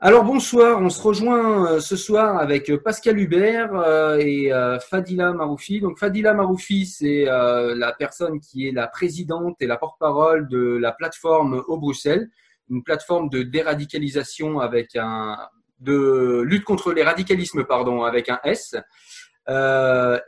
[0.00, 4.52] Alors bonsoir, on se rejoint euh, ce soir avec euh, Pascal Hubert euh, et
[4.88, 5.80] Fadila Maroufi.
[5.80, 10.92] Donc Fadila Maroufi, c'est la personne qui est la présidente et la porte-parole de la
[10.92, 12.30] plateforme au Bruxelles,
[12.70, 15.36] une plateforme de déradicalisation avec un
[15.80, 18.76] de lutte contre les radicalismes pardon avec un S.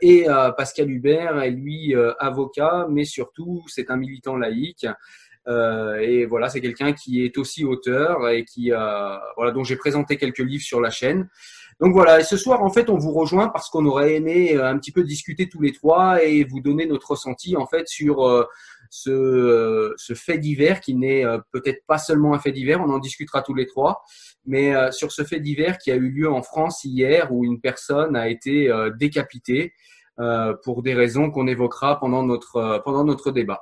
[0.01, 0.25] et
[0.57, 4.85] Pascal Hubert est lui avocat, mais surtout c'est un militant laïque.
[5.47, 9.75] Euh, et voilà, c'est quelqu'un qui est aussi auteur et qui, euh, voilà, dont j'ai
[9.75, 11.29] présenté quelques livres sur la chaîne.
[11.79, 14.77] Donc voilà, ce soir, en fait, on vous rejoint parce qu'on aurait aimé euh, un
[14.77, 18.47] petit peu discuter tous les trois et vous donner notre ressenti, en fait, sur
[18.91, 23.41] ce, ce fait divers qui n'est peut-être pas seulement un fait divers, on en discutera
[23.41, 24.03] tous les trois,
[24.45, 28.15] mais sur ce fait divers qui a eu lieu en France hier où une personne
[28.15, 29.73] a été décapitée
[30.63, 33.61] pour des raisons qu'on évoquera pendant notre, pendant notre débat.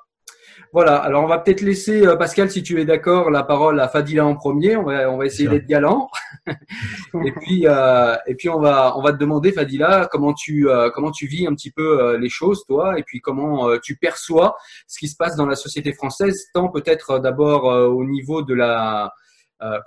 [0.71, 3.87] Voilà, alors on va peut-être laisser, euh, Pascal, si tu es d'accord, la parole à
[3.87, 4.75] Fadila en premier.
[4.75, 6.11] On va, on va essayer d'être galant.
[6.47, 10.91] et puis, euh, et puis on va, on va te demander, Fadila, comment tu, euh,
[10.91, 14.55] comment tu vis un petit peu les choses, toi, et puis comment tu perçois
[14.87, 19.11] ce qui se passe dans la société française, tant peut-être d'abord au niveau de la,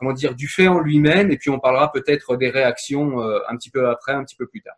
[0.01, 3.71] comment dire, du fait en lui-même, et puis on parlera peut-être des réactions un petit
[3.71, 4.77] peu après, un petit peu plus tard.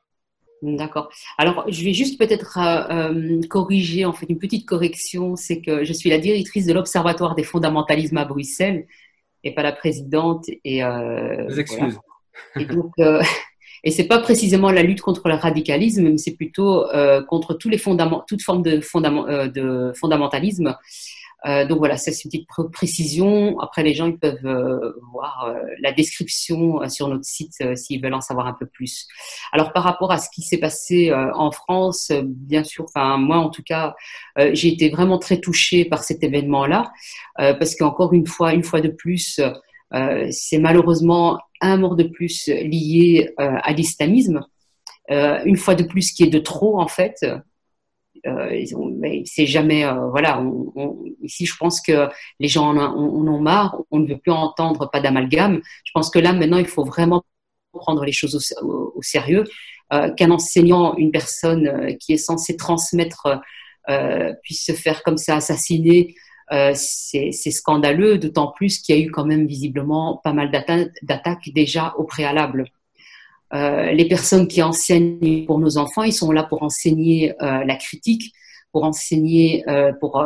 [0.65, 1.11] D'accord.
[1.37, 5.85] Alors, je vais juste peut-être euh, euh, corriger, en fait, une petite correction, c'est que
[5.85, 8.87] je suis la directrice de l'Observatoire des fondamentalismes à Bruxelles
[9.43, 10.47] et pas la présidente.
[10.65, 11.99] Et, euh, excuses.
[12.57, 13.23] Et donc, euh,
[13.85, 16.87] et c'est pas précisément la lutte contre le radicalisme, mais c'est plutôt
[17.29, 18.81] contre tous les fondaments, toute forme de,
[19.49, 20.75] de fondamentalisme
[21.47, 23.59] euh, donc voilà, c'est une petite précision.
[23.61, 28.15] Après, les gens ils peuvent euh, voir euh, la description sur notre site s'ils veulent
[28.15, 29.07] en savoir un peu plus.
[29.53, 33.51] Alors par rapport à ce qui s'est passé en France, bien sûr, enfin moi en
[33.51, 33.95] tout cas,
[34.53, 36.93] j'ai été vraiment très touchée par cet événement-là
[37.37, 39.41] parce qu'encore une fois, une fois de plus,
[40.31, 44.45] c'est malheureusement un mort de plus lié à l'islamisme.
[45.09, 47.25] une fois de plus, qui est de trop en fait.
[48.27, 48.65] Euh,
[49.25, 50.43] c'est jamais euh, voilà.
[51.23, 52.09] ici, je pense que
[52.41, 53.79] les gens en, ont marre.
[53.91, 55.61] On ne veut plus entendre pas d'amalgame.
[55.85, 57.23] Je pense que là maintenant, il faut vraiment
[57.73, 59.45] prendre les choses au, sérieux.
[59.93, 63.41] Euh, qu'un enseignant, une personne qui est censée transmettre,
[64.43, 66.15] puisse se faire comme ça assassiner,
[66.75, 71.95] c'est scandaleux, d'autant plus qu'il y a eu quand même visiblement pas mal d'attaques déjà
[71.99, 72.65] au préalable.
[73.55, 77.77] Euh, les personnes qui enseignent pour nos enfants, ils sont là pour enseigner euh, la
[77.77, 78.33] critique,
[78.73, 80.19] pour enseigner, euh, pour,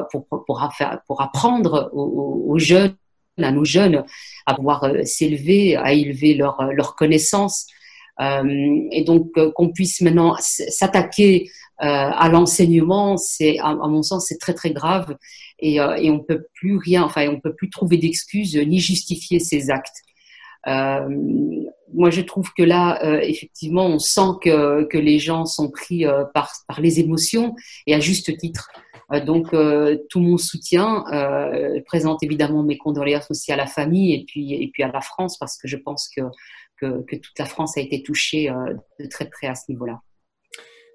[1.21, 2.97] apprendre aux, jeunes,
[3.37, 4.05] à nos jeunes,
[4.47, 7.67] à pouvoir s'élever, à élever leur, leur connaissance.
[8.19, 14.71] et donc qu'on puisse maintenant s'attaquer à l'enseignement, c'est à, mon sens c'est très très
[14.71, 15.17] grave
[15.61, 19.71] et, et on peut plus rien, enfin on peut plus trouver d'excuses ni justifier ces
[19.71, 20.03] actes.
[20.69, 21.09] Euh,
[21.95, 26.25] moi, je trouve que là, euh, effectivement, on sent que, les gens sont pris euh,
[26.34, 27.55] par, les émotions
[27.87, 28.69] et à juste titre.
[29.25, 29.55] donc,
[30.11, 31.05] tout mon soutien
[31.87, 35.67] présente évidemment mes condoléances aussi à la famille et puis, à la France parce que
[35.67, 36.23] je pense que,
[36.81, 38.53] toute la France a été touchée
[39.00, 40.00] de très près à ce niveau-là.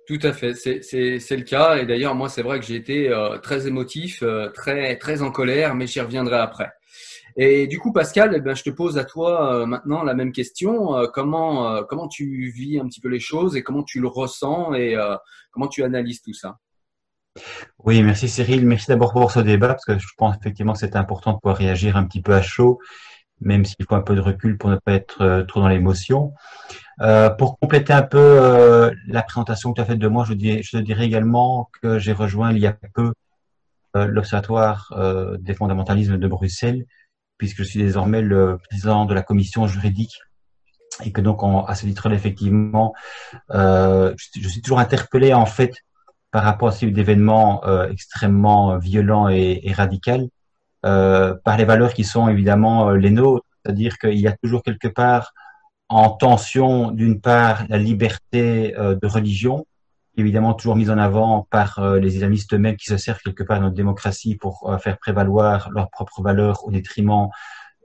[0.07, 1.77] Tout à fait, c'est le cas.
[1.77, 3.11] Et d'ailleurs, moi, c'est vrai que j'ai été
[3.41, 4.23] très émotif,
[4.53, 6.71] très en colère, mais j'y reviendrai après.
[7.35, 10.31] Et du coup, Pascal, eh ben, je te pose à toi euh, maintenant la même
[10.31, 10.95] question.
[10.97, 14.07] Euh, comment, euh, comment tu vis un petit peu les choses et comment tu le
[14.07, 14.95] ressens et
[15.51, 16.57] comment tu analyses tout ça?
[17.79, 18.65] Oui, merci Cyril.
[18.65, 21.57] Merci d'abord pour ce débat parce que je pense effectivement que c'est important de pouvoir
[21.57, 22.79] réagir un petit peu à chaud,
[23.41, 26.33] même s'il faut un peu de recul pour ne pas être trop dans l'émotion.
[27.39, 31.05] pour compléter un peu la présentation que tu as faite de moi, je, te dirais
[31.05, 33.13] également que j'ai rejoint il y a peu
[33.95, 34.93] l'Observatoire
[35.39, 36.85] des fondamentalismes de Bruxelles,
[37.37, 40.19] puisque je suis désormais le président de la commission juridique.
[41.03, 42.93] Et que donc à ce titre effectivement,
[43.51, 45.73] euh, je, suis toujours interpellé en fait
[46.31, 50.29] par rapport à ce type d'événements euh, extrêmement violents et, et radicaux
[50.85, 54.63] euh, par les valeurs qui sont évidemment euh, les nôtres, c'est-à-dire qu'il y a toujours
[54.63, 55.31] quelque part
[55.87, 59.65] en tension d'une part la liberté euh, de religion
[60.17, 63.57] évidemment toujours mise en avant par euh, les islamistes eux-mêmes qui se servent quelque part
[63.59, 67.29] de notre démocratie pour euh, faire prévaloir leurs propres valeurs au détriment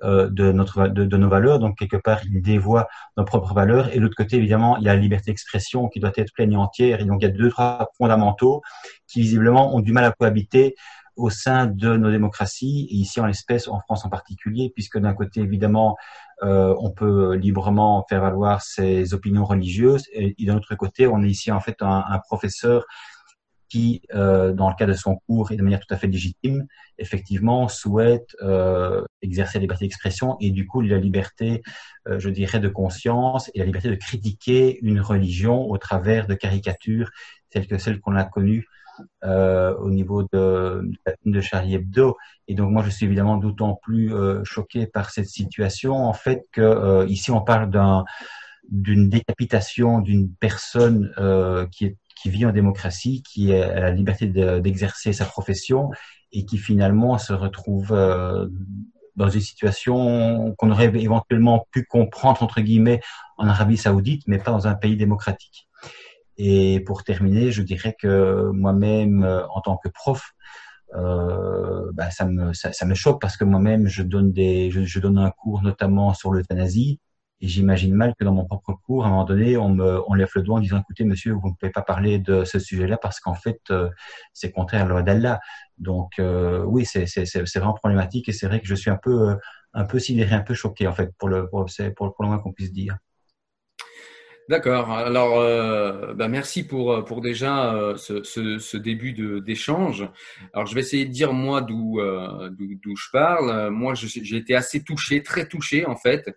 [0.04, 1.58] euh, de, notre, nos valeurs.
[1.58, 2.86] Donc, quelque part, ils dévoient
[3.16, 3.92] nos propres valeurs.
[3.92, 6.52] Et de l'autre côté, évidemment, il y a la liberté d'expression qui doit être pleine
[6.52, 7.00] et entière.
[7.00, 8.62] Et donc, il y a deux, trois fondamentaux
[9.06, 10.76] qui, visiblement, ont du mal à cohabiter
[11.16, 15.14] au sein de nos démocraties, et ici en l'espèce, en France en particulier, puisque d'un
[15.14, 15.96] côté, évidemment,
[16.42, 21.28] euh, on peut librement faire valoir ses opinions religieuses, et, d'un autre côté, on est
[21.28, 22.84] ici en fait un, professeur
[23.68, 26.66] qui, euh, dans le cas de son cours et de manière tout à fait légitime,
[26.96, 31.62] effectivement souhaite euh, exercer la liberté d'expression et du coup la liberté,
[32.08, 36.34] euh, je dirais, de conscience et la liberté de critiquer une religion au travers de
[36.34, 37.10] caricatures
[37.50, 38.66] telles que celles qu'on a connues
[39.24, 40.90] euh, au niveau de,
[41.40, 42.16] Charlie Hebdo.
[42.46, 46.46] Et donc moi je suis évidemment d'autant plus euh, choqué par cette situation en fait
[46.52, 48.04] que euh, ici on parle d'un
[48.70, 51.12] d'une décapitation d'une personne
[51.80, 55.90] est qui vit en démocratie, qui a la liberté d'exercer sa profession
[56.32, 57.92] et qui finalement se retrouve
[59.14, 63.00] dans une situation qu'on aurait éventuellement pu comprendre entre guillemets
[63.36, 65.67] en Arabie Saoudite, mais pas dans un pays démocratique.
[66.38, 70.32] Et pour terminer, je dirais que moi-même, euh, en tant que prof,
[70.94, 74.82] euh, bah, ça, me, ça, ça, me choque parce que moi-même, je donne des, je,
[74.84, 77.00] je, donne un cours notamment sur l'euthanasie.
[77.40, 80.14] Et j'imagine mal que dans mon propre cours, à un moment donné, on me on
[80.14, 82.98] lève le doigt en disant écoutez, monsieur, vous ne pouvez pas parler de ce sujet-là
[82.98, 83.90] parce qu'en fait, euh,
[84.32, 85.40] c'est contraire à la loi d'Allah.
[85.78, 87.04] Donc euh, oui, c'est
[87.56, 89.36] vraiment problématique et c'est vrai que je suis un peu
[89.74, 92.52] un peu sidéré, un peu choqué en fait pour le pour, pour le moins qu'on
[92.52, 92.96] puisse dire.
[94.48, 94.90] D'accord.
[94.92, 99.12] Alors, euh, bah merci pour, euh, pour déjà euh, ce, ce, ce, début
[99.42, 100.08] d'échange.
[100.54, 103.68] Alors, je vais essayer de dire moi d'où euh, d'où je parle.
[103.68, 106.34] Moi, j'ai été assez touché, très touché en fait.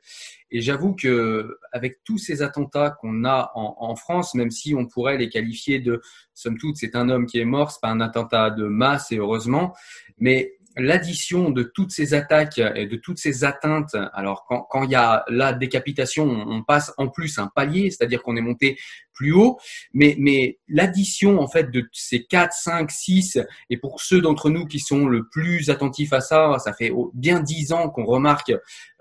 [0.52, 4.88] Et j'avoue que avec tous ces attentats qu'on a en, en, France, même si on
[4.88, 6.02] pourrait les qualifier de,
[6.34, 9.20] somme toute, c'est un homme qui est mort, c'est pas un attentat de masse et
[9.20, 9.74] heureusement,
[10.18, 14.92] mais l'addition de toutes ces attaques et de toutes ces atteintes, alors quand, quand il
[14.92, 18.78] y a la décapitation, on passe en plus un palier, c'est-à-dire qu'on est monté
[19.14, 19.58] plus haut,
[19.94, 24.66] mais, mais l'addition en fait de ces 4, 5, 6, et pour ceux d'entre nous
[24.66, 28.54] qui sont le plus attentifs à ça, ça fait bien dix ans qu'on remarque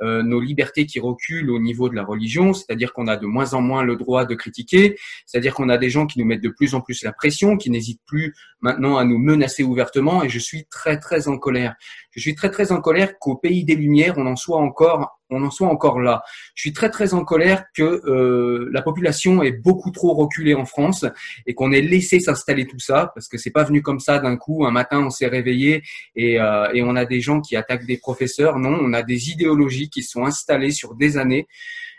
[0.02, 3.54] euh, nos libertés qui reculent au niveau de la religion, c'est-à-dire qu'on a de moins
[3.54, 4.96] en moins le droit de critiquer,
[5.26, 7.70] c'est-à-dire qu'on a des gens qui nous mettent de plus en plus la pression, qui
[7.70, 11.74] n'hésitent plus maintenant à nous menacer ouvertement, et je suis très très en colère.
[12.12, 15.42] Je suis très très en colère qu'au pays des Lumières, on en soit encore on
[15.44, 16.22] en soit encore là.
[16.54, 20.64] Je suis très très en colère que euh, la population est beaucoup trop reculée en
[20.64, 21.04] France
[21.46, 24.36] et qu'on ait laissé s'installer tout ça parce que c'est pas venu comme ça d'un
[24.36, 24.64] coup.
[24.66, 25.82] Un matin, on s'est réveillé
[26.16, 28.58] et, euh, et on a des gens qui attaquent des professeurs.
[28.58, 31.46] Non, on a des idéologies qui sont installées sur des années.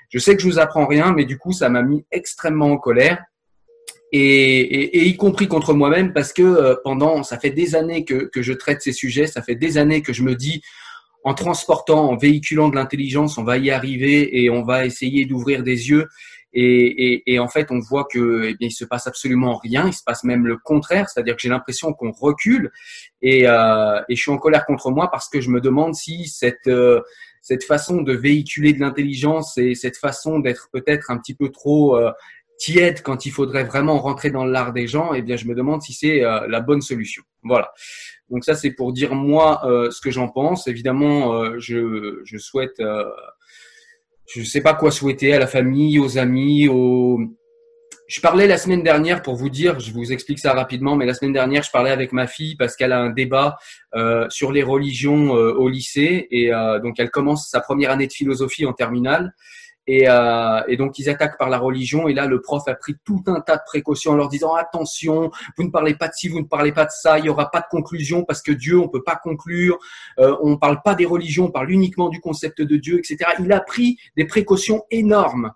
[0.10, 2.78] Je sais que je vous apprends rien, mais du coup, ça m'a mis extrêmement en
[2.78, 3.24] colère.
[4.14, 8.52] Et, y compris contre moi-même parce que euh, pendant, ça fait des années que je
[8.52, 10.62] traite ces sujets, ça fait des années que je me dis,
[11.24, 15.64] en transportant, en véhiculant de l'intelligence, on va y arriver et on va essayer d'ouvrir
[15.64, 16.08] des yeux.
[16.54, 16.64] Et,
[17.14, 19.88] et, et, en fait, on voit que eh bien, il se passe absolument rien.
[19.88, 22.72] Il se passe même le contraire, c'est-à-dire que j'ai l'impression qu'on recule.
[23.22, 26.28] Et, euh, et, je suis en colère contre moi parce que je me demande si
[26.28, 27.00] cette euh,
[27.42, 31.98] cette façon de véhiculer de l'intelligence et cette façon d'être peut-être un petit peu trop
[31.98, 32.12] euh,
[32.58, 35.82] tiède quand il faudrait vraiment rentrer dans l'art des gens, eh bien, je me demande
[35.82, 37.24] si c'est euh, la bonne solution.
[37.42, 37.74] Voilà.
[38.32, 40.68] Donc ça, c'est pour dire moi euh, ce que j'en pense.
[40.68, 43.04] Évidemment, euh, je, souhaite, euh,
[44.34, 46.70] je ne sais pas quoi souhaiter à la famille, aux amis.
[48.08, 51.14] Je parlais la semaine dernière pour vous dire, je vous explique ça rapidement, mais la
[51.14, 53.58] semaine dernière, je parlais avec ma fille parce qu'elle a un débat
[54.30, 56.52] sur les religions au lycée et
[56.84, 59.34] donc elle commence sa première année de philosophie en terminale.
[59.88, 62.08] Et, euh, et, donc ils attaquent par la religion.
[62.08, 65.32] Et là, le prof a pris tout un tas de précautions en leur disant attention,
[65.58, 67.20] vous ne parlez pas de ci, vous ne parlez pas de ça.
[67.20, 69.80] Il y aura pas de conclusion parce que Dieu, on peut pas conclure.
[70.20, 73.32] Euh, on parle pas des religions, on parle uniquement du concept de Dieu, etc.
[73.40, 75.52] Il a pris des précautions énormes.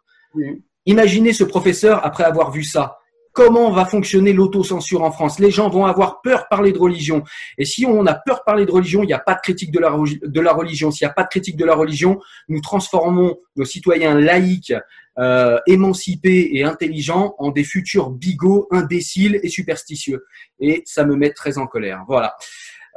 [0.86, 3.00] Imaginez ce professeur après avoir vu ça
[3.36, 5.38] comment va fonctionner l'autocensure en France?
[5.40, 7.24] Les gens vont avoir peur de parler de religion.
[7.60, 9.72] Et si on a peur de parler de religion, il n'y a pas de critique
[9.72, 10.90] de la, de la religion.
[10.90, 14.74] S'il n'y a pas de critique de la religion, nous transformons nos citoyens laïcs,
[15.20, 20.26] euh, émancipés et intelligents en des futurs bigots, imbéciles et superstitieux.
[20.60, 22.04] Et ça me met très en colère.
[22.08, 22.36] Voilà.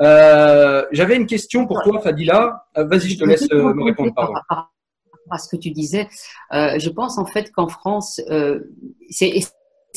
[0.00, 2.64] Euh, J'avais une question pour toi, Fadila.
[2.76, 4.14] Euh, Vas-y, je te laisse euh, me répondre.
[4.14, 4.35] Pardon
[5.30, 6.09] à ce que tu disais,
[6.54, 8.61] euh, je pense en fait qu'en France, euh,
[9.11, 9.30] c'est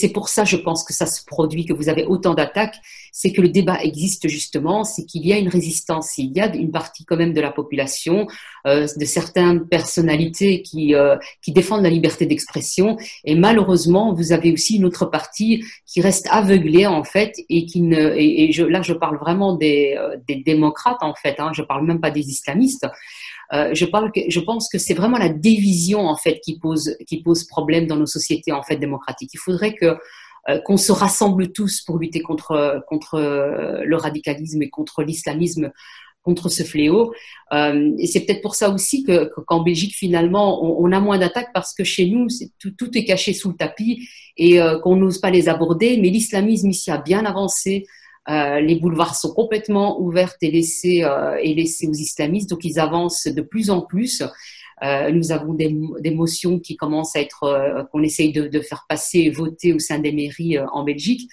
[0.01, 2.77] c'est pour ça, je pense, que ça se produit, que vous avez autant d'attaques.
[3.11, 6.17] C'est que le débat existe justement, c'est qu'il y a une résistance.
[6.17, 8.25] Il y a une partie quand même de la population,
[8.65, 12.97] euh, de certaines personnalités qui, euh, qui défendent la liberté d'expression.
[13.25, 17.81] Et malheureusement, vous avez aussi une autre partie qui reste aveuglée en fait et qui
[17.81, 18.15] ne.
[18.17, 21.39] Et, je, là, je parle vraiment des, euh, des démocrates en fait.
[21.39, 22.87] Hein, je parle même pas des islamistes.
[23.53, 27.43] Euh, je que pense que c'est vraiment la division en fait qui pose qui pose
[27.45, 29.31] problème dans nos sociétés en fait démocratiques.
[29.33, 29.97] Il faudrait que
[30.49, 33.19] euh, qu'on se rassemble tous pour lutter contre contre
[33.85, 35.71] le radicalisme et contre l'islamisme
[36.23, 37.13] contre ce fléau.
[37.53, 41.51] Euh, et c'est peut-être pour ça aussi que qu'en Belgique finalement on, a moins d'attaques
[41.53, 42.27] parce que chez nous
[42.59, 45.97] tout, est caché sous le tapis et euh, qu'on n'ose pas les aborder.
[45.97, 47.85] Mais l'islamisme ici a bien avancé.
[48.29, 52.79] Euh, les boulevards sont complètement ouverts et laissés euh, et laissés aux islamistes, donc ils
[52.79, 54.21] avancent de plus en plus.
[54.83, 58.59] Euh, nous avons des, des, motions qui commencent à être euh, qu'on essaye de, de,
[58.61, 61.29] faire passer et voter au sein des mairies en Belgique.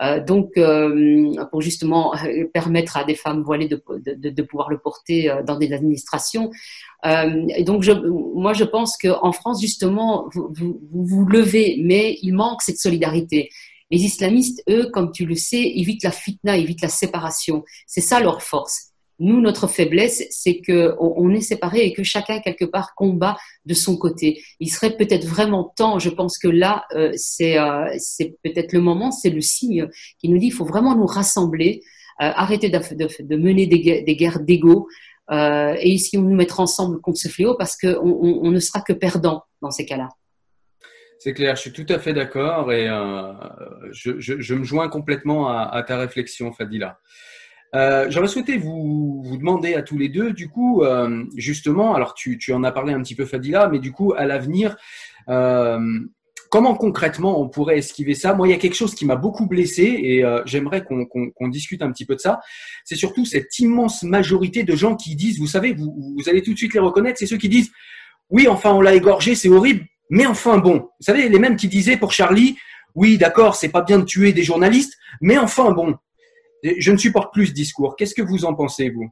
[0.00, 4.70] Euh, donc, euh, pour justement euh, permettre à des femmes voilées de, de, de pouvoir
[4.70, 6.50] le porter dans des administrations.
[7.60, 12.62] donc, je, moi, je pense qu'en France, justement, vous, vous, vous levez, mais il manque
[12.62, 13.50] cette solidarité.
[13.92, 17.62] Les islamistes, eux, comme tu le sais, évitent la fitna, évitent la séparation.
[17.86, 18.92] C'est ça leur force.
[19.18, 23.74] Nous, notre faiblesse, c'est que on, est séparés et que chacun quelque part combat de
[23.74, 24.42] son côté.
[24.60, 25.98] Il serait peut-être vraiment temps.
[25.98, 27.84] Je pense que là, euh, c'est euh,
[28.42, 31.82] peut-être le moment, c'est le signe qui nous dit il faut vraiment nous rassembler,
[32.22, 34.88] euh, arrêter de, mener des, guerres d'ego.
[35.30, 38.80] et ici, on nous mettre ensemble contre ce fléau parce qu'on on, on ne sera
[38.80, 40.08] que perdant dans ces cas-là.
[41.22, 42.88] C'est clair, je suis tout à fait d'accord et
[43.92, 46.98] je, je, je, me joins complètement à, à ta réflexion, Fadila.
[47.76, 52.14] Euh, J'aurais souhaité vous, vous demander à tous les deux, du coup, euh, justement, alors
[52.14, 54.76] tu, tu, en as parlé un petit peu Fadila, mais du coup, à l'avenir,
[55.28, 55.78] euh,
[56.50, 58.34] comment concrètement on pourrait esquiver ça?
[58.34, 61.50] Moi, il y a quelque chose qui m'a beaucoup blessé et euh, j'aimerais qu'on qu
[61.50, 62.40] discute un petit peu de ça.
[62.84, 66.52] C'est surtout cette immense majorité de gens qui disent, vous savez, vous, vous allez tout
[66.52, 67.70] de suite les reconnaître, c'est ceux qui disent,
[68.28, 70.78] oui, enfin, on l'a égorgé, c'est horrible, mais enfin bon.
[70.78, 72.58] Vous savez, les mêmes qui disaient pour Charlie,
[72.94, 75.96] oui, d'accord, c'est pas bien de tuer des journalistes, mais enfin bon.
[76.62, 77.96] Je ne supporte plus ce discours.
[77.96, 79.10] Qu'est-ce que vous en pensez, vous?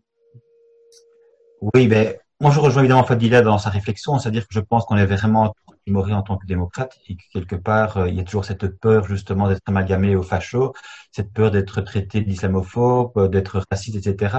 [1.75, 4.99] Oui, ben, moi je rejoins évidemment Fadila dans sa réflexion, c'est-à-dire que je pense qu'on
[4.99, 5.55] est vraiment
[5.87, 8.67] timoré en tant que démocrate et que quelque part, euh, il y a toujours cette
[8.79, 10.75] peur justement d'être amalgamé au facho,
[11.13, 14.37] cette peur d'être traité d'islamophobe, euh, d'être raciste, etc.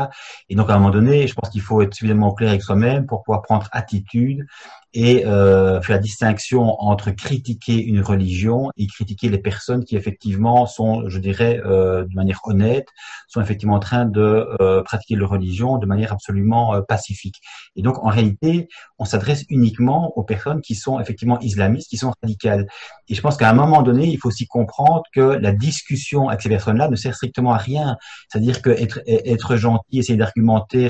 [0.50, 3.08] Et donc à un moment donné, je pense qu'il faut être suffisamment clair avec soi-même
[3.08, 4.46] pour pouvoir prendre attitude
[4.94, 11.08] et euh, faire distinction entre critiquer une religion et critiquer les personnes qui effectivement sont,
[11.08, 12.88] je dirais, euh, de manière honnête,
[13.30, 17.42] sont effectivement en train de euh, pratiquer leur religion de manière absolument euh, pacifique.
[17.78, 18.68] Et donc en réalité,
[19.00, 22.68] on s'adresse uniquement aux personnes qui sont effectivement islamistes, qui sont radicales.
[23.08, 26.42] Et je pense qu'à un moment donné, il faut aussi comprendre que la discussion avec
[26.42, 27.96] ces personnes-là ne sert strictement à rien.
[28.30, 30.90] C'est-à-dire que être, être gentil, essayer d'argumenter,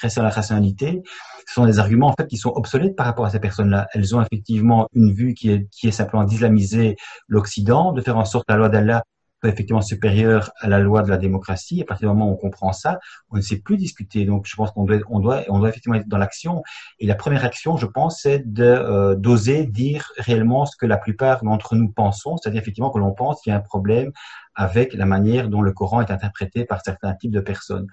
[0.00, 1.02] rester à la rationalité,
[1.46, 3.88] ce sont des arguments en fait qui sont obsolètes par rapport à ces personnes-là.
[3.92, 6.96] Elles ont effectivement une vue qui est, simplement d'islamiser
[7.28, 9.02] l'Occident, de faire en sorte que la loi d'Allah
[9.42, 11.82] soit effectivement supérieure à la loi de la démocratie.
[11.82, 14.24] À partir du moment où on comprend ça, on ne sait plus discuter.
[14.24, 16.62] Donc, je pense qu'on doit, on doit, on doit effectivement être dans l'action.
[17.00, 21.42] Et la première action, je pense, c'est euh, d'oser dire réellement ce que la plupart
[21.42, 24.12] d'entre nous pensons, c'est-à-dire effectivement que l'on pense qu'il y a un problème
[24.54, 27.88] avec la manière dont le Coran est interprété par certains types de personnes.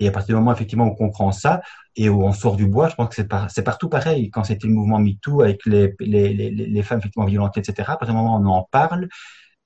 [0.00, 1.60] Et à partir du moment effectivement où on comprend ça
[1.94, 4.30] et où on sort du bois, je pense que c'est par, partout pareil.
[4.30, 8.36] Quand c'était le mouvement MeToo avec les, femmes effectivement violentées, etc., à partir du moment
[8.36, 9.08] où on en parle,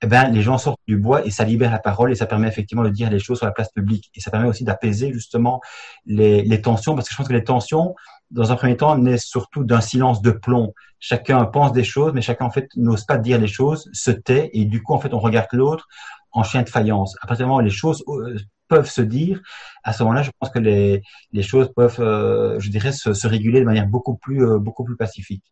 [0.02, 2.48] eh ben, les gens sortent du bois et ça libère la parole et ça permet
[2.48, 4.10] effectivement de dire les choses sur la place publique.
[4.14, 5.60] Et ça permet aussi d'apaiser justement
[6.04, 7.94] les, les tensions, parce que je pense que les tensions,
[8.30, 10.74] dans un premier temps, naissent surtout d'un silence de plomb.
[10.98, 14.50] Chacun pense des choses, mais chacun en fait n'ose pas dire les choses, se tait
[14.52, 15.86] et du coup en fait on regarde l'autre
[16.32, 17.16] en chien de faïence.
[17.22, 18.36] À partir du moment où les choses euh,
[18.68, 19.40] peuvent se dire,
[19.83, 21.02] à ce moment-là, je pense que les,
[21.42, 25.44] choses peuvent, euh, je dirais, se, réguler de manière beaucoup plus, euh, beaucoup plus pacifique.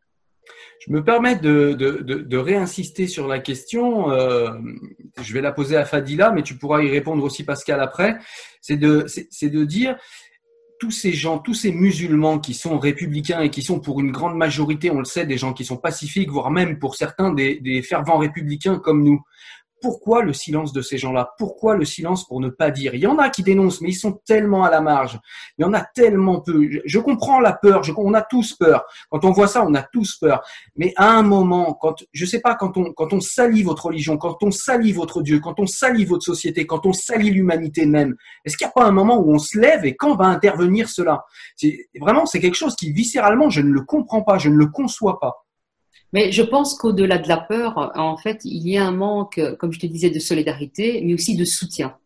[0.85, 4.11] Je me permets de, réinsister sur la question.
[4.11, 4.51] Euh,
[5.21, 8.19] je vais la poser à Fadila, mais tu pourras y répondre aussi, Pascal, après.
[8.61, 9.97] C'est de, dire
[10.81, 14.37] tous ces gens, tous ces musulmans qui sont républicains et qui sont pour une grande
[14.37, 18.19] majorité, on le sait, des gens qui sont pacifiques, voire même pour certains des fervents
[18.19, 19.23] républicains comme nous
[19.83, 21.35] pourquoi le silence de ces gens-là?
[21.37, 22.95] Pourquoi le silence pour ne pas dire?
[22.95, 25.19] Il y en a qui dénoncent, mais ils sont tellement à la marge.
[25.59, 26.69] Il y en a tellement peu.
[26.85, 27.83] Je comprends la peur.
[27.99, 28.85] on a tous peur.
[29.11, 30.43] Quand on voit ça, on a tous peur.
[30.77, 34.17] Mais à un moment, quand je sais pas, quand on quand on salit votre religion,
[34.17, 38.15] quand on salit votre Dieu, quand on salit votre société, quand on salit l'humanité même,
[38.45, 40.89] est-ce qu'il n'y a pas un moment où on se lève et quand va intervenir
[40.89, 41.25] cela?
[42.01, 45.19] Vraiment c'est quelque chose qui viscéralement je ne le comprends pas, je ne le conçois
[45.19, 45.45] pas.
[46.13, 49.73] Mais je pense qu'au-delà de la peur, en fait, il y a un manque, comme
[49.73, 51.97] je te disais, de solidarité, mais aussi de soutien.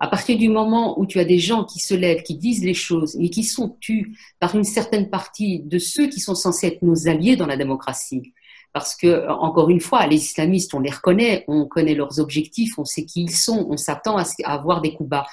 [0.00, 2.74] À partir du moment où tu as des gens qui se lèvent, qui disent les
[2.74, 6.82] choses, mais qui sont tus par une certaine partie de ceux qui sont censés être
[6.82, 8.32] nos alliés dans la démocratie,
[8.72, 12.84] parce que, encore une fois, les islamistes, on les reconnaît, on connaît leurs objectifs, on
[12.84, 15.26] sait qui ils sont, on s'attend à avoir des coups bas.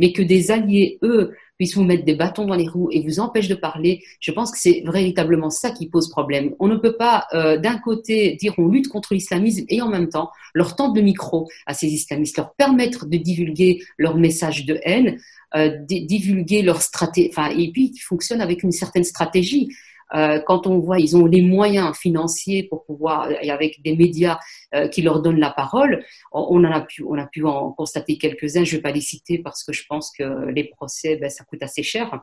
[0.00, 3.20] Mais que des alliés, eux, puissent vous mettre des bâtons dans les roues et vous
[3.20, 6.54] empêchent de parler, je pense que c'est véritablement ça qui pose problème.
[6.60, 10.08] On ne peut pas euh, d'un côté dire on lutte contre l'islamisme et en même
[10.08, 14.78] temps leur tendre le micro à ces islamistes, leur permettre de divulguer leur message de
[14.84, 15.18] haine,
[15.56, 19.68] euh, divulguer leur stratégie, enfin et puis ils fonctionnent avec une certaine stratégie.
[20.14, 24.38] Euh, quand on voit, ils ont les moyens financiers pour pouvoir, et avec des médias
[24.74, 28.18] euh, qui leur donnent la parole, on, en a pu, on a pu en constater
[28.18, 28.64] quelques-uns.
[28.64, 31.62] Je vais pas les citer parce que je pense que les procès, ben, ça coûte
[31.62, 32.20] assez cher.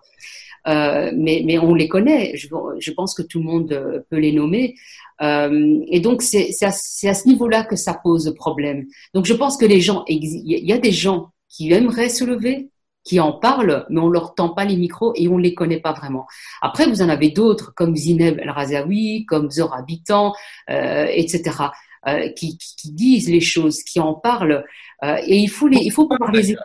[0.67, 2.35] Euh, mais, mais on les connaît.
[2.35, 2.47] Je,
[2.79, 4.75] je, pense que tout le monde peut les nommer.
[5.21, 8.85] Euh, et donc c'est à, à, ce niveau-là que ça pose problème.
[9.13, 12.69] Donc je pense que les gens, il y a des gens qui aimeraient se lever,
[13.05, 15.93] qui en parlent, mais on leur tend pas les micros et on les connaît pas
[15.93, 16.25] vraiment.
[16.61, 20.33] Après, vous en avez d'autres comme Zineb El Razaoui, comme Zora Habitant,
[20.69, 21.43] euh, etc.,
[22.07, 24.65] euh, qui, qui, disent les choses, qui en parlent.
[25.03, 26.55] Euh, et il faut les, il faut pouvoir les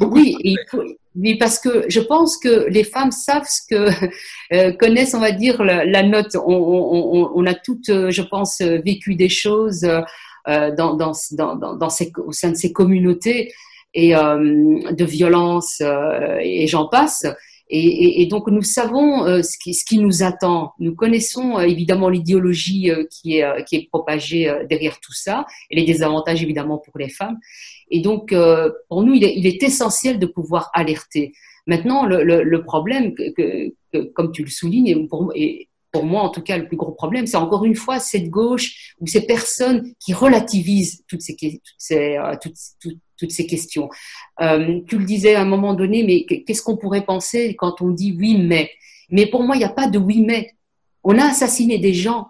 [0.00, 0.82] oui, et il faut,
[1.14, 3.90] mais parce que je pense que les femmes savent ce que
[4.54, 6.36] euh, connaissent, on va dire, la, la note.
[6.36, 11.54] On, on, on, a toutes, euh, je pense, vécu des choses euh, dans, dans, dans,
[11.76, 13.52] dans ces, au sein de ces communautés
[13.94, 17.26] et euh, de violence euh, et j'en passe.
[17.72, 20.72] Et, et, et, donc nous savons euh, ce, qui, ce qui nous attend.
[20.80, 26.42] Nous connaissons évidemment l'idéologie qui est, qui est propagée derrière tout ça et les désavantages
[26.42, 27.38] évidemment pour les femmes.
[27.90, 28.34] Et donc
[28.88, 31.32] pour nous, il est, il est, essentiel de pouvoir alerter.
[31.66, 36.04] Maintenant, le, le, le problème, que, que, comme tu le soulignes, et pour, et pour
[36.04, 39.06] moi en tout cas le plus gros problème, c'est encore une fois cette gauche ou
[39.06, 43.88] ces personnes qui relativisent toutes ces, toutes ces, toutes, toutes, toutes ces questions.
[44.40, 47.90] Euh, tu le disais à un moment donné, mais qu'est-ce qu'on pourrait penser quand on
[47.90, 48.70] dit oui mais?
[49.10, 50.50] Mais pour moi, il n'y a pas de oui mais.
[51.04, 52.28] On a assassiné des gens.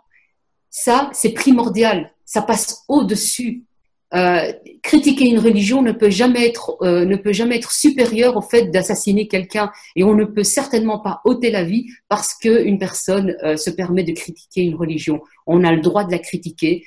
[0.70, 2.12] Ça, c'est primordial.
[2.25, 3.64] Ça passe au-dessus.
[4.12, 8.40] Euh, critiquer une religion ne peut jamais être euh, ne peut jamais être supérieur au
[8.40, 12.80] fait d'assassiner quelqu'un et on ne peut certainement pas ôter la vie parce que une
[12.80, 15.20] personne se permet de critiquer une religion.
[15.47, 16.85] On a le droit de la critiquer,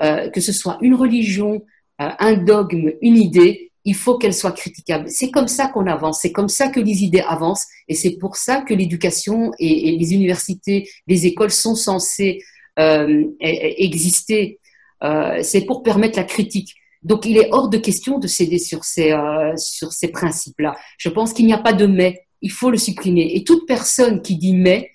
[0.00, 1.62] que ce soit une religion,
[1.98, 5.08] un dogme, une idée, il faut qu'elle soit critiquable.
[5.08, 8.36] C'est comme ça qu'on avance, c'est comme ça que les idées avancent, et c'est pour
[8.36, 12.42] ça que l'éducation et, les universités, les écoles sont censées
[12.78, 14.58] euh, e-, e-, exister.
[15.02, 16.74] Euh, c'est pour permettre la critique.
[17.02, 20.74] Donc, il est hors de question de céder sur ces, euh, sur ces principes-là.
[20.96, 23.36] Je pense qu'il n'y a pas de mais, il faut le supprimer.
[23.36, 24.90] Et toute personne qui dit mais,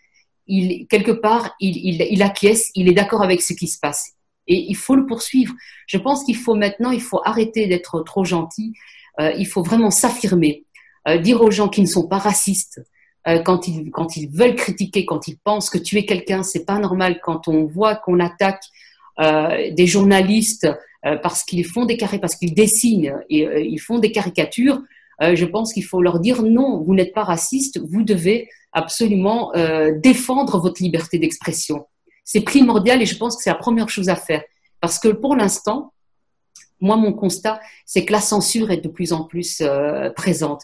[0.48, 4.16] il, quelque part, il acquiesce, il est d'accord avec ce qui se passe
[4.50, 5.54] et il faut le poursuivre.
[5.88, 8.74] Je pense qu'il faut maintenant, il faut arrêter d'être trop gentil.
[9.22, 10.66] Euh, il faut vraiment s'affirmer,
[11.08, 12.82] euh, dire aux gens qui ne sont pas racistes
[13.28, 16.66] euh, quand ils quand ils veulent critiquer, quand ils pensent que tu es quelqu'un, c'est
[16.66, 17.20] pas normal.
[17.24, 18.64] Quand on voit qu'on attaque
[19.76, 20.66] des journalistes
[21.22, 24.82] parce qu'ils font des carrés, parce qu'ils dessinent et ils font des caricatures,
[25.20, 29.52] je pense qu'il faut leur dire non, vous n'êtes pas raciste, vous devez absolument
[30.02, 31.86] défendre votre liberté d'expression
[32.32, 34.44] c'est primordial et je pense que c'est la première chose à faire.
[34.82, 35.94] Parce que pour l'instant,
[36.80, 40.62] moi, mon constat, c'est que la censure est de plus en plus euh, présente.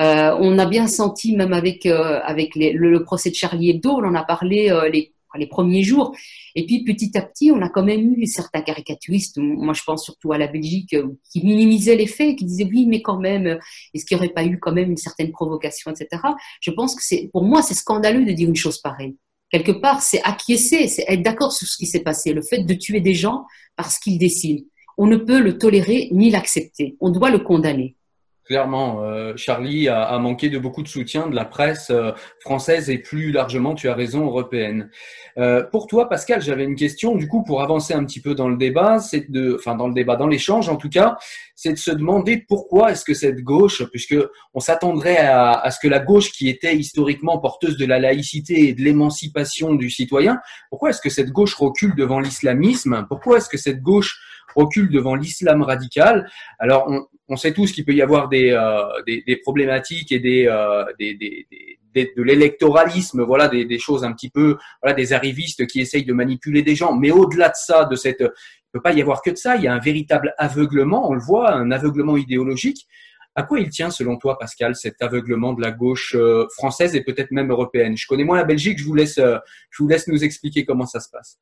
[0.00, 2.18] Euh, on a bien senti, même avec, euh,
[2.54, 6.16] le, procès de Charlie Hebdo, on en a parlé les, les premiers jours.
[6.54, 10.02] Et puis petit à petit, on a quand même eu certains caricaturistes, moi je pense
[10.04, 10.96] surtout à la Belgique,
[11.30, 13.58] qui minimisaient les faits, qui disaient oui, mais quand même,
[13.92, 16.22] est-ce qu'il n'y aurait pas eu quand même une certaine provocation, etc.
[16.62, 19.14] Je pense que c'est, pour moi, c'est scandaleux de dire une chose pareille
[19.52, 22.32] quelque part, c'est acquiescer, c'est être d'accord sur ce qui s'est passé.
[22.32, 23.44] Le fait de tuer des gens
[23.76, 24.64] parce qu'ils dessinent.
[24.98, 26.96] On ne peut le tolérer ni l'accepter.
[27.00, 27.96] On doit le condamner.
[28.44, 32.98] Clairement, euh, Charlie a, manqué de beaucoup de soutien de la presse euh, française et
[32.98, 34.90] plus largement, tu as raison, européenne.
[35.38, 37.14] Euh, pour toi, Pascal, j'avais une question.
[37.14, 39.94] Du coup, pour avancer un petit peu dans le débat, c'est de, enfin dans le
[39.94, 41.18] débat, dans l'échange en tout cas,
[41.54, 44.16] c'est de se demander pourquoi est-ce que cette gauche, puisque
[44.54, 48.68] on s'attendrait à, à, ce que la gauche qui était historiquement porteuse de la laïcité
[48.68, 53.06] et de l'émancipation du citoyen, pourquoi est-ce que cette gauche recule devant l'islamisme?
[53.08, 54.18] Pourquoi est-ce que cette gauche
[54.54, 56.90] recule devant l'islam radical Alors,
[57.28, 60.84] on, sait tous qu'il peut y avoir des, euh, des, des, problématiques et des, euh,
[60.98, 61.46] des, des
[61.94, 66.14] de l'électoralisme, voilà, des, des, choses un petit peu, voilà, des arrivistes qui essayent de
[66.14, 66.96] manipuler des gens.
[66.96, 69.56] Mais au-delà de ça, de cette, il peut pas y avoir que de ça.
[69.56, 72.86] Il y a un véritable aveuglement, on le voit, un aveuglement idéologique.
[73.34, 77.02] À quoi il tient, selon toi, Pascal, cet aveuglement de la gauche euh, française et
[77.02, 77.94] peut-être même européenne?
[77.94, 78.78] Je connais moins la Belgique.
[78.78, 81.38] Je vous laisse, je vous laisse nous expliquer comment ça se passe.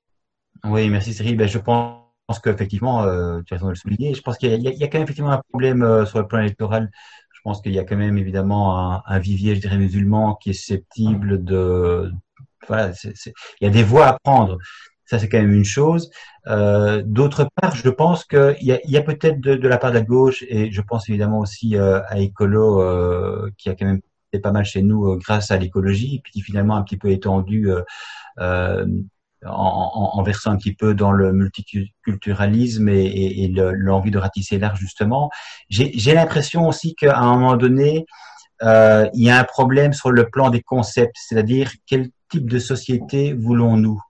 [0.64, 1.36] Oui, merci Cyril.
[1.36, 4.14] Ben, je pense pense qu'effectivement, euh, tu as raison de le souligner.
[4.14, 6.88] Je pense qu'il y, a quand même effectivement un problème euh, sur le plan électoral.
[7.32, 10.52] Je pense qu'il y a quand même évidemment un, vivier, je dirais, musulman qui est
[10.52, 12.12] susceptible de.
[12.68, 14.58] Voilà, il y a des voies à prendre.
[15.06, 16.08] Ça, c'est quand même une chose.
[16.46, 20.04] Euh, D'autre part, je pense qu'il y a, a peut-être de, la part de la
[20.04, 24.00] gauche, et je pense évidemment aussi à Écolo, euh, qui a quand même
[24.32, 27.70] existait pas mal chez nous grâce à l'écologie, puis qui finalement un petit peu étendu
[29.46, 34.78] en, en, versant un petit peu dans le multiculturalisme et, et, l'envie de ratisser large
[34.78, 35.30] justement.
[35.68, 38.06] J'ai l'impression aussi qu'à un moment donné,
[38.62, 42.58] euh, il y a un problème sur le plan des concepts, c'est-à-dire quel type de
[42.58, 44.00] société voulons-nous?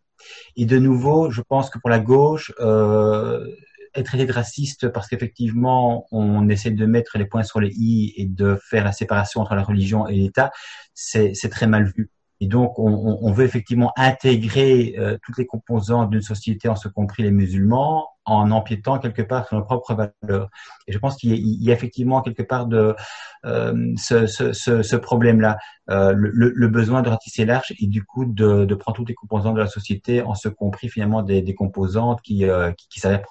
[0.56, 3.46] Et de nouveau, je pense que pour la gauche, euh,
[3.94, 8.12] être traité de raciste parce qu'effectivement, on essaie de mettre les points sur les i
[8.16, 10.50] et de faire la séparation entre la religion et l'État,
[10.94, 12.10] c'est très mal vu.
[12.40, 16.88] Et donc, on, on veut effectivement intégrer euh, toutes les composantes d'une société, en ce
[16.88, 20.48] compris les musulmans, en empiétant quelque part sur nos propres valeurs.
[20.86, 22.94] Et je pense qu'il y, y, a effectivement quelque part de
[23.44, 25.58] euh, ce, ce, ce, ce problème-là,
[25.90, 29.14] euh, le, le, besoin de ratisser large et du coup de, de, prendre toutes les
[29.14, 33.00] composantes de la société, en ce compris finalement des, des composantes qui, euh, qui, qui
[33.00, 33.22] s'avèrent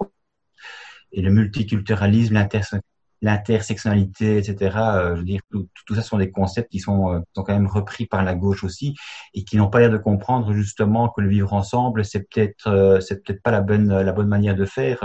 [1.11, 2.87] et le multiculturalisme, l'intersectionnalité,
[3.21, 4.77] etc.
[4.77, 7.53] Euh, je veux dire, tout, tout, ça sont des concepts qui sont, euh, sont quand
[7.53, 8.95] même repris par la gauche aussi
[9.33, 12.99] et qui n'ont pas l'air de comprendre justement que le vivre ensemble, c'est peut-être, euh,
[13.01, 15.03] c'est peut-être pas la bonne, la bonne manière de faire,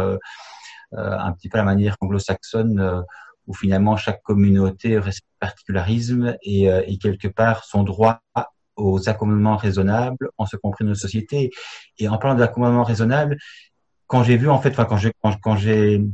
[0.97, 3.05] un petit peu la manière anglo-saxonne
[3.47, 8.21] où finalement chaque communauté aurait ses particularismes et, et quelque part son droit
[8.77, 11.51] aux accommodements raisonnables, en ce compris nos sociétés.
[11.99, 13.37] Et en parlant d'accommodements raisonnables,
[14.07, 16.05] quand j'ai vu en fait, enfin quand j'ai quand j'ai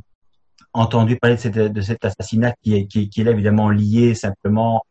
[0.73, 4.83] entendu parler de, cet assassinat qui est, qui, qui est là évidemment lié simplement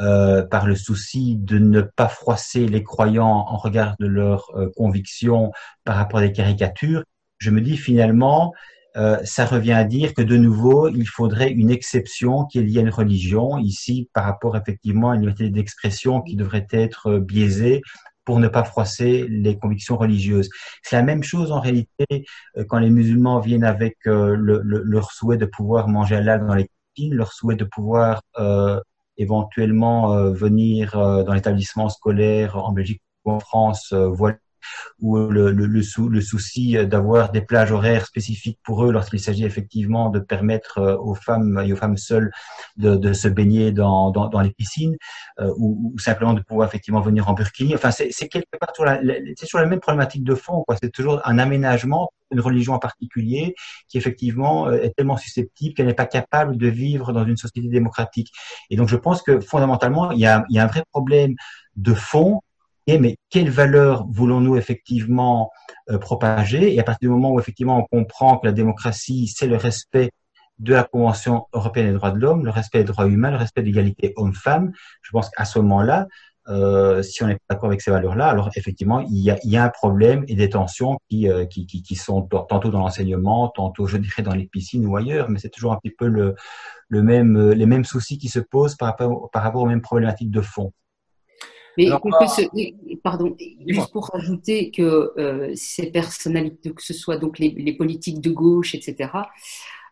[0.00, 4.68] euh, par le souci de ne pas froisser les croyants en regard de leurs euh,
[4.76, 5.52] convictions
[5.84, 7.02] par rapport à des caricatures,
[7.38, 8.52] je me dis finalement,
[8.96, 12.78] euh, ça revient à dire que de nouveau, il faudrait une exception qui est liée
[12.78, 17.20] à une religion, ici par rapport effectivement à une liberté d'expression qui devrait être euh,
[17.20, 17.82] biaisée
[18.28, 20.50] pour ne pas froisser les convictions religieuses.
[20.82, 22.26] C'est la même chose en réalité
[22.58, 26.46] euh, quand les musulmans viennent avec euh, le, le, leur souhait de pouvoir manger halal
[26.46, 28.80] dans les cantines, leur souhait de pouvoir euh,
[29.16, 34.36] éventuellement euh, venir dans l'établissement scolaire en Belgique ou en France, voilà
[35.00, 39.20] ou le, le, le, sou, le souci d'avoir des plages horaires spécifiques pour eux lorsqu'il
[39.20, 42.30] s'agit effectivement de permettre euh, aux femmes et aux femmes seules
[42.76, 44.96] de, de se baigner dans, dans, dans les piscines
[45.40, 47.74] euh, ou, ou, simplement de pouvoir effectivement venir en burkini.
[47.74, 49.00] Enfin, c'est quelque part sur la,
[49.36, 50.64] c'est sur la même problématique de fond.
[50.80, 53.54] C'est toujours un aménagement une religion en particulier
[53.88, 57.68] qui effectivement euh, est tellement susceptible qu'elle n'est pas capable de vivre dans une société
[57.68, 58.30] démocratique.
[58.70, 61.34] Et donc je pense que fondamentalement, il y a, il y a un vrai problème
[61.76, 62.42] de fond
[62.96, 65.50] mais quelle valeur voulons-nous effectivement
[65.90, 66.74] euh, propager?
[66.74, 70.10] Et à partir du moment où effectivement on comprend que la démocratie, c'est le respect
[70.58, 73.60] de la Convention européenne des droits de l'homme, le respect des droits humains, le respect
[73.60, 74.72] de l'égalité homme-femme,
[75.02, 76.06] je pense qu'à ce moment-là,
[76.48, 79.68] euh, si on n'est pas d'accord avec ces valeurs-là, alors effectivement, il y, a, un
[79.68, 81.44] problème et des tensions qui, euh,
[81.94, 85.72] sont tantôt dans l'enseignement, tantôt, je dirais, dans les piscines ou ailleurs, mais c'est toujours
[85.72, 86.34] un petit peu le,
[86.90, 90.72] même, les mêmes soucis qui se posent par rapport aux mêmes problématiques de fond.
[91.78, 91.88] Mais
[93.04, 93.36] pardon,
[93.66, 98.30] juste pour rajouter que euh, ces personnalités, que ce soit donc les, les politiques de
[98.30, 99.10] gauche, etc.,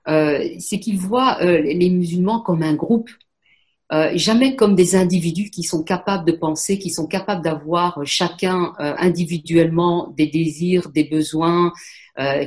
[0.09, 3.09] euh, c'est qu'ils voient euh, les musulmans comme un groupe,
[4.15, 10.13] jamais comme des individus qui sont capables de penser, qui sont capables d'avoir chacun individuellement
[10.17, 11.73] des désirs, des besoins,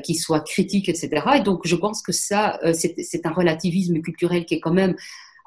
[0.04, 1.10] qui soient critiques, etc.
[1.38, 4.96] Et donc, je pense que ça, c'est un relativisme culturel qui est quand même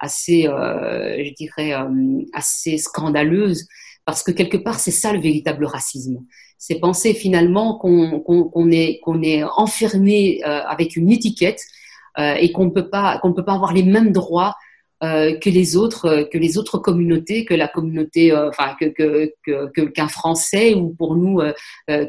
[0.03, 3.67] assez, euh, je dirais, euh, assez scandaleuse,
[4.05, 6.19] parce que quelque part, c'est ça le véritable racisme.
[6.59, 11.63] C'est penser finalement qu'on est, qu'on est enfermé euh, avec une étiquette
[12.19, 14.72] et qu'on ne peut pas qu'on peut pas avoir les mêmes droits euh,
[15.03, 20.07] que les autres euh, que les autres communautés, que la communauté, euh, enfin que qu'un
[20.07, 21.41] que, Français ou pour nous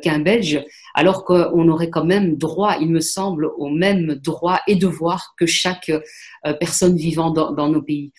[0.02, 4.76] qu'un Belge, alors qu'on aurait quand même droit, il me semble, aux mêmes droits et
[4.76, 5.92] devoirs que chaque
[6.60, 8.12] personne vivant dans, dans nos pays.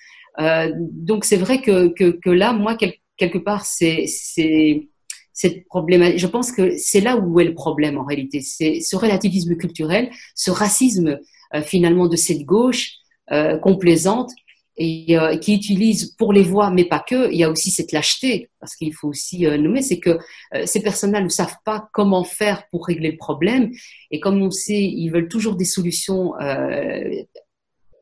[0.79, 2.77] donc c'est vrai que, que, que, là, moi
[3.17, 6.19] quelque part, c'est cette problématique.
[6.19, 8.41] Je pense que c'est là où est le problème en réalité.
[8.41, 11.21] C'est ce relativisme culturel, ce racisme
[11.65, 13.01] finalement de cette gauche
[13.33, 14.31] euh, complaisante
[14.77, 17.31] et euh, qui utilise pour les voix, mais pas que.
[17.31, 20.19] Il y a aussi cette lâcheté, parce qu'il faut aussi euh, nommer, c'est que
[20.55, 23.71] euh, ces personnes-là ne savent pas comment faire pour régler le problème.
[24.11, 26.33] Et comme on sait, ils veulent toujours des solutions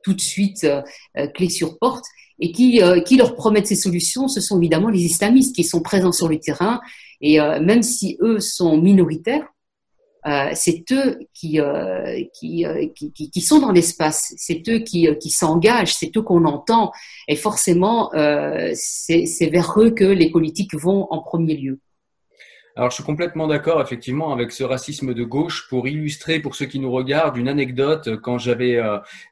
[0.02, 0.66] tout de suite
[1.34, 2.04] clés sur porte.
[2.40, 6.12] Et qui, qui leur promettent ces solutions, ce sont évidemment les islamistes qui sont présents
[6.12, 6.80] sur le terrain.
[7.20, 9.51] Et même si eux sont minoritaires,
[10.26, 15.08] euh, c'est eux qui, euh, euh, qui, qui, qui, sont dans l'espace, c'est eux qui,
[15.20, 16.92] qui s'engagent, c'est eux qu'on entend.
[17.28, 18.10] Et forcément,
[18.74, 21.80] c'est vers eux que les politiques vont en premier lieu.
[22.74, 25.68] Alors, je suis complètement d'accord, effectivement, avec ce racisme de gauche.
[25.68, 28.80] Pour illustrer, pour ceux qui nous regardent, une anecdote, quand j'avais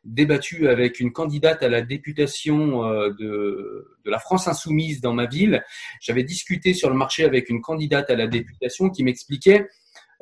[0.04, 5.64] débattu avec une candidate à la députation de, de, la France insoumise dans ma ville,
[6.02, 9.68] j'avais discuté sur le marché avec une candidate à la députation qui m'expliquait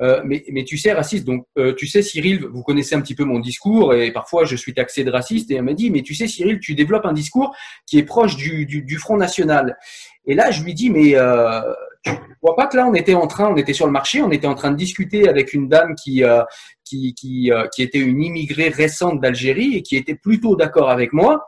[0.01, 3.15] euh, mais, mais, tu sais, raciste, donc euh, tu sais, Cyril, vous connaissez un petit
[3.15, 6.03] peu mon discours et parfois je suis taxé de raciste et elle m'a dit, mais
[6.03, 7.53] tu sais, Cyril, tu développes un discours
[7.85, 9.77] qui est proche du, du, du Front National.
[10.25, 11.61] Et là, je lui dis, mais euh,
[12.03, 14.31] tu vois pas que là, on était en train, on était sur le marché, on
[14.31, 16.43] était en train de discuter avec une dame qui, euh,
[16.85, 21.45] qui, qui, qui était une immigrée récente d'Algérie et qui était plutôt d'accord avec moi.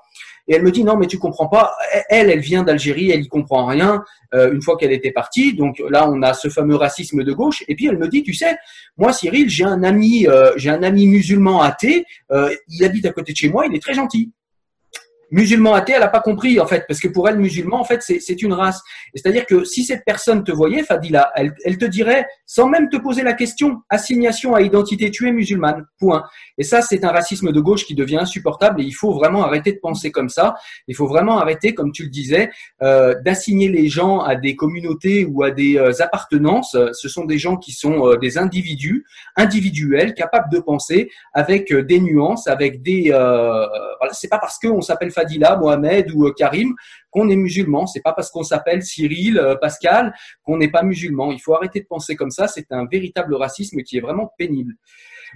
[0.52, 1.78] Et elle me dit non, mais tu comprends pas.
[2.10, 4.04] Elle, elle vient d'Algérie, elle y comprend rien.
[4.34, 7.64] Euh, une fois qu'elle était partie, donc là, on a ce fameux racisme de gauche.
[7.70, 8.58] Et puis elle me dit, tu sais,
[8.98, 12.04] moi, Cyril, j'ai un ami, euh, j'ai un ami musulman athée.
[12.34, 13.66] Euh, il habite à côté de chez moi.
[13.66, 14.34] Il est très gentil
[15.32, 18.02] musulman athée, elle n'a pas compris en fait, parce que pour elle, musulman, en fait,
[18.02, 18.82] c'est une race.
[19.15, 22.98] C'est-à-dire que si cette personne te voyait, Fadila, elle, elle, te dirait, sans même te
[22.98, 26.24] poser la question, assignation à identité, tu es musulmane, point.
[26.58, 29.72] Et ça, c'est un racisme de gauche qui devient insupportable et il faut vraiment arrêter
[29.72, 30.56] de penser comme ça.
[30.88, 32.50] Il faut vraiment arrêter, comme tu le disais,
[32.82, 36.78] euh, d'assigner les gens à des communautés ou à des euh, appartenances.
[36.94, 41.84] Ce sont des gens qui sont euh, des individus, individuels, capables de penser avec euh,
[41.84, 43.10] des nuances, avec des...
[43.10, 46.74] voilà, c'est pas parce qu'on s'appelle Fadila, Mohamed ou euh, Karim
[47.10, 47.88] qu'on est musulman.
[47.88, 51.32] C'est pas parce qu'on s'appelle Cyril, euh, Pascal qu'on n'est pas musulman.
[51.32, 52.48] Il faut arrêter de penser comme ça.
[52.48, 54.74] C'est un véritable racisme qui est vraiment pénible.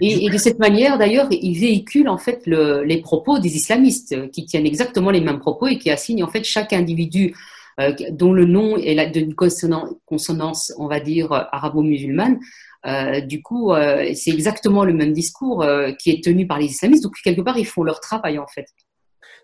[0.02, 4.44] Et, de cette manière, d'ailleurs, il véhicule en fait les propos des islamistes euh, qui
[4.44, 7.34] tiennent exactement les mêmes propos et qui assignent en fait chaque individu
[8.10, 12.38] dont le nom est d'une consonance, on va dire, arabo-musulmane.
[13.26, 13.70] du coup,
[14.14, 15.62] c'est exactement le même discours
[15.98, 17.02] qui est tenu par les islamistes.
[17.02, 18.64] Donc, quelque part, ils font leur travail, en fait.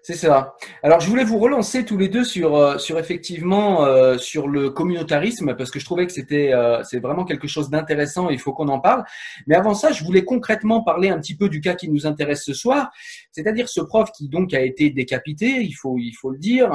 [0.04, 0.56] C'est ça.
[0.82, 4.68] Alors, je voulais vous relancer tous les deux sur, euh, sur effectivement, euh, sur le
[4.70, 8.52] communautarisme, parce que je trouvais que c'était, euh, vraiment quelque chose d'intéressant et il faut
[8.52, 9.04] qu'on en parle.
[9.46, 12.44] Mais avant ça, je voulais concrètement parler un petit peu du cas qui nous intéresse
[12.44, 12.90] ce soir,
[13.32, 16.68] c'est-à-dire ce prof qui donc a été décapité, il faut, il faut le dire,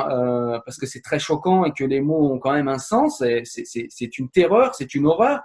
[0.66, 3.24] parce que c'est très choquant et que les mots ont quand même un sens.
[3.46, 5.42] C'est une terreur, c'est une horreur.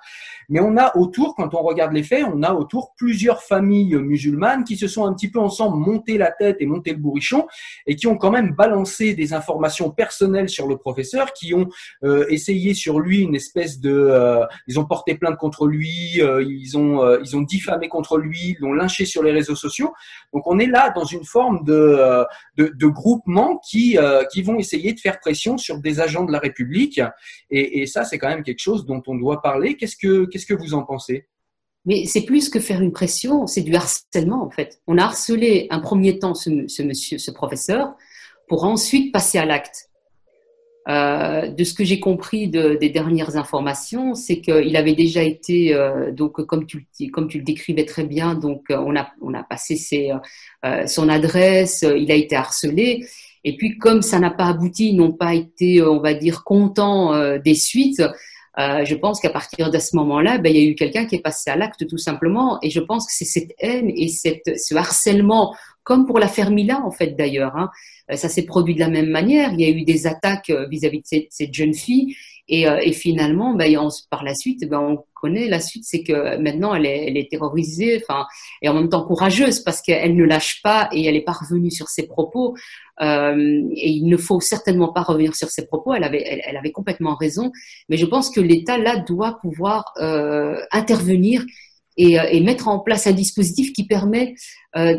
[0.48, 4.64] Mais on a autour, quand on regarde les faits, on a autour plusieurs familles musulmanes
[4.64, 7.46] qui se sont un petit peu ensemble monté la tête et monté le bourrichon
[7.87, 11.68] et qui ont quand même balancé des informations personnelles sur le professeur, qui ont
[12.05, 16.42] euh, essayé sur lui une espèce de, euh, ils ont porté plainte contre lui, euh,
[16.42, 16.83] ils ont
[17.22, 19.92] ils ont diffamé contre lui, ils l'ont lynché sur les réseaux sociaux.
[20.33, 22.25] Donc on est là une forme de
[22.57, 23.97] de, de groupement qui
[24.33, 27.01] qui vont essayer de faire pression sur des agents de la République
[27.51, 29.77] et, et ça c'est quand même quelque chose dont on doit parler.
[29.77, 31.29] Qu'est-ce que qu'est-ce que vous en pensez?
[31.85, 34.81] Mais c'est plus que faire une pression, c'est du harcèlement en fait.
[34.87, 37.95] On a harcelé un premier temps ce, monsieur, ce professeur,
[38.49, 39.88] pour ensuite passer à l'acte.
[40.88, 45.75] Euh, de ce que j'ai compris de, des dernières informations, c'est qu'il avait déjà été,
[45.75, 49.33] euh, donc comme tu, comme tu le décrivais très bien, donc euh, on a, on
[49.33, 49.77] a passé
[50.87, 53.07] son adresse, il a été harcelé,
[53.45, 57.38] et puis comme ça n'a pas abouti, ils n'ont pas été, on va dire, contents
[57.38, 58.03] des suites,
[58.57, 61.23] je pense qu'à partir de ce moment-là, ben, il y a eu quelqu'un qui est
[61.23, 62.59] passé à l'acte tout simplement.
[62.62, 66.90] Et je pense que c'est cette haine et ce harcèlement, comme pour l'affaire Mila en
[66.90, 67.71] fait d'ailleurs, hein,
[68.11, 69.53] euh, ça s'est produit de la même manière.
[69.53, 72.16] Il y a eu des attaques euh, vis-à-vis de cette, jeune fille.
[72.49, 73.73] Et, euh, et finalement, ben,
[74.11, 78.27] par la suite, ben, on connaît la suite, c'est que maintenant elle est, terrorisée, enfin,
[78.61, 81.71] et en même temps courageuse parce qu'elle ne lâche pas et elle est pas revenue
[81.71, 82.57] sur ses propos.
[83.01, 85.95] Et il ne faut certainement pas revenir sur ses propos.
[85.95, 87.53] Elle avait, complètement raison.
[87.88, 89.92] Mais je pense que l'État là doit pouvoir
[90.73, 91.45] intervenir
[91.96, 94.35] et, et, mettre en place un dispositif qui permet
[94.76, 94.96] euh,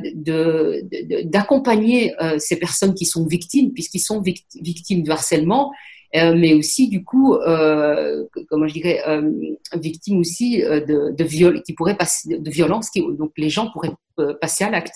[1.25, 5.71] d'accompagner de, ces personnes qui sont victimes, puisqu'ils sont victimes de harcèlement
[6.15, 9.32] euh, mais aussi du coup, euh, comment je dirais, euh,
[9.75, 13.93] victimes aussi de, de viol, qui pourraient passer de violence, qui, donc les gens pourraient
[14.39, 14.93] passer à l'acte.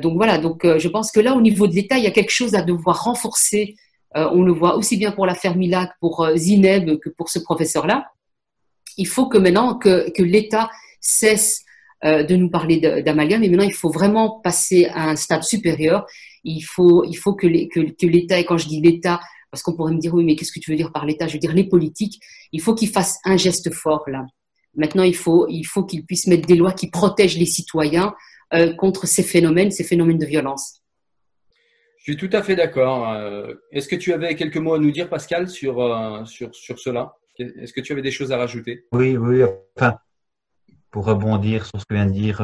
[0.00, 2.30] donc voilà, donc je pense que là, au niveau de l'État, il y a quelque
[2.30, 3.74] chose à devoir renforcer.
[4.14, 8.06] on le voit aussi bien pour l'affaire Milac, pour Zineb que pour ce professeur-là.
[8.96, 11.62] Il faut que maintenant que, l'État cesse
[12.02, 16.06] de nous parler d'amalgame, mais maintenant il faut vraiment passer à un stade supérieur.
[16.44, 17.02] Il faut,
[17.34, 20.52] que l'État, et quand je dis l'État, parce qu'on pourrait me dire, oui, mais qu'est-ce
[20.52, 21.26] que tu veux dire par l'État?
[21.26, 22.20] Je veux dire les politiques.
[22.52, 24.24] Il faut qu'ils fassent un geste fort là.
[24.74, 28.14] Maintenant, il faut, il faut qu'ils puissent mettre des lois qui protègent les citoyens
[28.54, 30.82] euh, contre ces phénomènes, ces phénomènes de violence.
[31.98, 33.10] Je suis tout à fait d'accord.
[33.10, 37.14] Euh, est-ce que tu avais quelques mots à nous dire, Pascal, euh, sur cela?
[37.38, 38.86] Est-ce que tu avais des choses à rajouter?
[38.92, 39.42] Oui, oui.
[39.76, 39.98] Enfin,
[40.90, 42.40] pour rebondir sur ce que vient de dire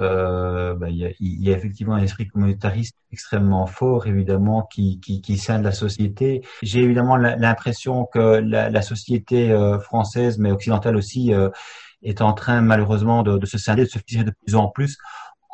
[0.00, 5.62] euh, bah, il, y a, effectivement un esprit communautariste extrêmement fort, évidemment, qui, qui, scinde
[5.62, 6.42] la société.
[6.62, 11.48] J'ai évidemment l'impression que la, société euh, française, mais occidentale aussi, euh,
[12.02, 14.98] est en train malheureusement de, de se scinder, de se fissurer de plus en plus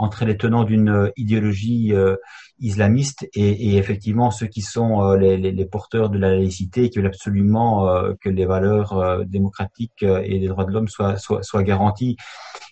[0.03, 2.17] entre les tenants d'une euh, idéologie euh,
[2.59, 6.91] islamiste et, et, effectivement ceux qui sont euh, les, les, les, porteurs de la laïcité
[6.91, 7.88] qui veulent absolument
[8.21, 12.17] que les valeurs démocratiques et les droits de l'homme soient, soient, soient garantis.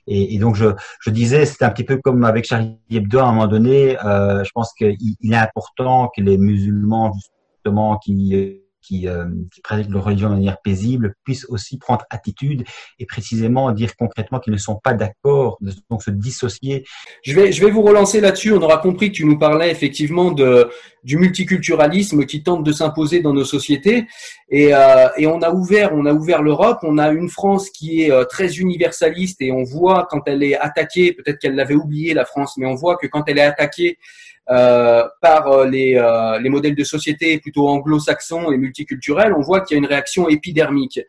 [0.07, 0.67] Et, et, donc je,
[1.01, 3.97] je disais, c'est un petit peu comme avec Charlie Hebdo à un moment donné.
[4.03, 7.13] je pense qu'il est important que les musulmans
[7.55, 9.25] justement qui qui, euh,
[9.63, 12.65] pratiquent leur religion de manière paisible puissent aussi prendre attitude
[12.99, 16.85] et précisément dire concrètement qu'ils ne sont pas d'accord, donc se dissocier.
[17.23, 18.53] Je vais, je vais vous relancer là-dessus.
[18.53, 20.69] On aura compris que tu nous parlais effectivement de,
[21.05, 24.07] du multiculturalisme qui tente de s'imposer dans nos sociétés.
[24.49, 26.79] Et, euh, et, on a ouvert, on a ouvert l'Europe.
[26.83, 30.59] On a une France qui est euh, très universaliste et on voit quand elle est
[30.59, 33.99] attaquée, peut-être qu'elle l'avait oublié la France, mais on voit que quand elle est attaquée
[34.51, 39.61] euh, par euh, les, euh, les, modèles de société plutôt anglo-saxons et multiculturels, on voit
[39.61, 41.01] qu'il y a une réaction épidermique.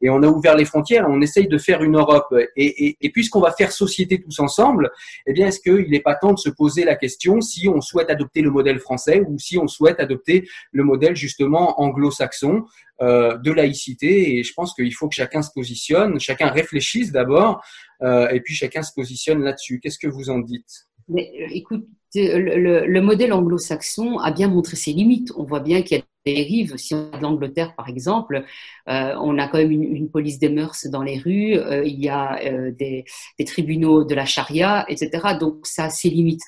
[0.00, 2.34] Et on a ouvert les frontières, on essaye de faire une Europe.
[2.56, 4.90] Et, et, et puisqu'on va faire société tous ensemble,
[5.26, 8.10] eh bien, est-ce qu'il n'est pas temps de se poser la question si on souhaite
[8.10, 12.64] adopter le modèle français ou si on souhaite adopter le modèle justement anglo-saxon
[13.02, 14.38] euh, de laïcité?
[14.38, 17.62] Et je pense qu'il faut que chacun se positionne, chacun réfléchisse d'abord,
[18.02, 19.80] euh, et puis chacun se positionne là-dessus.
[19.80, 20.86] Qu'est-ce que vous en dites?
[21.08, 25.32] Mais écoute, le, le, modèle anglo-saxon a bien montré ses limites.
[25.36, 26.76] On voit bien qu'il y a des dérives.
[26.76, 28.44] Si on l'Angleterre, par exemple,
[28.88, 32.08] euh, on a quand même une, police des mœurs dans les rues, euh, il y
[32.08, 33.04] a euh, des,
[33.44, 35.36] tribunaux de la charia, etc.
[35.38, 36.42] Donc ça a ses limites.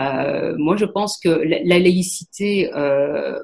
[0.00, 3.38] Euh, moi, je pense que la, la laïcité, euh,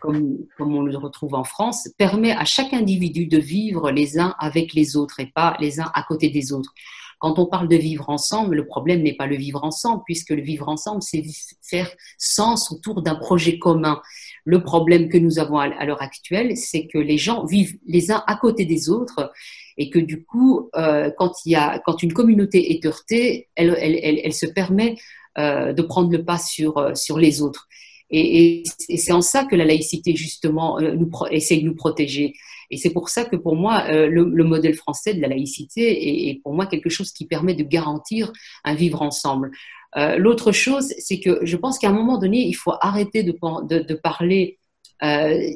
[0.00, 4.34] comme, comme on le retrouve en France, permet à chaque individu de vivre les uns
[4.38, 6.72] avec les autres et pas les uns à côté des autres.
[7.20, 10.40] Quand on parle de vivre ensemble, le problème n'est pas le vivre ensemble, puisque le
[10.40, 11.22] vivre ensemble, c'est
[11.62, 14.00] faire sens autour d'un projet commun.
[14.44, 18.24] Le problème que nous avons à l'heure actuelle, c'est que les gens vivent les uns
[18.26, 19.30] à côté des autres
[19.76, 24.32] et que du coup, euh, quand, il y a, quand une communauté est heurtée, elle,
[24.32, 24.96] se permet
[25.38, 27.68] euh, de prendre le pas sur, euh, sur les autres.
[28.10, 28.62] Et,
[28.96, 32.32] c'est en ça que la laïcité, justement, nous, essaye de nous protéger.
[32.70, 36.28] Et c'est pour ça que pour moi, euh, le, le, modèle français de la laïcité
[36.28, 38.32] est, pour moi quelque chose qui permet de garantir
[38.64, 39.50] un vivre ensemble.
[39.96, 43.94] Euh, L'autre chose, c'est que je pense qu'à un moment donné, il faut arrêter de,
[43.94, 44.58] parler.
[45.02, 45.50] Euh,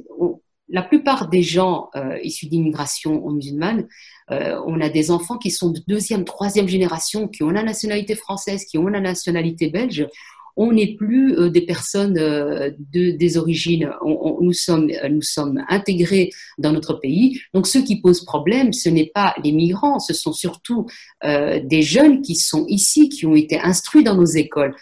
[0.68, 1.90] la plupart des gens
[2.22, 3.86] issus d'immigration musulmane,
[4.30, 8.64] on a des enfants qui sont de deuxième, troisième génération, qui ont la nationalité française,
[8.64, 10.08] qui ont la nationalité belge
[10.56, 13.90] on n'est plus euh, des personnes euh, de, des origines.
[14.02, 17.40] On, on, nous sommes, euh, nous sommes intégrés dans notre pays.
[17.52, 20.86] Donc, ce qui pose problème, ce n'est pas les migrants, ce sont surtout
[21.24, 24.74] euh, des jeunes qui sont ici, qui ont été instruits dans nos écoles.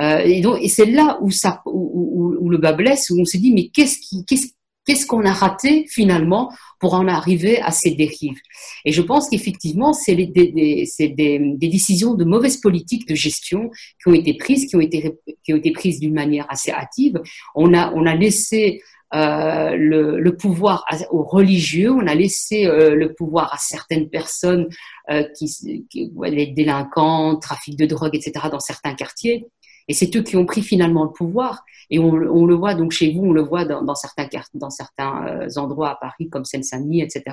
[0.00, 3.20] Euh, et donc, et c'est là où ça, où, où, où, le bas blesse, où
[3.20, 4.48] on se dit, mais qu'est-ce qui, qu'est-ce
[4.88, 8.40] Qu'est-ce qu'on a raté finalement pour en arriver à ces dérives?
[8.86, 13.70] Et je pense qu'effectivement, c'est des, des, des, des, décisions de mauvaise politique de gestion
[14.02, 15.12] qui ont été prises, qui ont été,
[15.44, 17.20] qui ont été prises d'une manière assez hâtive.
[17.54, 18.80] On a, on a laissé
[19.14, 24.68] euh, le, le, pouvoir aux religieux, on a laissé euh, le pouvoir à certaines personnes
[25.10, 29.46] euh, qui, qui, les délinquants, trafic de drogue, etc., dans certains quartiers.
[29.88, 31.64] Et c'est eux qui ont pris finalement le pouvoir.
[31.90, 34.70] Et on, on, le voit donc chez vous, on le voit dans, dans certains, dans
[34.70, 37.24] certains euh, endroits à Paris comme Seine-Saint-Denis, etc.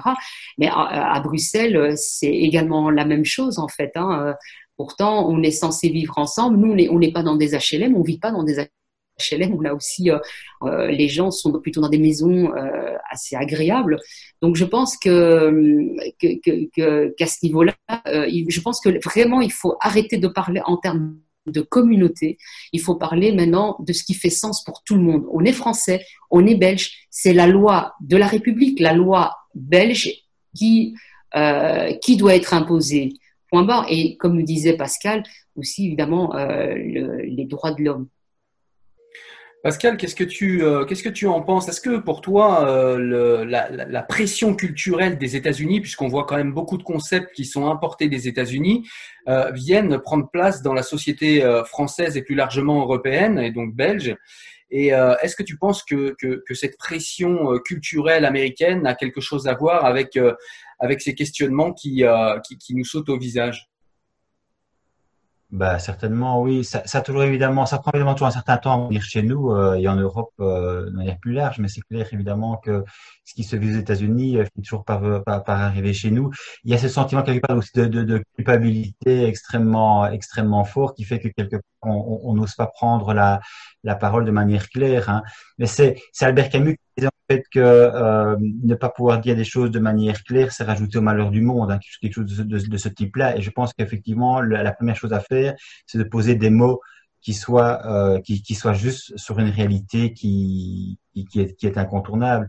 [0.58, 3.92] Mais à, à Bruxelles, euh, c'est également la même chose en fait.
[3.96, 4.28] Hein.
[4.28, 4.34] Euh,
[4.78, 6.58] pourtant, on est censé vivre ensemble.
[6.58, 8.66] Nous, on n'est pas dans des HLM, on vit pas dans des
[9.18, 13.98] HLM là aussi euh, les gens sont plutôt dans des maisons euh, assez agréables.
[14.42, 17.74] Donc je pense que qu'à que, que, qu ce niveau-là,
[18.06, 22.38] je pense que vraiment il faut arrêter de parler en termes de communauté.
[22.74, 25.26] Il faut parler maintenant de ce qui fait sens pour tout le monde.
[25.32, 30.12] On est français, on est belge, c'est la loi de la République, la loi belge
[30.56, 30.96] qui,
[31.36, 33.14] euh, qui doit être imposée.
[33.50, 33.86] Point barre.
[33.90, 35.24] Et comme nous disait Pascal,
[35.56, 38.08] aussi évidemment euh, le, les droits de l'homme.
[39.66, 41.68] Pascal, qu'est-ce que tu euh, qu'est-ce que tu en penses?
[41.68, 46.78] Est-ce que pour toi euh, la, pression culturelle des États-Unis, puisqu'on voit quand même beaucoup
[46.78, 48.88] de concepts qui sont importés des États-Unis,
[49.28, 54.16] euh, viennent prendre place dans la société française et plus largement européenne et donc belge?
[54.70, 59.56] Et est-ce que tu penses que, que, cette pression culturelle américaine a quelque chose à
[59.56, 60.20] voir avec
[60.78, 62.04] avec ces questionnements qui,
[62.60, 63.68] qui nous sautent au visage?
[65.52, 66.64] Bah, certainement, oui.
[66.66, 69.52] Ça, ça, toujours évidemment, ça prend évidemment toujours un certain temps à venir chez nous
[69.52, 72.84] euh, et en Europe euh, de manière plus large, mais c'est clair évidemment que
[73.24, 76.32] ce qui se vit aux États-Unis euh, finit toujours par, par, par, arriver chez nous.
[76.64, 80.96] Il y a ce sentiment quelque part aussi de, de, de culpabilité extrêmement, extrêmement fort
[80.96, 83.40] qui fait que quelque part on n'ose pas prendre la,
[83.84, 85.10] la parole de manière claire.
[85.10, 85.24] Hein.
[85.58, 89.44] Mais c'est Albert Camus qui disait en fait que euh, ne pas pouvoir dire des
[89.44, 92.58] choses de manière claire, c'est rajouter au malheur du monde, hein, quelque chose de, de,
[92.58, 93.38] de ce type-là.
[93.38, 95.56] Et je pense qu'effectivement, la première chose à faire,
[95.86, 96.82] c'est de poser des mots
[97.22, 101.00] qui soient euh, qui, qui soient juste sur une réalité qui,
[101.32, 102.48] qui, est, qui est incontournable.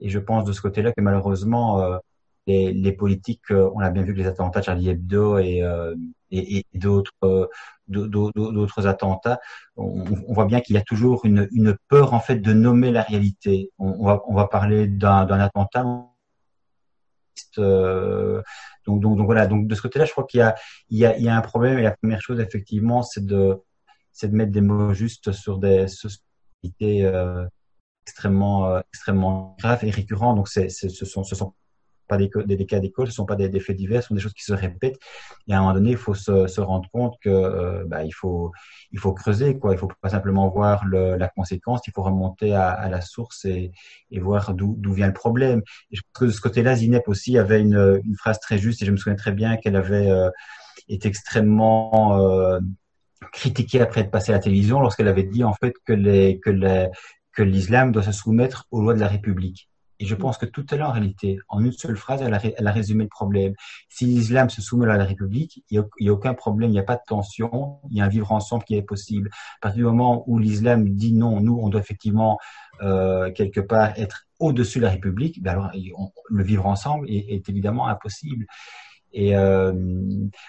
[0.00, 1.98] Et je pense de ce côté-là que malheureusement, euh,
[2.46, 5.94] les, les, politiques, euh, on a bien vu que les attentats Charlie Hebdo et, euh,
[6.30, 7.46] et, et d'autres euh,
[7.88, 9.40] d'autres attentats,
[9.76, 12.90] on, on, voit bien qu'il y a toujours une, une, peur en fait de nommer
[12.90, 13.70] la réalité.
[13.78, 15.84] On, va, on va parler d'un attentat.
[17.58, 18.42] Euh,
[18.86, 19.46] donc, donc, donc, voilà.
[19.46, 20.54] Donc de ce côté-là, je crois qu'il y a,
[20.90, 21.78] il y, a, il y a un problème.
[21.78, 23.56] Et la première chose, effectivement, c'est de,
[24.12, 27.46] c'est de mettre des mots justes sur des sociétés euh,
[28.02, 30.34] extrêmement, euh, extrêmement graves et récurrents.
[30.34, 31.54] Donc, c'est, ce sont, ce sont
[32.08, 34.20] pas des, des, cas d'école, ce sont pas des, des, faits divers, ce sont des
[34.20, 34.98] choses qui se répètent.
[35.46, 38.52] Et à un moment donné, il faut se, rendre compte que euh, bah, il faut
[38.92, 39.72] il faut creuser quoi.
[39.72, 43.72] Il faut pas simplement voir la conséquence, il faut remonter à, la source et,
[44.12, 45.62] voir d'où vient le problème.
[45.90, 48.86] Et je pense que de ce côté-là, Zinep aussi avait une, phrase très juste et
[48.86, 50.30] je me souviens très bien qu'elle avait euh,
[50.88, 52.58] été extrêmement euh,
[53.32, 58.02] critiquée après être passée à la télévision lorsqu'elle avait dit en fait que l'islam doit
[58.02, 59.68] se soumettre aux lois de la République.
[60.00, 61.38] Et je pense que tout est là en réalité.
[61.48, 63.54] En une seule phrase, elle a, elle a résumé le problème.
[63.88, 66.78] Si l'islam se soumet à la République, il n'y a, a, aucun problème, il n'y
[66.78, 69.30] a pas de tension, il y a un vivre ensemble qui est possible.
[69.56, 72.38] À partir du moment où l'islam dit non, nous, on doit effectivement
[72.82, 77.34] euh, quelque part être au-dessus de la République, ben alors on, le vivre ensemble est,
[77.34, 78.46] est évidemment impossible.
[79.12, 79.72] Et euh,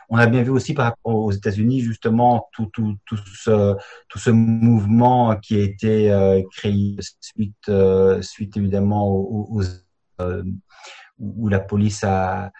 [0.09, 3.75] on a bien vu aussi par rapport aux États-Unis justement tout, tout, tout, ce,
[4.09, 9.61] tout ce mouvement qui a été euh, créé suite, euh, suite évidemment aux,
[11.19, 12.51] où la police a,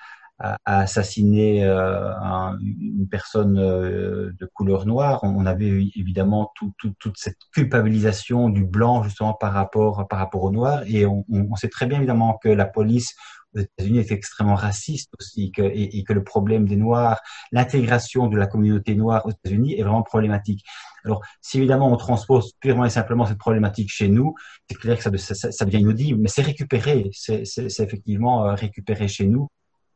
[0.63, 5.19] assassiné un, une personne de couleur noire.
[5.23, 10.43] On avait évidemment tout, tout, toute cette culpabilisation du blanc justement par rapport par rapport
[10.43, 10.83] au noir.
[10.87, 13.15] Et on sait très bien évidemment que la police
[13.55, 17.19] aux États-Unis est extrêmement raciste aussi et, que le problème des Noirs,
[17.51, 20.63] l'intégration de la communauté noire aux États-Unis est vraiment problématique.
[21.05, 24.35] Alors, si évidemment on transpose purement et simplement cette problématique chez nous,
[24.69, 29.07] c'est clair que ça, ça, ça, devient inaudible, mais c'est récupéré, c'est effectivement euh, récupéré
[29.07, 29.47] chez nous.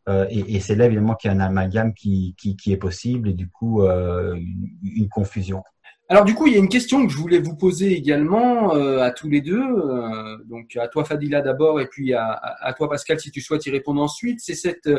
[0.10, 2.36] Euh, et, c'est là évidemment qu'il y a un amalgame qui,
[2.68, 4.38] est possible et du coup euh,
[4.84, 5.64] une confusion.
[6.10, 9.00] Alors du coup, il y a une question que je voulais vous poser également euh,
[9.00, 13.22] à tous les deux, euh, donc à toi Fadila d'abord et puis à, toi Pascal
[13.22, 14.42] si tu souhaites y répondre ensuite.
[14.42, 14.90] C'est cette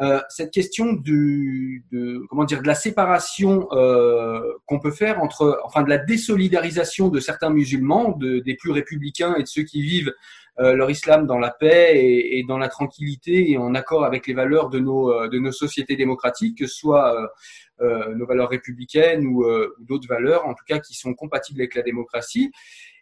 [0.00, 3.68] euh, cette question du de comment dire de la séparation
[4.66, 9.36] qu'on peut faire entre enfin de la désolidarisation de certains musulmans, de, des plus républicains
[9.36, 10.12] et de ceux qui vivent
[10.60, 14.68] leur islam dans la paix et, dans la tranquillité et en accord avec les valeurs
[14.68, 17.30] de nos de nos sociétés démocratiques, que ce soit
[17.82, 21.74] euh, nos valeurs républicaines ou, euh, d'autres valeurs, en tout cas qui sont compatibles avec
[21.74, 22.52] la démocratie.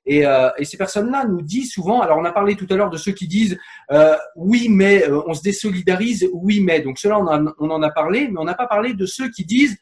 [0.06, 2.96] Et, euh, ces personnes-là nous disent souvent, alors on a parlé tout à l'heure de
[2.96, 3.58] ceux qui disent
[3.90, 7.90] euh, oui mais euh, on se désolidarise, oui mais, donc cela on, on en a
[7.90, 9.76] parlé, mais on n'a pas parlé de ceux qui disent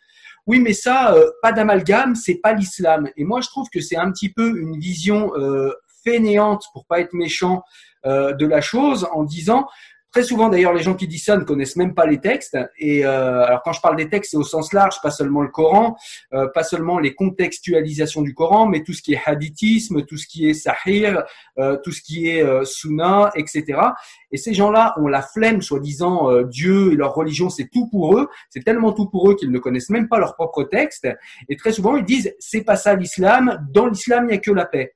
[0.47, 3.11] oui mais ça, pas d'amalgame, c'est pas l'islam.
[3.17, 5.33] Et moi je trouve que c'est un petit peu une vision
[6.07, 7.63] fainéante, pour pas être méchant,
[8.05, 9.67] de la chose, en disant
[10.17, 12.57] Très souvent, d'ailleurs, les gens qui disent ça ne connaissent même pas les textes.
[12.79, 15.49] Et euh, alors, quand je parle des textes, c'est au sens large, pas seulement le
[15.49, 15.95] Coran,
[16.33, 20.27] euh, pas seulement les contextualisations du Coran, mais tout ce qui est hadithisme, tout ce
[20.27, 21.23] qui est sahir,
[21.59, 23.79] euh, tout ce qui est euh, sunna, etc.
[24.31, 28.19] Et ces gens-là ont la flemme, soi-disant, euh, Dieu et leur religion, c'est tout pour
[28.19, 28.31] eux.
[28.49, 31.07] C'est tellement tout pour eux qu'ils ne connaissent même pas leur propre texte.
[31.51, 33.67] Et très souvent, ils disent, c'est pas ça l'islam.
[33.71, 34.96] Dans l'islam, il n'y a que la paix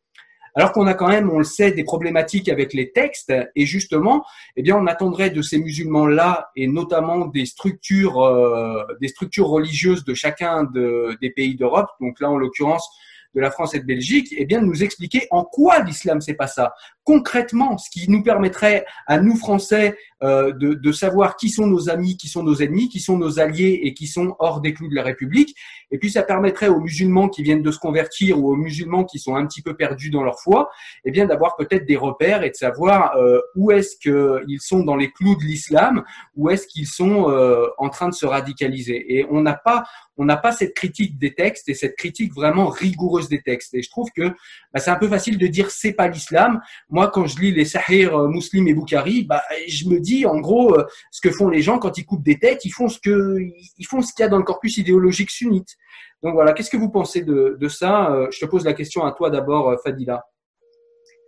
[0.54, 4.24] alors qu'on a quand même, on le sait, des problématiques avec les textes, et justement,
[4.56, 10.04] eh bien, on attendrait de ces musulmans-là, et notamment des structures, euh, des structures religieuses
[10.04, 12.88] de chacun de, des pays d'Europe, donc là, en l'occurrence,
[13.34, 16.34] de la France et de Belgique, eh bien, de nous expliquer en quoi l'islam c'est
[16.34, 16.74] pas ça.
[17.04, 22.16] Concrètement, ce qui nous permettrait à nous Français euh, de, savoir qui sont nos amis,
[22.16, 24.94] qui sont nos ennemis, qui sont nos alliés et qui sont hors des clous de
[24.94, 25.56] la République.
[25.90, 29.18] Et puis, ça permettrait aux musulmans qui viennent de se convertir ou aux musulmans qui
[29.18, 30.70] sont un petit peu perdus dans leur foi,
[31.04, 34.96] eh bien, d'avoir peut-être des repères et de savoir euh, où est-ce qu'ils sont dans
[34.96, 36.04] les clous de l'islam,
[36.36, 39.16] où est-ce qu'ils sont euh, en train de se radicaliser.
[39.16, 39.84] Et on n'a pas,
[40.16, 43.74] on n'a pas cette critique des textes et cette critique vraiment rigoureuse des textes.
[43.74, 44.28] Et je trouve que
[44.72, 46.60] bah, c'est un peu facile de dire c'est pas l'islam.
[46.88, 50.38] Moi, quand je lis les Sahir euh, Muslim et Bukhari, bah, je me dis en
[50.40, 52.98] gros euh, ce que font les gens quand ils coupent des têtes, ils font ce
[52.98, 53.38] que
[53.78, 55.76] ils font ce qu'il y a dans le corpus idéologique sunnite.
[56.22, 58.12] Donc voilà, qu'est-ce que vous pensez de, de ça?
[58.12, 60.22] Euh, Je te pose la question à toi d'abord, Fadila.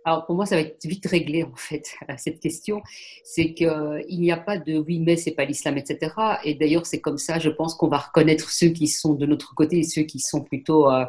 [0.05, 2.81] Alors pour moi, ça va être vite réglé en fait cette question.
[3.23, 6.13] C'est qu'il n'y a pas de oui mais c'est pas l'islam, etc.
[6.43, 9.55] Et d'ailleurs c'est comme ça, je pense qu'on va reconnaître ceux qui sont de notre
[9.55, 11.05] côté et ceux qui sont plutôt euh,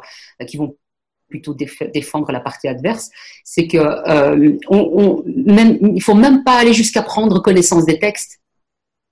[0.47, 0.77] qui vont
[1.27, 3.09] plutôt défendre la partie adverse.
[3.43, 8.39] C'est que euh, on, même, il faut même pas aller jusqu'à prendre connaissance des textes.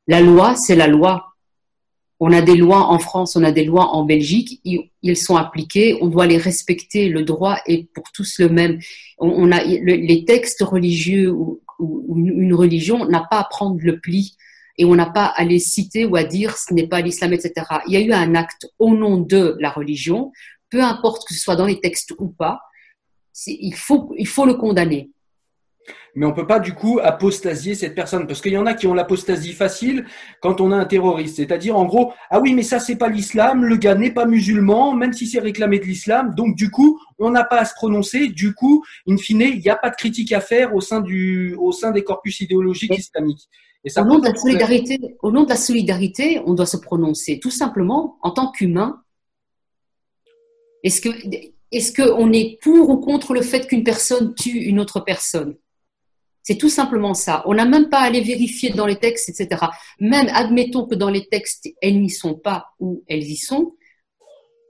[0.08, 1.33] La loi, c'est la loi.
[2.26, 5.98] On a des lois en France, on a des lois en Belgique, ils sont appliqués,
[6.00, 8.80] on doit les respecter, le droit est pour tous le même.
[9.18, 11.62] On, a les textes religieux ou,
[12.16, 14.38] une religion n'a pas à prendre le pli
[14.78, 17.54] et on n'a pas à les citer ou à dire ce n'est pas l'islam, etc.
[17.88, 20.32] Il y a eu un acte au nom de la religion,
[20.70, 22.62] peu importe que ce soit dans les textes ou pas,
[23.48, 25.12] il faut, il faut le condamner
[26.16, 28.28] mais on peut pas du coup apostasier cette personne.
[28.28, 30.06] Parce qu'il y en a qui ont l'apostasie facile
[30.42, 33.66] quand on a un terroriste, c'est-à-dire en gros ah oui mais ça c'est pas l'islam,
[33.66, 37.30] le gars n'est pas musulman même si c'est réclamé de l'islam, donc du coup on
[37.30, 40.32] n'a pas à se prononcer, du coup in fine il n'y a pas de critique
[40.32, 43.50] à faire au sein du au sein des corpus idéologiques islamiques.
[43.86, 46.78] Et ça au nom de la solidarité, au nom de la solidarité, on doit se
[46.78, 49.02] prononcer tout simplement en tant qu'humain.
[50.84, 51.10] Est-ce que
[51.72, 55.56] est-ce qu'on est pour ou contre le fait qu'une personne tue une autre personne?
[56.44, 57.42] C'est tout simplement ça.
[57.46, 59.66] On n'a même pas à aller vérifier dans les textes, etc.
[60.00, 63.76] Même admettons que dans les textes, elles n'y sont pas ou elles y sont.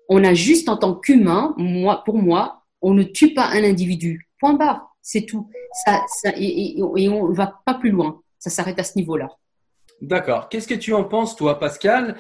[0.07, 4.29] On a juste en tant qu'humain, moi, pour moi, on ne tue pas un individu.
[4.39, 4.95] Point barre.
[5.01, 5.49] C'est tout.
[5.85, 6.05] Ça,
[6.37, 8.21] et, on ne va pas plus loin.
[8.37, 9.29] Ça s'arrête à ce niveau-là.
[9.99, 10.49] D'accord.
[10.49, 12.17] Qu'est-ce que tu en penses, toi, Pascal?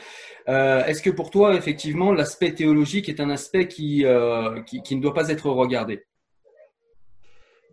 [0.49, 5.01] Euh, Est-ce que pour toi, effectivement, l'aspect théologique est un aspect qui, euh, qui ne
[5.01, 6.03] doit pas être regardé?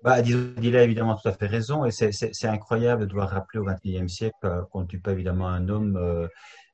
[0.02, 3.64] Bah, il a évidemment tout à fait raison, et c'est incroyable de devoir rappeler au
[3.64, 6.26] XXIe siècle euh, qu'on ne tue pas évidemment un homme euh,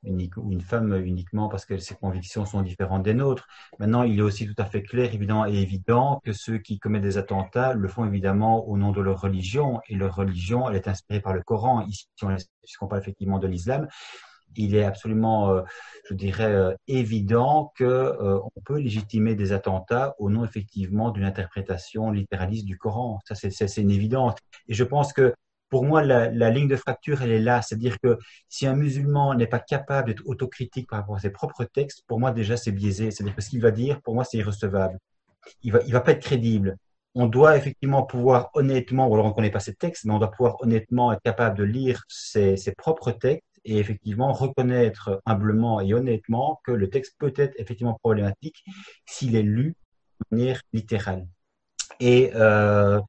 [0.03, 3.47] unique, ou une femme uniquement parce que ses convictions sont différentes des nôtres.
[3.79, 7.03] Maintenant, il est aussi tout à fait clair, évident et évident que ceux qui commettent
[7.03, 10.87] des attentats le font évidemment au nom de leur religion, et leur religion, elle est
[10.87, 11.85] inspirée par le Coran.
[11.87, 12.07] Ici,
[12.81, 13.87] on parle effectivement de l'islam,
[14.55, 15.61] il est absolument, euh,
[16.09, 22.11] je dirais, euh, évident que euh, peut légitimer des attentats au nom effectivement d'une interprétation
[22.11, 23.19] littéraliste du Coran.
[23.25, 24.33] Ça, c'est une évidence.
[24.67, 25.33] Et je pense que
[25.69, 27.61] pour moi, la, la, ligne de fracture, elle est là.
[27.61, 28.17] C'est-à-dire que
[28.47, 32.19] si un musulman n'est pas capable d'être autocritique par rapport à ses propres textes, pour
[32.19, 33.11] moi, déjà, c'est biaisé.
[33.11, 34.97] C'est-à-dire que ce qu'il va dire, pour moi, c'est irrecevable.
[35.63, 36.77] Il va, il va pas être crédible.
[37.15, 40.19] On doit effectivement pouvoir honnêtement, ou alors on ne connaît pas ses textes, mais on
[40.19, 45.81] doit pouvoir honnêtement être capable de lire ses, ses propres textes et effectivement reconnaître humblement
[45.81, 48.63] et honnêtement que le texte peut être effectivement problématique
[49.05, 49.75] s'il est lu
[50.31, 51.27] de manière littérale.
[51.99, 52.99] Et euh,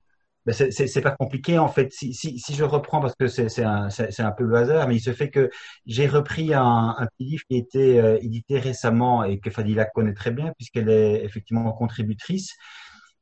[0.46, 1.92] ben c'est pas compliqué en fait.
[1.92, 3.88] Si, si, si je reprends parce que c'est un,
[4.18, 5.48] un, peu le hasard, mais il se fait que
[5.86, 10.14] j'ai repris un, petit livre qui a été euh, édité récemment et que Fadila connaît
[10.14, 12.56] très bien puisqu'elle est effectivement contributrice.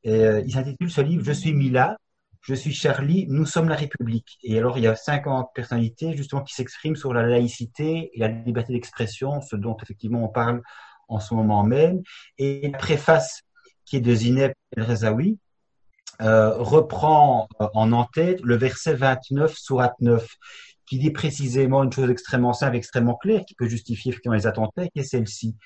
[0.05, 1.99] Et, euh, il s'intitule ce livre Je suis Mila
[2.47, 4.39] je suis Charlie, nous sommes la République.
[4.45, 8.29] Et alors, il y a 50 personnalités justement qui s'expriment sur la laïcité et la
[8.29, 10.63] liberté d'expression, ce dont effectivement on parle
[11.09, 12.03] en ce moment même.
[12.39, 13.43] Et la préface
[13.85, 15.41] qui est de Zineb El Rezaoui
[16.23, 20.25] euh, reprend euh, en en-tête le verset 29, surat 9,
[20.87, 24.87] qui dit précisément une chose extrêmement simple, extrêmement claire, qui peut justifier effectivement les attentats,
[24.87, 25.57] qui est celle-ci.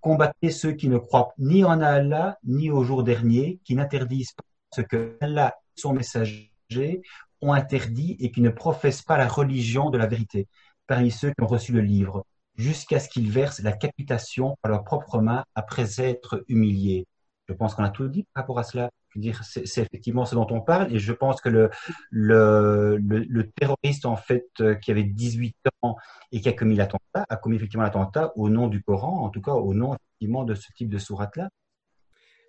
[0.00, 4.44] Combattez ceux qui ne croient ni en Allah, ni au jour dernier, qui n'interdisent pas
[4.74, 6.50] ce que Allah son messager
[7.40, 10.48] ont interdit et qui ne professent pas la religion de la vérité,
[10.86, 12.24] parmi ceux qui ont reçu le livre,
[12.56, 17.06] jusqu'à ce qu'ils versent la capitation par leurs propres mains après être humiliés.
[17.48, 18.90] Je pense qu'on a tout dit par rapport à cela.
[19.16, 21.70] dire, c'est effectivement ce dont on parle, et je pense que le,
[22.10, 25.96] le, terroriste en fait euh, qui avait 18 ans
[26.30, 29.40] et qui a commis l'attentat a commis effectivement l'attentat au nom du Coran, en tout
[29.40, 31.48] cas au nom effectivement de ce type de sourate là.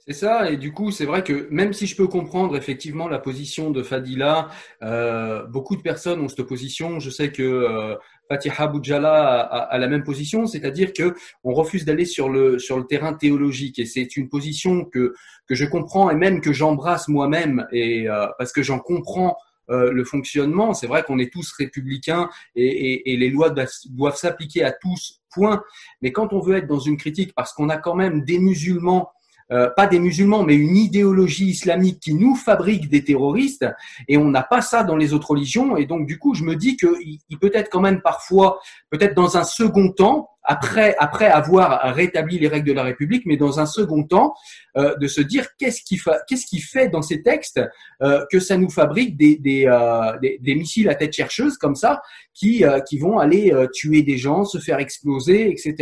[0.07, 3.19] C'est ça, et du coup, c'est vrai que même si je peux comprendre effectivement la
[3.19, 4.49] position de Fadila,
[4.81, 6.99] euh, beaucoup de personnes ont cette position.
[6.99, 7.95] Je sais que euh,
[8.27, 12.85] Fatiha Boudjala a, la même position, c'est-à-dire que on refuse d'aller sur le sur le
[12.87, 15.13] terrain théologique, et c'est une position que
[15.47, 19.37] que je comprends et même que j'embrasse moi-même, et euh, parce que j'en comprends
[19.69, 20.73] euh, le fonctionnement.
[20.73, 25.19] C'est vrai qu'on est tous républicains et, et, et les lois doivent s'appliquer à tous.
[25.33, 25.63] Point.
[26.01, 29.11] Mais quand on veut être dans une critique, parce qu'on a quand même des musulmans
[29.51, 33.65] euh, pas des musulmans, mais une idéologie islamique qui nous fabrique des terroristes,
[34.07, 36.55] et on n'a pas ça dans les autres religions, et donc du coup, je me
[36.55, 41.27] dis qu'il il peut être quand même parfois, peut-être dans un second temps, après, après
[41.27, 44.33] avoir rétabli les règles de la République, mais dans un second temps,
[44.77, 47.61] euh, de se dire qu'est-ce qui, qu'est-ce qui fait dans ces textes
[48.01, 51.75] euh, que ça nous fabrique des, des, euh, des, des, missiles à tête chercheuse comme
[51.75, 52.01] ça,
[52.33, 55.75] qui, euh, qui vont aller euh, tuer des gens, se faire exploser, etc.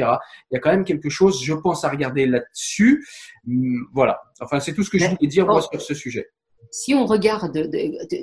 [0.52, 3.06] Il y a quand même quelque chose, je pense, à regarder là-dessus.
[3.48, 4.20] Hum, voilà.
[4.42, 6.30] Enfin, c'est tout ce que je voulais dire moi sur ce sujet
[6.72, 7.70] si on regarde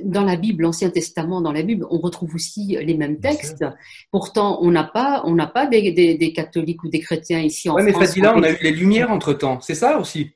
[0.04, 3.64] dans la Bible, l'Ancien Testament, dans la Bible, on retrouve aussi les mêmes textes.
[4.10, 7.82] Pourtant, on n'a pas, on n'a pas des, catholiques ou des chrétiens ici en ouais,
[7.82, 8.00] France.
[8.00, 9.60] mais Fadila, on a eu les Lumières entre temps.
[9.60, 10.30] C'est ça aussi?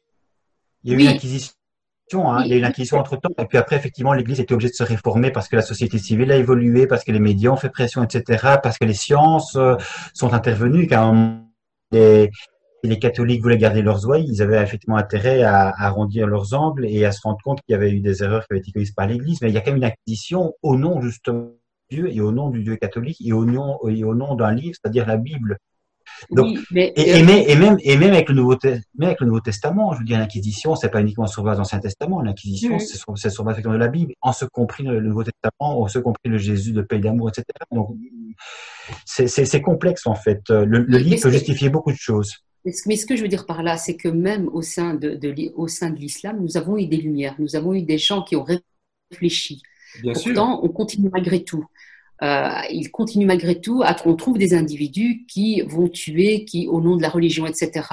[0.82, 1.52] Il y a eu une acquisition.
[2.14, 2.42] Hein.
[2.44, 4.70] Il y a eu une acquisition entre temps, et puis après, effectivement, l'Église était obligée
[4.70, 7.56] de se réformer parce que la société civile a évolué, parce que les médias ont
[7.56, 9.76] fait pression, etc., parce que les sciences euh,
[10.14, 11.12] sont intervenues, qu'à
[11.92, 12.30] des, les
[12.98, 17.12] catholiques voulaient garder leurs ouailles, ils avaient effectivement intérêt à, arrondir leurs angles et à
[17.12, 19.40] se rendre compte qu'il y avait eu des erreurs qui avaient été commises par l'Église.
[19.42, 21.52] Mais il y a quand même une acquisition au nom justement
[21.90, 24.52] de Dieu et au nom du Dieu catholique et au nom, et au nom d'un
[24.52, 25.58] livre, c'est-à-dire la Bible.
[26.30, 30.00] Donc, et, et, même, et même avec le Nouveau, même avec le Nouveau Testament, je
[30.00, 32.20] veux dire, l'Inquisition, c'est pas uniquement sur base de l'Ancien Testament.
[32.20, 35.88] L'Inquisition, c'est sur, sur, base de la Bible, en ce compris le, Nouveau Testament, en
[35.88, 37.44] ce compris le Jésus de paix d'amour, etc.
[37.72, 37.96] Donc,
[39.04, 40.42] c'est complexe en fait.
[40.50, 42.44] Le, le livre peut justifier beaucoup de choses.
[42.64, 45.18] Mais ce que je veux dire par là, c'est que même au sein de,
[45.54, 48.36] au sein de l'islam, nous avons eu des lumières, nous avons eu des gens qui
[48.36, 48.44] ont
[49.10, 49.62] réfléchi.
[50.02, 51.64] Bien Pourtant, on continue malgré tout.
[52.22, 56.82] Euh, il continue malgré tout à qu'on trouve des individus qui vont tuer, qui au
[56.82, 57.86] nom de la religion, etc.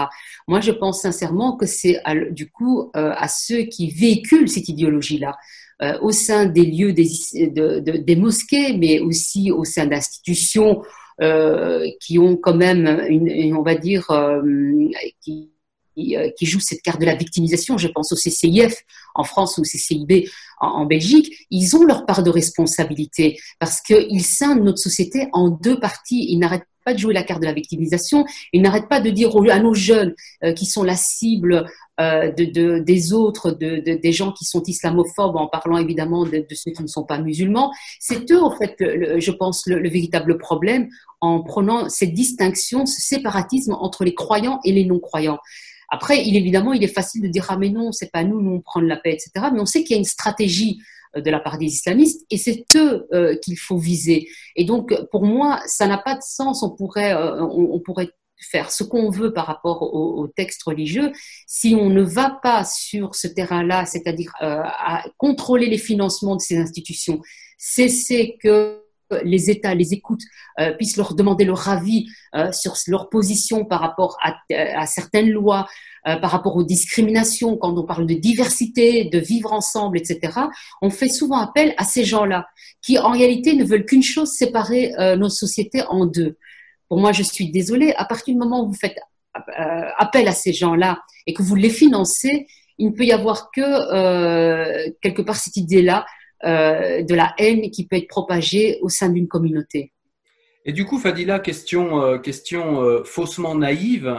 [0.50, 2.02] Moi, je pense sincèrement que c'est
[2.32, 5.38] du coup euh, à ceux qui véhiculent cette idéologie-là,
[5.82, 10.82] euh, au sein des lieux des, de, de, des mosquées, mais aussi au sein d'institutions
[12.00, 14.42] qui ont quand même une, on va dire, euh,
[15.22, 15.52] qui,
[15.98, 17.80] euh, qui jouent cette carte de la victimisation.
[17.80, 18.84] Je pense au CCIF
[19.16, 21.48] en France ou au CCIB en, Belgique.
[21.50, 26.40] Ils ont leur part de responsabilité parce qu'ils scindent notre société en deux parties.
[26.88, 28.26] Pas de jouer la carte de la victimisation.
[28.54, 30.16] Ils n'arrêtent pas de dire à nos jeunes
[30.56, 31.66] qui sont la cible
[32.00, 36.70] euh, de, des autres, de, des gens qui sont islamophobes, en parlant évidemment de, ceux
[36.70, 37.74] qui ne sont pas musulmans.
[38.00, 40.90] C'est eux, en fait, je pense, le, véritable problème
[41.22, 45.40] en prenant cette distinction, ce séparatisme entre les croyants et les non-croyants.
[45.90, 48.62] Après, évidemment, il est facile de dire ah mais non, c'est pas nous, nous on
[48.62, 49.48] prend la paix, etc.
[49.52, 52.38] Mais on sait qu'il y a une stratégie euh, de la part des islamistes et
[52.38, 54.28] c'est eux euh, qu'il faut viser.
[54.56, 56.64] Et donc, pour moi, ça n'a pas de sens.
[56.64, 61.12] On pourrait, on, on, pourrait faire ce qu'on veut par rapport au, texte religieux,
[61.48, 66.42] si on ne va pas sur ce terrain-là, c'est-à-dire euh, à contrôler les financements de
[66.42, 67.22] ces institutions,
[67.58, 68.84] cesser que
[69.24, 70.24] les États les écoutent,
[70.60, 75.68] euh, puissent leur demander leur avis euh, sur leur position par rapport à, certaines lois,
[76.04, 80.40] par rapport aux discriminations, quand on parle de diversité, de vivre ensemble, etc.,
[80.82, 82.48] on fait souvent appel à ces gens-là,
[82.82, 86.38] qui en réalité ne veulent qu'une chose, séparer nos sociétés en deux.
[86.88, 88.98] Pour moi, je suis désolée, à partir du moment où vous faites
[89.60, 92.48] euh, appel à ces gens-là et que vous les financez,
[92.78, 96.06] il ne peut y avoir que euh, quelque part cette idée-là
[96.44, 99.92] euh, de la haine qui peut être propagée au sein d'une communauté.
[100.66, 104.14] Et du coup, Fadila, question, euh, question euh, faussement naïve,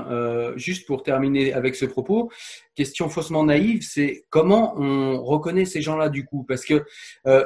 [0.57, 2.33] juste pour terminer avec ce propos,
[2.75, 6.45] question faussement naïve, c'est comment on reconnaît ces gens-là du coup?
[6.49, 6.85] Parce que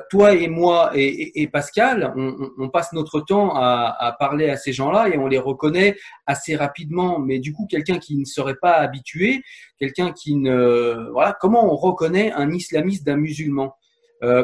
[0.09, 5.09] toi et moi et, Pascal, on, passe notre temps à, à parler à ces gens-là
[5.09, 5.97] et on les reconnaît
[6.27, 7.19] assez rapidement.
[7.19, 9.43] Mais du coup, quelqu'un qui ne serait pas habitué,
[9.79, 11.11] quelqu'un qui ne...
[11.13, 13.75] Voilà, comment on reconnaît un islamiste d'un musulman?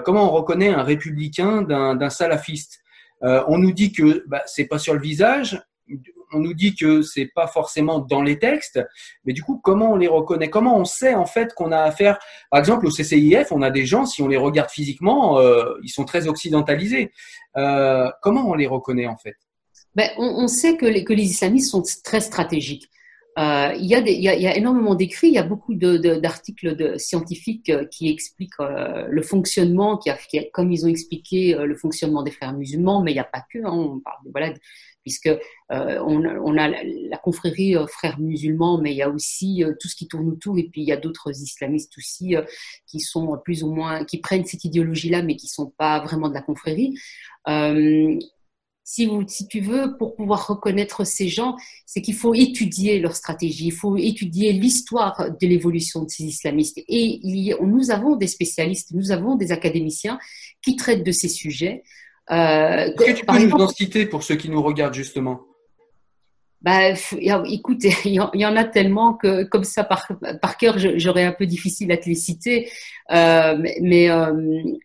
[0.04, 2.82] Comment on reconnaît un républicain d'un salafiste
[3.22, 5.60] euh, on nous dit que bah, c'est pas sur le visage,
[6.32, 8.80] on nous dit que c'est pas forcément dans les textes,
[9.24, 10.50] mais du coup, comment on les reconnaît?
[10.50, 12.18] Comment on sait en fait qu'on a affaire?
[12.50, 15.88] Par exemple, au CCIF, on a des gens, si on les regarde physiquement, euh, ils
[15.88, 17.12] sont très occidentalisés.
[17.56, 19.36] Euh, comment on les reconnaît en fait?
[19.94, 22.88] Ben, on, sait que les, que les islamistes sont très stratégiques.
[23.38, 28.58] Euh, il, y a énormément d'écrits, il y a beaucoup d'articles scientifiques euh, qui expliquent
[28.60, 30.00] euh, le fonctionnement,
[30.52, 33.58] comme ils ont expliqué le fonctionnement des frères musulmans, mais il n'y a pas que,
[33.58, 34.52] hein, on parle de, voilà,
[35.02, 35.30] puisque
[35.70, 40.28] on, a la, confrérie frères musulmans, mais il y a aussi tout ce qui tourne
[40.28, 42.34] autour, et puis il y a d'autres islamistes aussi
[42.86, 46.28] qui sont plus ou moins, qui prennent cette idéologie-là, mais qui ne sont pas vraiment
[46.28, 46.94] de la confrérie
[48.90, 53.14] si, vous, si tu veux, pour pouvoir reconnaître ces gens, c'est qu'il faut étudier leur
[53.14, 56.78] stratégie, il faut étudier l'histoire de l'évolution de ces islamistes.
[56.88, 60.18] Et il nous avons des spécialistes, nous avons des académiciens
[60.62, 61.82] qui traitent de ces sujets.
[62.30, 65.42] Euh, Est-ce que tu peux nous en citer pour ceux qui nous regardent justement?
[66.60, 66.90] Bah,
[67.46, 70.08] écoute, il y en a tellement que comme ça par,
[70.42, 72.68] par cœur, j'aurais un peu difficile à te les citer.
[73.12, 74.32] Euh, mais euh,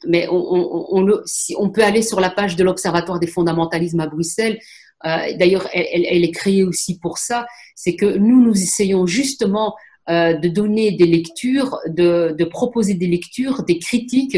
[0.08, 1.24] mais on, on, on,
[1.58, 4.60] on, peut aller sur la page de l'Observatoire des fondamentalismes à Bruxelles.
[5.04, 9.76] d'ailleurs, elle, est créée aussi pour ça, c'est que nous, nous essayons justement
[10.08, 14.38] de donner des lectures, de, proposer des lectures, des critiques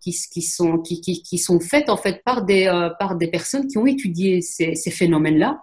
[0.00, 2.66] qui, sont, qui, sont faites en fait par des,
[2.98, 5.62] par des personnes qui ont étudié ces phénomènes-là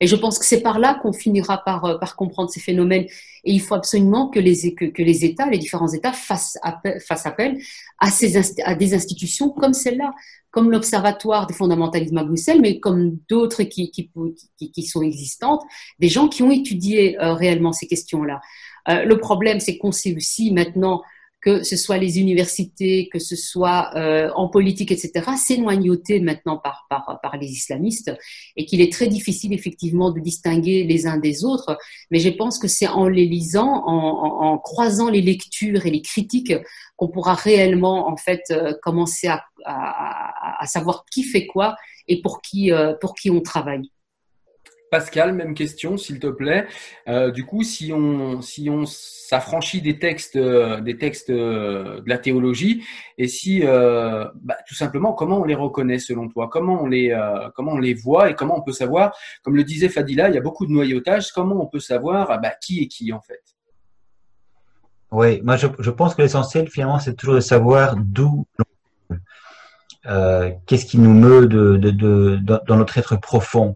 [0.00, 3.06] et je pense que c'est par là qu'on finira par, euh, par comprendre ces phénomènes.
[3.44, 7.00] Et il faut absolument que les, que, que les États, les différents États fassent appel,
[7.00, 7.58] fassent appel
[7.98, 10.14] à, ces, à des institutions comme celle-là,
[10.50, 14.10] comme l'Observatoire des fondamentalismes à Bruxelles, mais comme d'autres qui, qui,
[14.56, 15.62] qui, qui, sont existantes,
[15.98, 18.40] des gens qui ont étudié euh, réellement ces questions-là.
[18.88, 21.02] Euh, le problème, c'est qu'on sait aussi maintenant
[21.44, 25.12] que ce soit les universités, que ce soit euh, en politique, etc.,
[25.58, 28.10] noyauté maintenant par, par, par les islamistes
[28.56, 31.76] et qu'il est très difficile effectivement de distinguer les uns des autres.
[32.10, 36.00] Mais je pense que c'est en les lisant, en, en, croisant les lectures et les
[36.00, 36.54] critiques
[36.96, 41.76] qu'on pourra réellement en fait euh, commencer à, à, à, savoir qui fait quoi
[42.08, 43.90] et pour qui, euh, pour qui on travaille.
[44.94, 46.68] Pascal, même question, s'il te plaît.
[47.08, 52.08] Euh, du coup, si on, si on s'affranchit des textes, euh, des textes euh, de
[52.08, 52.84] la théologie,
[53.18, 56.48] et si, bah, tout simplement, comment on les reconnaît selon toi?
[56.48, 57.08] Comment on les,
[57.56, 59.16] comment on les voit et comment on peut savoir?
[59.42, 61.32] Comme le disait Fadila, il y a beaucoup de noyautage.
[61.32, 63.42] Comment on peut savoir ah, bah, qui est qui en fait?
[65.10, 68.46] Oui, moi je, je pense que l'essentiel finalement, c'est toujours de savoir d'où
[70.04, 72.38] qu'est-ce qui nous meut de, de,
[72.68, 73.74] dans notre être profond.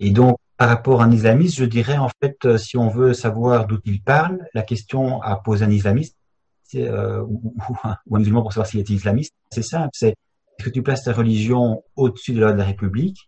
[0.00, 3.14] Et donc, par rapport à un islamiste, je dirais en fait, euh, si on veut
[3.14, 6.16] savoir d'où il parle, la question à poser un islamiste
[6.74, 10.70] euh, ou, ou, un musulman pour savoir s'il est islamiste, c'est simple, c'est est-ce que
[10.70, 13.18] tu places ta religion au-dessus de la loi de la République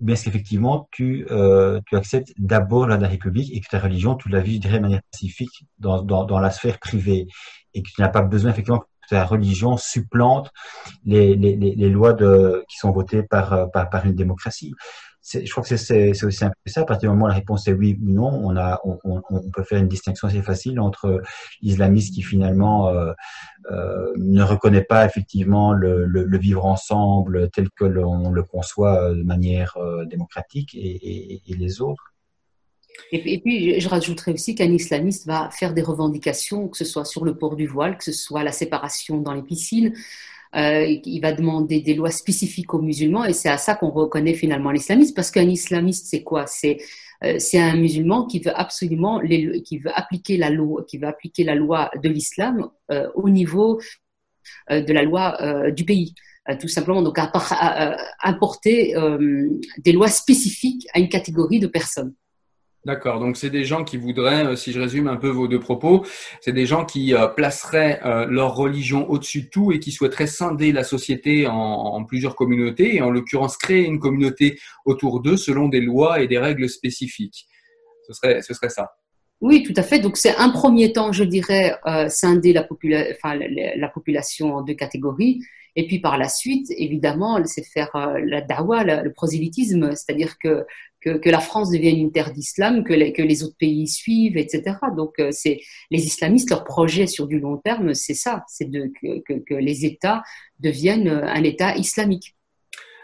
[0.00, 3.60] ou bien est-ce qu'effectivement tu, euh, tu acceptes d'abord la loi de la République et
[3.60, 7.28] que ta religion, tu la vis, de manière pacifique dans, dans, dans la sphère privée
[7.74, 10.50] et que tu n'as pas besoin effectivement que ta religion supplante
[11.04, 14.74] les, les, les, lois de, qui sont votées par, par, par une démocratie
[15.32, 16.82] je crois que c'est aussi simple que ça.
[16.82, 18.54] À partir du moment où la réponse est oui ou non,
[18.84, 21.22] on, peut faire une distinction assez facile entre
[21.62, 23.12] l'islamiste qui finalement euh,
[23.70, 29.76] euh, ne reconnaît pas effectivement le, vivre ensemble tel que l'on le conçoit de manière
[29.78, 32.12] euh, démocratique et, les autres.
[33.10, 37.24] Et, puis, je rajouterais aussi qu'un islamiste va faire des revendications, que ce soit sur
[37.24, 39.94] le port du voile, que ce soit la séparation dans les piscines,
[40.56, 44.34] euh, il va demander des lois spécifiques aux musulmans et c'est à ça qu'on reconnaît
[44.34, 46.46] finalement l'islamiste parce qu'un islamiste c'est quoi?
[46.46, 46.78] C'est
[47.24, 49.20] euh, c'est un musulman qui veut absolument
[49.64, 53.80] qui veut appliquer la loi qui veut appliquer la loi de l'islam euh, au niveau
[54.70, 56.14] de la loi du pays.
[56.60, 57.00] Tout simplement.
[57.00, 57.96] Donc à, à,
[58.28, 58.94] importer
[59.78, 62.14] des lois spécifiques à une catégorie de personnes.
[62.84, 63.18] D'accord.
[63.18, 66.04] Donc c'est des gens qui voudraient, euh, si je résume un peu vos deux propos,
[66.42, 70.26] c'est des gens qui euh, placeraient euh, leur religion au-dessus de tout et qui souhaiteraient
[70.26, 75.68] scinder la société en, plusieurs communautés et en l'occurrence créer une communauté autour d'eux selon
[75.68, 77.46] des lois et des règles spécifiques.
[78.06, 78.90] Ce serait, ce serait ça.
[79.40, 79.98] Oui, tout à fait.
[80.00, 81.74] Donc c'est un premier temps, je dirais,
[82.08, 82.64] scinder la,
[83.88, 85.40] population en deux catégories
[85.76, 87.90] et puis par la suite, évidemment, c'est faire
[88.24, 90.66] la dawa, le prosélytisme, c'est-à-dire que,
[91.04, 94.76] que, la France devienne une terre d'islam, que les, que les autres pays suivent, etc.
[94.96, 99.38] Donc euh, c'est les islamistes, leur projet sur du long terme, c'est ça, c'est que,
[99.38, 100.22] que les États
[100.60, 102.34] deviennent un État islamique.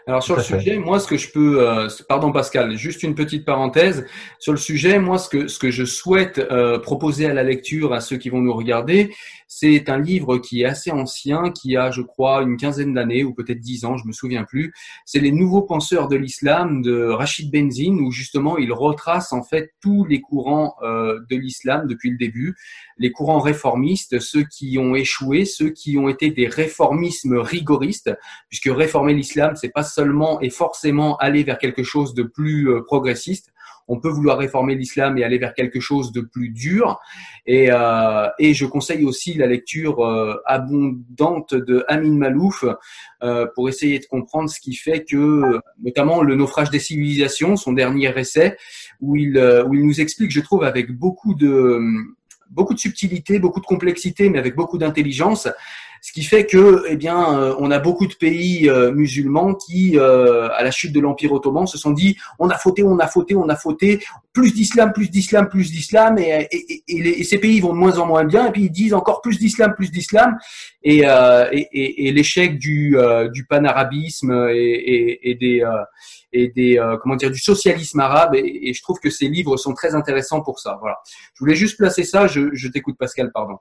[0.07, 3.45] Alors sur le sujet, moi ce que je peux, euh, pardon Pascal, juste une petite
[3.45, 4.07] parenthèse.
[4.39, 7.93] Sur le sujet, moi ce que ce que je souhaite euh, proposer à la lecture
[7.93, 9.13] à ceux qui vont nous regarder,
[9.47, 13.33] c'est un livre qui est assez ancien, qui a je crois une quinzaine d'années ou
[13.33, 14.73] peut-être dix ans, je me souviens plus.
[15.05, 19.73] C'est les nouveaux penseurs de l'islam de Rachid Benzine où justement il retrace en fait
[19.81, 22.55] tous les courants euh, de l'islam depuis le début,
[22.97, 28.11] les courants réformistes, ceux qui ont échoué, ceux qui ont été des réformismes rigoristes,
[28.49, 32.81] puisque réformer l'islam c'est pas seulement et forcément aller vers quelque chose de plus euh,
[32.81, 33.51] progressiste.
[33.87, 36.99] On peut vouloir réformer l'islam et aller vers quelque chose de plus dur.
[37.45, 42.63] Et, euh, et je conseille aussi la lecture euh, abondante de Amin Malouf
[43.55, 48.17] pour essayer de comprendre ce qui fait que, notamment le naufrage des civilisations, son dernier
[48.17, 48.57] essai,
[48.99, 49.37] où il,
[49.67, 51.79] où il nous explique, je trouve, avec beaucoup de
[52.51, 55.47] beaucoup de subtilité, beaucoup de complexité, mais avec beaucoup d'intelligence,
[56.01, 59.99] ce qui fait que, eh bien, euh, on a beaucoup de pays euh, musulmans qui,
[59.99, 63.05] euh, à la chute de l'Empire ottoman, se sont dit on a fauté, on a
[63.05, 67.59] fauté, on a fauté, plus d'islam, plus d'islam, plus d'islam, et, et, et, ces pays
[67.59, 70.37] vont de moins en moins bien, et puis ils disent encore plus d'islam, plus d'islam,
[70.81, 72.97] et, et, l'échec du,
[73.31, 75.63] du panarabisme et, des
[76.33, 79.93] et des comment dire du socialisme arabe et, je trouve que ces livres sont très
[79.93, 80.77] intéressants pour ça.
[80.79, 80.97] Voilà.
[81.35, 82.25] Je voulais juste placer ça.
[82.25, 83.57] Je, je t'écoute Pascal, pardon.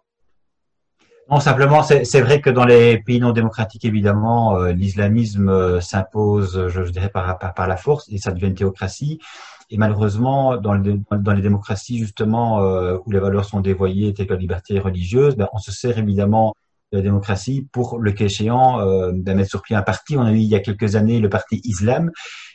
[1.31, 6.66] Non, simplement, c'est vrai que dans les pays non démocratiques, évidemment, euh, l'islamisme euh, s'impose,
[6.66, 9.20] je, dirais, par, par, la force et ça devient une théocratie.
[9.70, 14.33] Et malheureusement, dans, dans les démocraties, justement, euh, où les valeurs sont dévoyées, telles que
[14.33, 16.53] la liberté religieuse, ben, on se sert évidemment
[16.91, 20.16] de la démocratie pour, le cas échéant, euh, ben, mettre sur pied un parti.
[20.16, 22.11] On a eu il y a quelques années le parti Islam,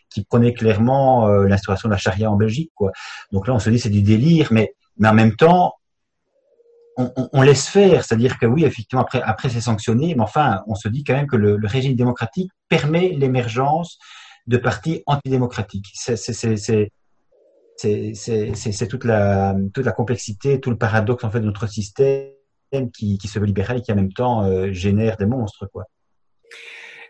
[0.09, 2.71] qui prenait clairement l'instauration de la charia en Belgique.
[2.75, 2.91] Quoi.
[3.31, 5.75] Donc là, on se dit c'est du délire, mais, mais en même temps,
[6.97, 10.87] on, laisse faire, c'est-à-dire que oui, effectivement, après, après c'est sanctionné, mais enfin, on se
[10.87, 13.97] dit quand même que le, régime démocratique permet l'émergence
[14.47, 15.87] de partis antidémocratiques.
[15.93, 16.15] C'est
[18.87, 22.31] toute la, toute la complexité, tout le paradoxe en fait de notre système
[22.93, 25.65] qui, qui se veut libéral et qui en même temps euh, génère des monstres.
[25.67, 25.85] Quoi.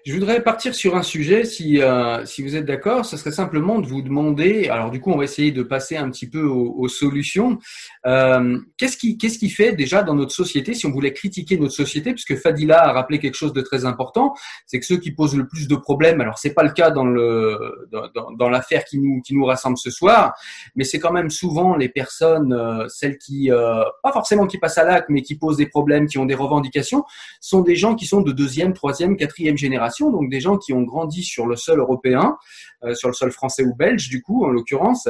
[0.05, 3.79] Je voudrais partir sur un sujet, si, euh, si vous êtes d'accord, ce serait simplement
[3.79, 6.87] de vous demander, alors du coup on va essayer de passer un petit peu aux,
[6.87, 7.57] solutions,
[8.05, 11.73] euh, qu'est-ce qui, qu'est-ce qui fait déjà dans notre société, si on voulait critiquer notre
[11.73, 14.35] société, puisque Fadila a rappelé quelque chose de très important,
[14.67, 17.05] c'est que ceux qui posent le plus de problèmes, alors c'est pas le cas dans,
[17.05, 17.89] le,
[18.37, 20.35] dans, l'affaire qui nous, qui nous rassemble ce soir,
[20.75, 24.83] mais c'est quand même souvent les personnes, euh, celles qui, pas forcément qui passent à
[24.83, 27.05] l'acte, mais qui posent des problèmes, qui ont des revendications,
[27.41, 30.83] sont des gens qui sont de deuxième, troisième, quatrième génération donc des gens qui ont
[30.83, 32.37] grandi sur le sol européen,
[32.83, 35.07] euh, sur le sol français ou belge, du coup, en l'occurrence.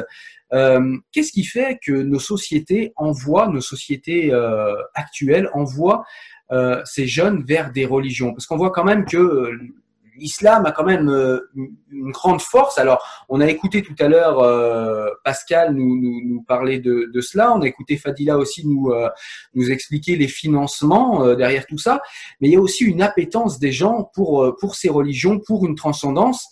[0.54, 6.06] Euh, qu'est-ce qui fait que nos sociétés envoient, nos sociétés euh, actuelles envoient
[6.84, 8.32] ces jeunes vers des religions?
[8.32, 9.52] Parce qu'on voit quand même que
[10.18, 11.40] l'islam a quand même euh,
[11.92, 12.78] une grande force.
[12.78, 17.54] Alors, on a écouté tout à l'heure euh, Pascal nous, parler de, cela.
[17.54, 19.10] On a écouté Fadila aussi nous, euh,
[19.54, 22.02] nous expliquer les financements derrière tout ça.
[22.40, 25.76] Mais il y a aussi une appétence des gens pour, pour ces religions, pour une
[25.76, 26.48] transcendance.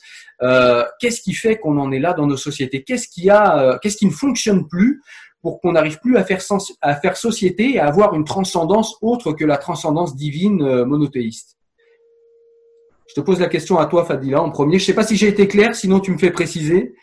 [0.99, 2.83] qu'est-ce qui fait qu'on en est là dans nos sociétés?
[2.83, 5.01] Qu'est-ce qui a, qu'est-ce qui ne fonctionne plus
[5.41, 6.41] pour qu'on n'arrive plus à faire,
[6.81, 11.57] à faire société et à avoir une transcendance autre que la transcendance divine monothéiste?
[13.07, 14.79] Je te pose la question à toi, Fadila, en premier.
[14.79, 16.95] Je ne sais pas si j'ai été clair, sinon tu me fais préciser.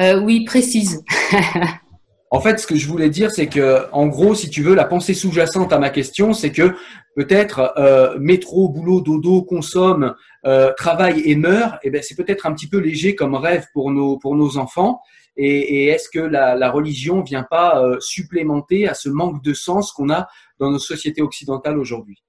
[0.00, 1.04] Euh, oui, précise.
[2.30, 4.84] en fait, ce que je voulais dire, c'est que, en gros, si tu veux, la
[4.84, 6.74] pensée sous-jacente à ma question, c'est que
[7.14, 10.14] peut-être euh, métro, boulot, dodo, consomme,
[10.46, 13.90] euh, travail et meurt, eh ben, c'est peut-être un petit peu léger comme rêve pour
[13.90, 15.00] nos, pour nos enfants.
[15.36, 20.10] Et, est-ce que la, la religion vient pas supplémenter à ce manque de sens qu'on
[20.10, 20.28] a
[20.58, 22.22] dans nos sociétés occidentales aujourd'hui?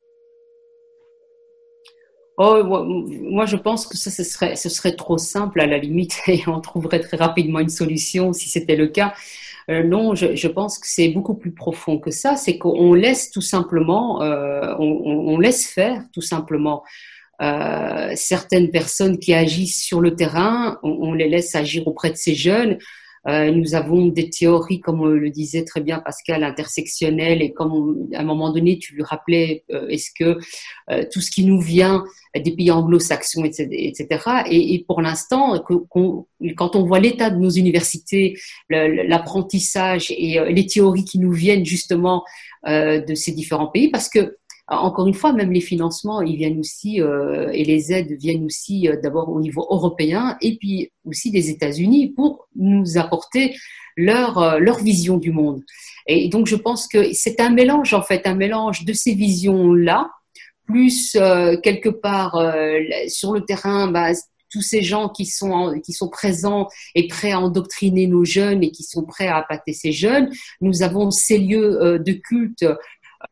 [2.38, 6.20] Oh, moi, je pense que ça, ce serait, ce serait trop simple à la limite
[6.28, 9.14] et on trouverait très rapidement une solution si c'était le cas.
[9.70, 12.36] Euh, non, je, je, pense que c'est beaucoup plus profond que ça.
[12.36, 16.84] C'est qu'on laisse tout simplement, euh, on, on, laisse faire tout simplement
[17.42, 20.80] euh, certaines personnes qui agissent sur le terrain.
[20.84, 22.78] On, on, les laisse agir auprès de ces jeunes.
[23.28, 28.20] Euh, nous avons des théories, comme le disait très bien Pascal, intersectionnelles, et comme à
[28.20, 30.38] un moment donné, tu lui rappelais, euh, est-ce que
[30.92, 32.04] euh, tout ce qui nous vient
[32.36, 34.08] des pays anglo-saxons, etc.,
[34.50, 35.64] et, et, pour l'instant,
[36.58, 38.36] quand on voit l'état de nos universités,
[38.70, 42.24] l'apprentissage et les théories qui nous viennent justement
[42.66, 44.38] de ces différents pays, parce que
[44.68, 48.88] encore une fois, même les financements, ils viennent aussi euh, et les aides viennent aussi
[48.88, 53.56] euh, d'abord au niveau européen et puis aussi des États-Unis pour nous apporter
[53.98, 55.64] leur euh, leur vision du monde.
[56.08, 59.74] Et donc je pense que c'est un mélange en fait, un mélange de ces visions
[59.74, 60.10] là,
[60.66, 61.18] plus
[61.62, 62.42] quelque part
[63.08, 64.12] sur le terrain, bah,
[64.50, 68.72] tous ces gens qui sont qui sont présents et prêts à endoctriner nos jeunes et
[68.72, 70.30] qui sont prêts à appâter ces jeunes.
[70.62, 72.66] Nous avons ces lieux de culte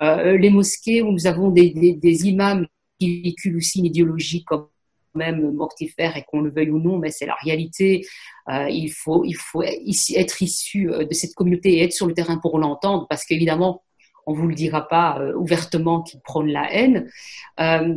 [0.02, 2.68] euh, les mosquées où nous avons des, imams
[3.00, 4.70] qui véhiculent aussi une idéologie quand
[5.14, 8.06] même mortifère et qu'on le veuille ou non, mais c'est la réalité.
[8.50, 9.24] Euh, il faut,
[9.64, 13.84] être issu euh, de cette communauté et être sur le terrain pour l'entendre, parce qu'évidemment,
[14.28, 17.10] on vous le dira pas ouvertement qu'ils prônent la haine.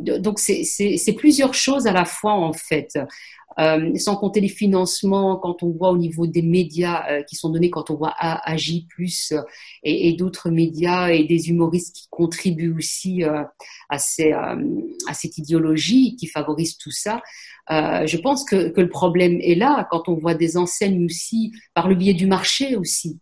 [0.00, 2.98] donc c'est plusieurs choses à la fois en fait.
[3.58, 7.50] Euh, sans compter les financements, quand on voit au niveau des médias euh, qui sont
[7.50, 9.40] donnés, quand on voit Agi Plus euh,
[9.82, 16.16] et, et d'autres médias et des humoristes qui contribuent aussi à, ces, à cette idéologie
[16.16, 17.22] qui favorise tout ça.
[17.70, 21.88] je pense que, que, le problème est là quand on voit des enseignes aussi par
[21.88, 23.20] le biais du marché aussi.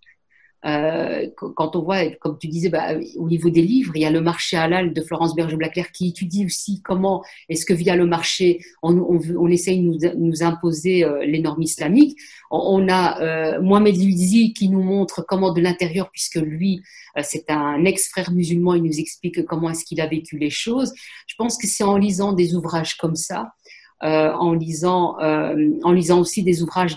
[0.65, 4.11] Euh, quand on voit, comme tu disais, bah, au niveau des livres, il y a
[4.11, 8.61] le marché halal de Florence Berger-Blaclair qui étudie aussi comment est-ce que via le marché,
[8.83, 12.17] on, on, on essaye de nous, nous imposer euh, les normes islamiques.
[12.51, 16.83] On, a euh, Mohamed Luizi qui nous montre comment de l'intérieur, puisque lui,
[17.17, 20.93] euh, c'est un ex-frère musulman, il nous explique comment est-ce qu'il a vécu les choses.
[21.27, 23.53] Je pense que c'est en lisant des ouvrages comme ça,
[24.01, 26.97] en lisant, en lisant aussi des ouvrages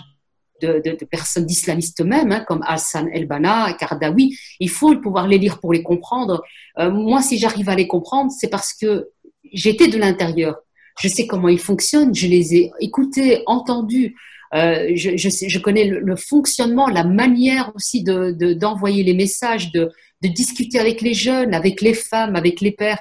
[0.62, 4.36] de, personnes d'islamistes même, hein, comme Hassan El-Banna, Kardawi.
[4.60, 6.42] Il faut pouvoir les lire pour les comprendre.
[6.78, 9.10] Euh, moi, si j'arrive à les comprendre, c'est parce que
[9.52, 10.56] j'étais de l'intérieur.
[11.00, 14.16] Je sais comment ils fonctionnent, je les ai écoutés, entendus.
[14.54, 19.90] Euh, je, connais le, fonctionnement, la manière aussi d'envoyer de, d'envoyer les messages, de,
[20.22, 22.98] discuter avec les jeunes, avec les femmes, avec les pères.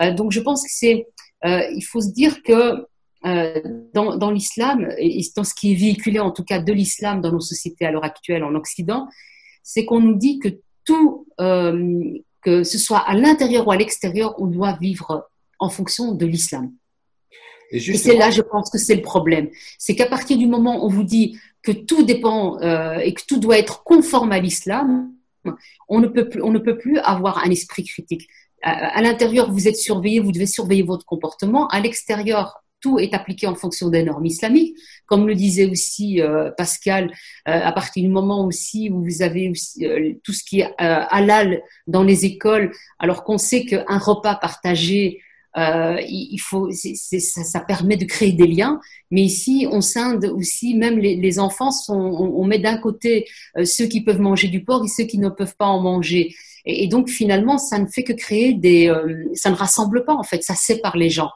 [0.00, 1.06] Euh, donc, je pense que c'est,
[1.44, 2.86] il faut se dire que
[3.26, 3.60] euh,
[3.94, 7.32] dans, dans l'islam, et dans ce qui est véhiculé en tout cas de l'islam dans
[7.32, 9.08] nos sociétés à l'heure actuelle en Occident,
[9.64, 10.48] c'est qu'on nous dit que
[10.84, 16.14] tout, euh, que ce soit à l'intérieur ou à l'extérieur, on doit vivre en fonction
[16.14, 16.72] de l'islam.
[17.72, 19.48] Et, c'est là, je pense que c'est le problème.
[19.78, 23.22] C'est qu'à partir du moment où on vous dit que tout dépend euh, et que
[23.26, 25.12] tout doit être conforme à l'islam,
[25.88, 28.28] on ne peut plus, on ne peut plus avoir un esprit critique.
[28.62, 31.66] À, à l'intérieur, vous êtes surveillé, vous devez surveiller votre comportement.
[31.68, 34.76] À l'extérieur, tout est appliqué en fonction des normes islamiques.
[35.06, 37.10] Comme le disait aussi euh, Pascal,
[37.48, 40.74] euh, à partir du moment aussi où vous avez aussi, euh, tout ce qui est
[40.78, 45.20] halal dans les écoles, alors qu'on sait qu'un repas partagé,
[45.56, 48.78] il faut, ça, ça, permet de créer des liens.
[49.10, 53.26] Mais ici, on scinde aussi, même les, les enfants, sont, on, on met d'un côté
[53.64, 56.32] ceux qui peuvent manger du porc et ceux qui ne peuvent pas en manger.
[56.64, 58.94] Et, et donc finalement, ça ne fait que créer des,
[59.34, 61.30] ça ne rassemble pas en fait, ça sépare les gens.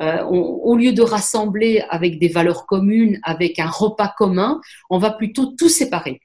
[0.00, 5.10] Euh, au lieu de rassembler avec des valeurs communes, avec un repas commun, on va
[5.10, 6.20] plutôt tout séparer.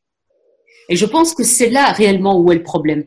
[0.90, 3.04] Et je pense que c'est là réellement où est le problème.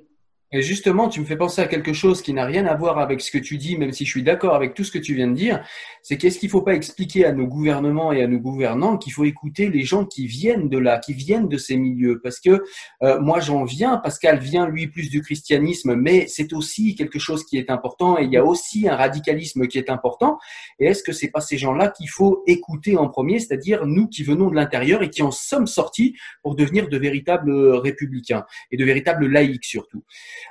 [0.53, 3.21] Et justement, tu me fais penser à quelque chose qui n'a rien à voir avec
[3.21, 5.29] ce que tu dis, même si je suis d'accord avec tout ce que tu viens
[5.29, 5.65] de dire.
[6.03, 9.13] C'est qu'est-ce qu'il ne faut pas expliquer à nos gouvernements et à nos gouvernants qu'il
[9.13, 12.21] faut écouter les gens qui viennent de là, qui viennent de ces milieux?
[12.21, 12.65] Parce que
[13.03, 17.45] euh, moi, j'en viens, Pascal vient, lui, plus du christianisme, mais c'est aussi quelque chose
[17.45, 20.39] qui est important et il y a aussi un radicalisme qui est important.
[20.81, 24.25] Et est-ce que c'est pas ces gens-là qu'il faut écouter en premier, c'est-à-dire nous qui
[24.25, 28.85] venons de l'intérieur et qui en sommes sortis pour devenir de véritables républicains et de
[28.85, 30.03] véritables laïcs surtout?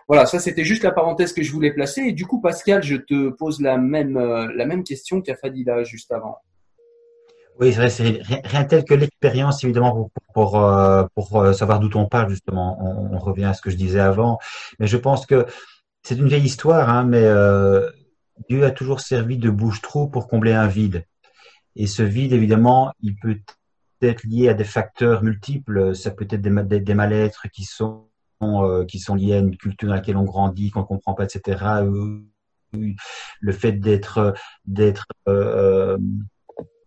[0.08, 2.02] Voilà, ça c'était juste la parenthèse que je voulais placer.
[2.02, 5.84] Et du coup, Pascal, je te pose la même, euh, la même question qu'à Fadila
[5.84, 6.38] juste avant.
[7.60, 12.08] Oui, c'est rien tel que l'expérience, évidemment, pour, pour, euh, pour, euh, savoir d'où on
[12.08, 12.78] parle, justement.
[13.12, 14.40] On, revient à ce que je disais avant.
[14.80, 15.46] Mais je pense que
[16.02, 17.28] c'est une vieille histoire, hein, mais
[18.48, 21.04] Dieu a toujours servi de bouche-trou pour combler un vide.
[21.76, 23.38] Et ce vide, évidemment, il peut
[24.02, 25.96] être lié à des facteurs multiples.
[25.96, 28.09] Ça peut être des, des mal-être qui sont euh,
[28.88, 31.82] qui sont liées à une culture dans laquelle on grandit, qu'on comprend pas, etc.
[33.42, 34.34] le fait d'être
[34.66, 35.98] d'être euh,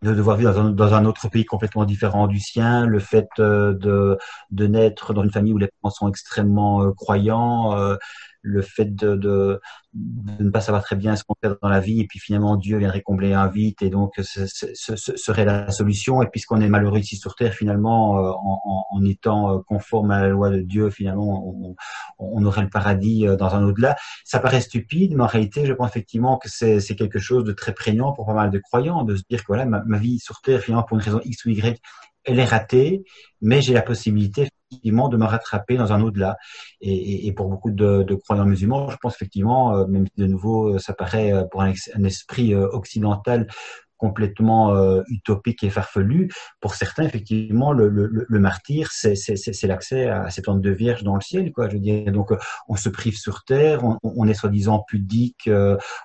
[0.03, 3.28] de devoir vivre dans un, dans un, autre pays complètement différent du sien, le fait
[3.38, 4.18] euh, de,
[4.50, 7.96] de naître dans une famille où les parents sont extrêmement croyants,
[8.43, 9.61] le fait de, de,
[9.95, 12.57] de, ne pas savoir très bien ce qu'on fait dans la vie, et puis finalement
[12.57, 16.22] Dieu viendrait combler un vide, et donc ce, serait la solution.
[16.22, 20.20] Et puisqu'on est malheureux ici sur Terre, finalement, euh, en, en, étant euh, conforme à
[20.20, 21.76] la loi de Dieu, finalement, on,
[22.18, 23.97] on aurait le paradis euh, dans un au-delà.
[24.24, 27.72] Ça paraît stupide, mais en réalité, je pense effectivement que c'est quelque chose de très
[27.72, 30.40] prégnant pour pas mal de croyants, de se dire que voilà, ma, ma vie sur
[30.40, 31.80] Terre, finalement, pour une raison X ou Y,
[32.24, 33.05] elle est ratée,
[33.40, 36.36] mais j'ai la possibilité effectivement de me rattraper dans un au-delà.
[36.80, 40.78] Et, pour beaucoup de, croyants musulmans, je pense effectivement, euh, même si de nouveau euh,
[40.78, 41.72] ça paraît euh, pour un,
[42.04, 43.46] esprit occidental
[43.96, 44.74] complètement
[45.06, 46.28] utopique et farfelu.
[46.60, 51.14] Pour certains, effectivement, le, le, le martyr, c'est l'accès à ces plantes de vierge dans
[51.14, 51.68] le ciel, quoi.
[51.68, 52.32] Je veux dire, donc
[52.66, 55.48] on se prive sur terre, on, est soi-disant pudique,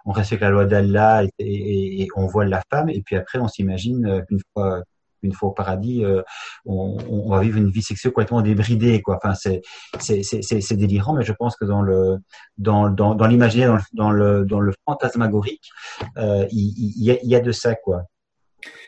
[0.05, 4.23] on respecte la loi d'Allah et, on voile la femme, et puis après on s'imagine
[4.27, 4.83] qu'une fois
[5.23, 6.21] une fois au paradis, euh,
[6.65, 9.19] on, on, va vivre une vie sexuelle complètement débridée, quoi.
[9.23, 9.61] Enfin, c'est
[9.99, 12.17] c'est délirant, mais je pense que dans le
[12.57, 15.69] dans dans, dans l'imaginaire, dans, le dans le fantasmagorique,
[16.17, 18.03] euh, il, y, a, il y a de ça, quoi.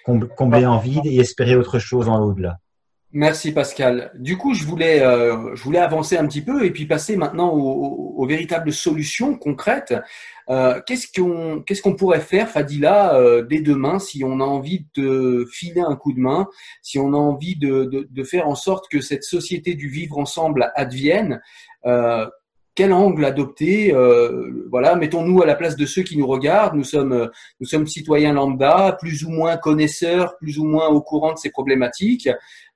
[0.04, 2.58] Combler en vide et espérer autre chose en au-delà.
[3.12, 4.12] Merci Pascal.
[4.14, 7.50] Du coup, je voulais, euh, je voulais avancer un petit peu et puis passer maintenant
[7.50, 9.96] aux, aux véritables solutions concrètes.
[10.52, 14.86] Euh, qu'est-ce qu'on qu'est-ce qu'on pourrait faire, Fadila, euh, dès demain, si on a envie
[14.96, 16.48] de filer un coup de main,
[16.84, 20.20] si on a envie de, de, de faire en sorte que cette société du vivre
[20.20, 21.42] ensemble advienne
[21.88, 22.28] euh,
[22.80, 26.76] quel angle adopter euh, Voilà, mettons-nous à la place de ceux qui nous regardent.
[26.76, 27.30] Nous sommes,
[27.60, 31.50] nous sommes citoyens lambda, plus ou moins connaisseurs, plus ou moins au courant de ces
[31.50, 32.30] problématiques.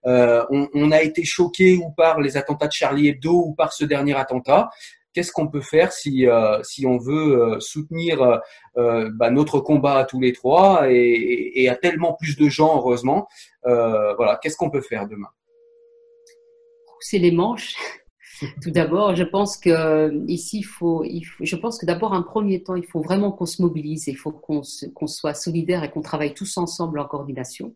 [0.06, 3.86] Euh, on, a été choqués ou par les attentats de Charlie Hebdo ou par ce
[3.86, 4.70] dernier attentat.
[5.14, 8.42] Qu'est-ce qu'on peut faire si, euh, si on veut soutenir
[8.76, 13.28] bah, notre combat à tous les trois et, et, à tellement plus de gens, heureusement.
[13.64, 15.30] Voilà, qu'est-ce qu'on peut faire demain?
[17.00, 17.76] C'est les manches.
[18.62, 21.06] Tout d'abord, je pense que ici, il faut,
[21.40, 24.32] je pense que d'abord, un premier temps, il faut vraiment qu'on se mobilise, il faut
[24.32, 27.76] qu'on soit solidaire et qu'on travaille tous ensemble en coordination.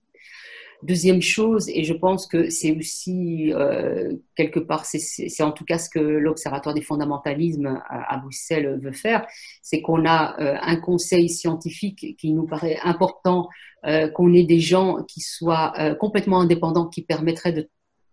[0.84, 5.80] Deuxième chose, et je pense que c'est aussi euh, quelque part, c'est en tout cas
[5.80, 9.26] ce que l'Observatoire des fondamentalismes à, Bruxelles veut faire,
[9.64, 13.50] c'est qu'on a euh, un conseil scientifique qui nous paraît important,
[13.88, 17.68] euh, qu'on ait des gens qui soient complètement indépendants, qui permettraient de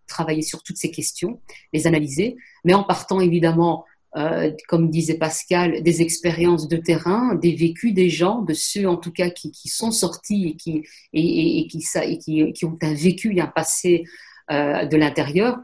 [0.07, 1.41] travailler sur toutes ces questions,
[1.71, 3.85] les analyser, mais en partant évidemment
[4.17, 8.97] euh, comme disait Pascal, des expériences de terrain, des vécus des gens, de ceux en
[8.97, 12.77] tout cas qui, qui sont sortis et qui, et, et, qui, et qui, qui, ont
[12.81, 14.05] un vécu et un passé
[14.51, 15.57] euh, de l'intérieur.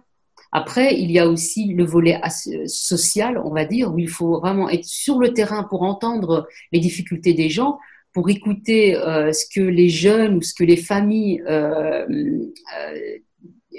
[0.52, 2.20] Après, il y a aussi le volet
[2.68, 6.80] social, on va dire, où il faut vraiment être sur le terrain pour entendre les
[6.80, 7.80] difficultés des gens,
[8.14, 13.18] pour écouter euh, ce que les jeunes ou ce que les familles euh, euh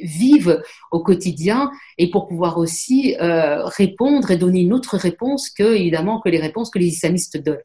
[0.00, 5.74] vivent au quotidien et pour pouvoir aussi euh, répondre et donner une autre réponse que
[5.74, 7.58] évidemment que les réponses que les islamistes donnent.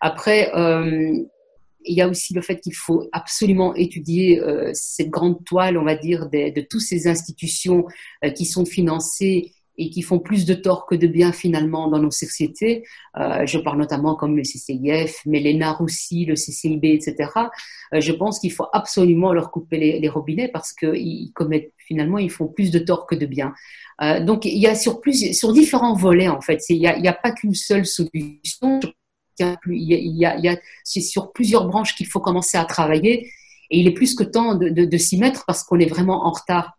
[0.00, 1.12] Après, euh,
[1.84, 5.84] il y a aussi le fait qu'il faut absolument étudier euh, cette grande toile, on
[5.84, 7.86] va dire, de, toutes ces institutions
[8.36, 12.10] qui sont financées et qui font plus de tort que de bien finalement dans nos
[12.10, 12.84] sociétés.
[13.16, 17.30] Euh, je parle notamment comme le CCIF, mais les aussi, le CCIB, etc.
[17.94, 22.30] Euh, je pense qu'il faut absolument leur couper les, robinets parce qu'ils commettent finalement, ils
[22.30, 23.54] font plus de tort que de bien.
[24.02, 26.60] Euh, donc il y a sur, plus, sur différents volets en fait.
[26.68, 28.80] Il n'y a, pas qu'une seule solution.
[29.38, 33.30] Il y a, c'est sur plusieurs branches qu'il faut commencer à travailler.
[33.70, 36.76] Et il est plus que temps de s'y mettre parce qu'on est vraiment en retard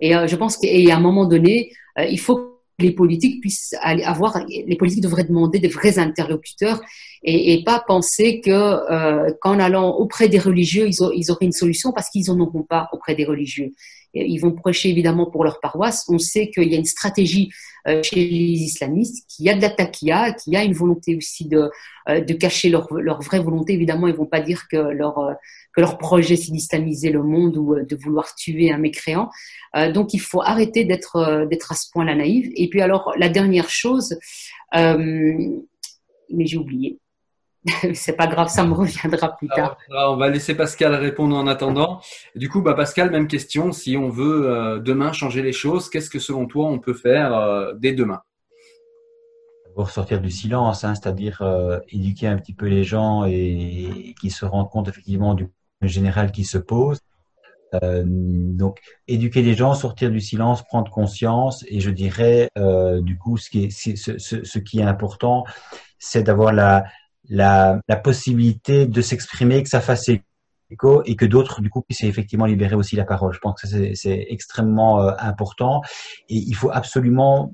[0.00, 3.74] et euh, je pense qu'à un moment donné, euh, il faut que les politiques puissent
[3.82, 6.80] aller avoir, les politiques devraient demander des vrais interlocuteurs
[7.22, 12.10] et, pas penser euh, qu'en allant auprès des religieux, ils, ils auraient une solution parce
[12.10, 13.72] qu'ils n'en auront pas auprès des religieux.
[14.14, 16.04] Ils vont prêcher évidemment pour leur paroisse.
[16.08, 17.50] On sait qu'il y a une stratégie
[17.86, 20.08] euh, chez les islamistes, qu'il y a de la qu'il
[20.52, 21.70] y a une volonté aussi de,
[22.08, 23.74] euh, de cacher leur, leur vraie volonté.
[23.74, 25.34] Évidemment, ils vont pas dire que leur, euh,
[25.74, 29.28] que leur projet c'est d'islamiser le monde ou de vouloir tuer un mécréant.
[29.92, 32.50] donc, il faut arrêter d'être d'être à ce point-là naïve.
[32.54, 34.16] Et puis alors, la dernière chose,
[34.72, 36.98] mais j'ai oublié.
[37.94, 39.78] c'est pas grave, ça me reviendra plus tard.
[39.88, 42.00] on va laisser Pascal répondre en attendant.
[42.34, 43.72] Du coup, bah Pascal, même question.
[43.72, 47.34] Si on veut euh, demain changer les choses, qu'est-ce que selon toi on peut faire
[47.34, 48.20] euh, dès demain?
[49.74, 54.30] Pour sortir du silence, hein, c'est-à-dire euh, éduquer un petit peu les gens et, qu'ils
[54.30, 55.48] se rendent compte effectivement du
[55.82, 57.00] général qui se pose.
[57.82, 62.48] donc, éduquer les gens, sortir du silence, prendre conscience, et je dirais,
[63.00, 65.42] du coup, ce qui est, ce, ce, ce qui est important,
[65.98, 66.84] c'est d'avoir la,
[67.28, 70.08] la, la possibilité de s'exprimer, que ça fasse
[70.70, 73.32] écho et que d'autres du coup puissent effectivement libérer aussi la parole.
[73.32, 75.82] Je pense que c'est extrêmement euh, important
[76.28, 77.52] et il faut absolument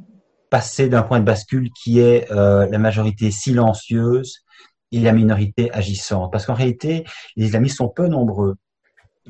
[0.51, 4.45] passer d'un point de bascule qui est euh, la majorité silencieuse
[4.93, 6.33] et la minorité agissante.
[6.33, 7.05] Parce qu'en réalité,
[7.37, 8.57] les islamistes sont peu nombreux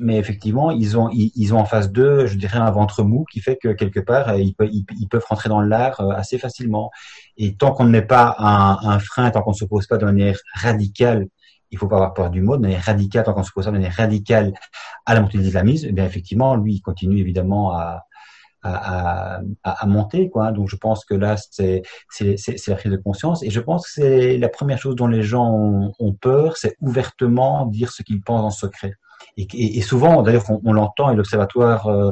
[0.01, 3.39] mais effectivement, ils ont, ils, ont en face d'eux, je dirais, un ventre mou qui
[3.39, 6.91] fait que quelque part, euh, ils, peuvent, ils, peuvent rentrer dans l'art euh, assez facilement.
[7.37, 10.39] Et tant qu'on ne met pas un, frein, tant qu'on ne s'oppose pas de manière
[10.55, 11.27] radicale,
[11.69, 13.71] il faut pas avoir peur du mot, de manière radicale, tant qu'on ne s'oppose pas
[13.71, 14.53] de manière radicale
[15.05, 18.05] à la montée de l'islamisme, eh bien effectivement, lui, il continue évidemment à,
[18.63, 20.29] à, à, à, monter.
[20.29, 20.51] Quoi.
[20.51, 21.83] Donc je pense que là, c'est
[22.19, 23.43] la prise de conscience.
[23.43, 27.67] Et je pense que c'est la première chose dont les gens ont peur, c'est ouvertement
[27.67, 28.95] dire ce qu'ils pensent en secret.
[29.37, 32.11] Et, souvent, d'ailleurs, on, l'entend, et l'Observatoire euh,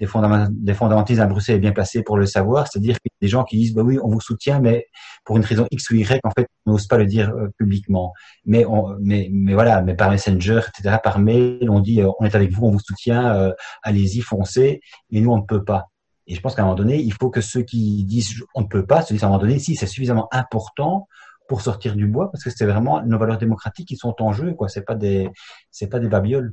[0.00, 3.28] des, fondamentalistes à Bruxelles est bien placé pour le savoir, c'est-à-dire qu'il y a des
[3.28, 4.86] gens qui disent, bah oui, on vous soutient, mais
[5.24, 8.12] pour une raison X ou Y, en fait, on n'ose pas le dire euh, publiquement.
[8.44, 12.24] Mais, on, mais, mais voilà, mais par Messenger, etc., par mail, on dit, euh, on
[12.24, 14.80] est avec vous, on vous soutient, allez-y, foncez,
[15.10, 15.86] mais nous, on ne peut pas.
[16.26, 18.66] Et je pense qu'à un moment donné, il faut que ceux qui disent on ne
[18.66, 21.06] peut pas se disent à un moment donné, si c'est suffisamment important
[21.48, 24.54] pour sortir du bois parce que c'est vraiment nos valeurs démocratiques qui sont en jeu
[24.54, 24.68] quoi.
[24.68, 25.30] C'est pas des
[25.70, 26.52] c'est pas des babioles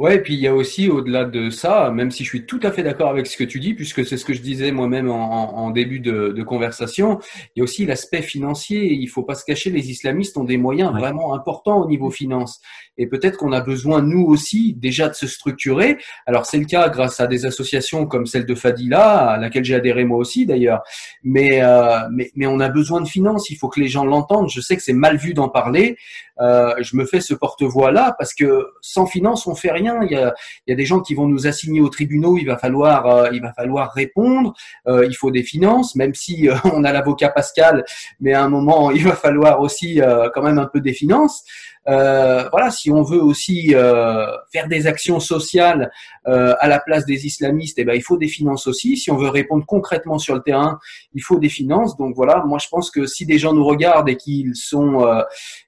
[0.00, 2.58] Ouais, et puis il y a aussi au-delà de ça, même si je suis tout
[2.64, 5.08] à fait d'accord avec ce que tu dis, puisque c'est ce que je disais moi-même
[5.08, 7.20] en, en, début de, de, conversation,
[7.54, 8.92] il y a aussi l'aspect financier.
[8.92, 12.60] Il faut pas se cacher, les islamistes ont des moyens vraiment importants au niveau finance.
[12.98, 15.98] Et peut-être qu'on a besoin, nous aussi, déjà de se structurer.
[16.26, 19.76] Alors c'est le cas grâce à des associations comme celle de Fadila, à laquelle j'ai
[19.76, 20.82] adhéré moi aussi d'ailleurs.
[21.22, 24.50] Mais, euh, mais, mais on a besoin de finances, il faut que les gens l'entendent.
[24.50, 25.96] Je sais que c'est mal vu d'en parler.
[26.40, 30.00] Euh, je me fais ce porte-voix-là parce que sans finance, on fait rien.
[30.02, 30.16] Il y
[30.72, 32.38] a, des gens qui vont nous assigner aux tribunaux.
[32.38, 34.54] Il va falloir, euh, il va falloir répondre.
[34.86, 37.84] Euh, il faut des finances, même si euh, on a l'avocat Pascal,
[38.20, 40.00] mais à un moment, il va falloir aussi
[40.34, 41.44] quand même un peu des finances.
[41.86, 45.90] Euh, voilà, si on veut aussi euh, faire des actions sociales
[46.26, 48.96] euh, à la place des islamistes, eh ben, il faut des finances aussi.
[48.96, 50.78] Si on veut répondre concrètement sur le terrain,
[51.14, 51.96] il faut des finances.
[51.96, 55.06] Donc voilà, moi je pense que si des gens nous regardent et qu'ils sont,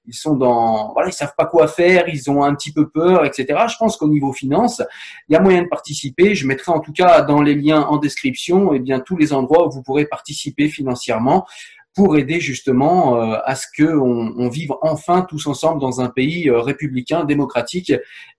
[0.06, 3.24] ils sont dans, voilà, ils savent pas quoi faire, ils ont un petit peu peur,
[3.24, 3.46] etc.
[3.68, 4.82] Je pense qu'au niveau finance,
[5.28, 6.34] il y a moyen de participer.
[6.34, 9.66] Je mettrai en tout cas dans les liens en description, eh bien tous les endroits
[9.66, 11.46] où vous pourrez participer financièrement
[11.96, 16.48] pour aider justement euh, à ce que on, vive enfin tous ensemble dans un pays
[16.48, 17.92] euh, républicain, démocratique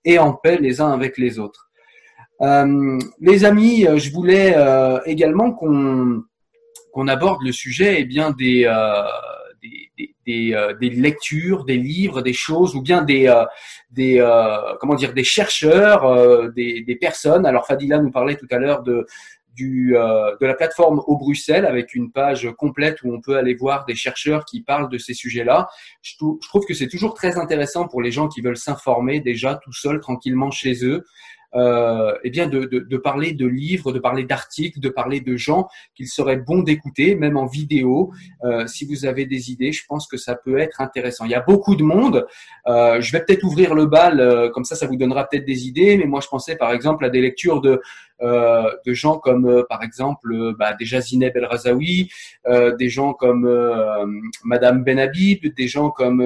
[0.04, 1.68] et en paix les uns avec les autres.
[2.40, 4.56] Euh, les amis, je voulais
[5.06, 6.22] également qu'on
[6.92, 8.70] qu'on aborde le sujet eh bien des
[10.24, 13.34] des, lectures, des livres, des choses, ou bien des,
[13.90, 14.24] des
[14.78, 17.44] comment dire, des chercheurs, des personnes.
[17.44, 19.04] Alors Fadila nous parlait tout à l'heure de
[19.60, 23.84] euh, de la plateforme au Bruxelles avec une page complète où on peut aller voir
[23.84, 25.68] des chercheurs qui parlent de ces sujets-là.
[26.02, 29.72] Je, trouve que c'est toujours très intéressant pour les gens qui veulent s'informer déjà tout
[29.72, 31.04] seuls, tranquillement chez eux
[31.54, 36.06] euh, eh bien de, parler de livres, de parler d'articles, de parler de gens qu'il
[36.06, 38.12] serait bon d'écouter, même en vidéo.
[38.44, 41.24] Euh, si vous avez des idées, je pense que ça peut être intéressant.
[41.24, 42.26] Il y a beaucoup de monde.
[42.66, 45.96] Je vais peut-être ouvrir le bal, comme ça, ça vous donnera peut-être des idées.
[45.96, 47.80] Mais moi, je pensais par exemple à des lectures de
[48.20, 52.10] de gens comme euh, par exemple bah, déjà Zineb El Razaoui,
[52.78, 53.48] des gens comme
[54.44, 56.22] Madame Ben Habib, des gens comme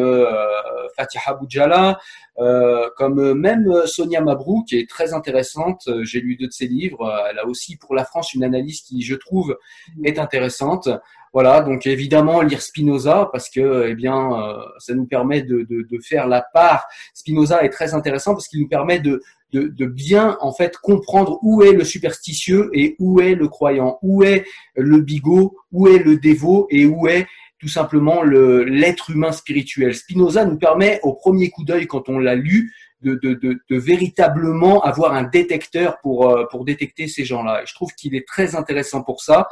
[0.97, 1.98] Fatiha Boudjala,
[2.39, 5.86] euh, comme même Sonia Mabrou, qui est très intéressante.
[5.89, 7.02] Euh, j'ai lu deux de ses livres.
[7.02, 9.59] Euh, elle a aussi pour la France une analyse qui, je trouve,
[10.02, 10.89] est intéressante.
[11.32, 14.30] Voilà, donc évidemment lire Spinoza parce que eh bien
[14.78, 16.84] ça nous permet de, de, faire la part.
[17.14, 19.22] Spinoza est très intéressant parce qu'il nous permet de,
[19.52, 24.22] de, bien en fait comprendre où est le superstitieux et où est le croyant, où
[24.22, 24.44] est
[24.76, 27.26] le bigot, où est le dévot et où est
[27.59, 29.94] tout simplement l'être humain spirituel.
[29.94, 33.76] Spinoza nous permet au premier coup d'œil, quand on l'a lu, de, de, de, de,
[33.76, 37.62] véritablement avoir un détecteur pour, euh, pour détecter ces gens-là.
[37.62, 39.48] Et je trouve qu'il est très intéressant pour ça.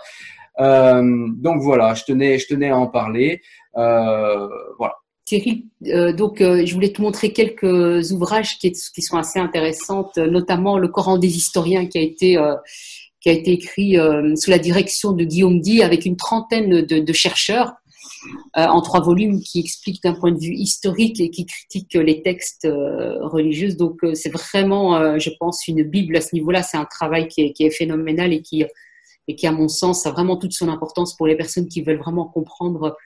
[0.58, 3.40] Euh, donc voilà, je tenais, je tenais à en parler.
[3.76, 4.48] Euh,
[4.78, 4.94] voilà.
[5.24, 10.88] Thierry, euh, donc je voulais te montrer quelques ouvrages qui, sont assez intéressants, notamment le
[10.88, 12.38] Coran des historiens qui a été
[13.20, 13.96] qui a été écrit
[14.34, 17.74] sous la direction de Guillaume Di avec une trentaine de, chercheurs
[18.56, 22.66] en trois volumes qui expliquent d'un point de vue historique et qui critiquent les textes
[22.66, 23.74] religieux.
[23.74, 26.62] Donc c'est vraiment, je pense, une Bible à ce niveau-là.
[26.62, 28.64] C'est un travail qui est, phénoménal et qui,
[29.30, 31.98] et qui, à mon sens, a vraiment toute son importance pour les personnes qui veulent
[31.98, 32.96] vraiment comprendre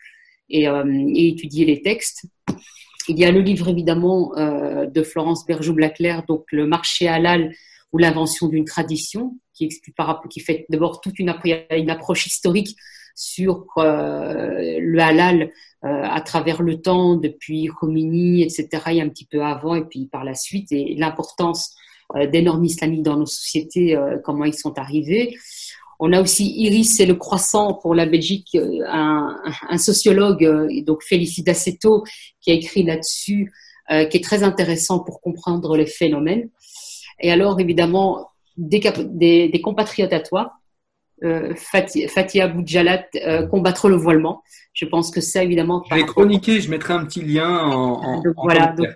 [0.48, 2.26] et, et étudier les textes.
[3.08, 7.54] Il y a le livre évidemment de Florence Bergeau-Blaclair, donc Le marché halal
[7.92, 12.76] ou l'invention d'une tradition, qui fait d'abord toute une, approche historique
[13.14, 15.52] sur euh, le halal
[15.84, 20.06] euh, à travers le temps, depuis Khomeini, etc., et un petit peu avant, et puis
[20.06, 21.74] par la suite, et l'importance
[22.16, 25.36] euh, des normes islamiques dans nos sociétés, comment ils sont arrivés.
[26.00, 28.56] On a aussi Iris et le croissant pour la Belgique,
[28.88, 29.36] un,
[29.68, 30.44] un sociologue,
[30.84, 32.04] donc Félicie Dassetto,
[32.40, 33.52] qui a écrit là-dessus,
[33.88, 36.48] qui est très intéressant pour comprendre les phénomènes.
[37.20, 38.80] Et alors, évidemment, des,
[39.10, 40.54] des, des compatriotes à toi,
[41.22, 44.42] euh, Fatia Boudjalat, euh, combattre le voilement.
[44.72, 45.82] Je pense que ça, évidemment.
[45.88, 48.22] Je vais chroniquer, je mettrai un petit lien en.
[48.36, 48.88] voilà, donc,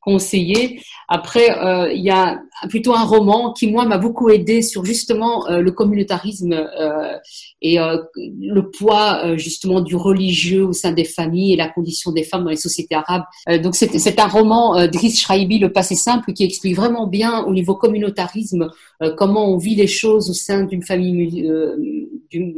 [0.00, 0.80] conseillé.
[1.08, 5.48] Après, euh, il y a plutôt un roman qui, moi, m'a beaucoup aidé sur justement
[5.48, 7.16] euh, le communautarisme euh,
[7.60, 12.44] et le poids justement du religieux au sein des familles et la condition des femmes
[12.44, 13.24] dans les sociétés arabes.
[13.62, 17.74] donc, c'est un roman d'Idriss Shraibi, Le passé simple, qui explique vraiment bien au niveau
[17.74, 18.68] communautarisme
[19.16, 21.50] comment on vit les choses au sein d'une famille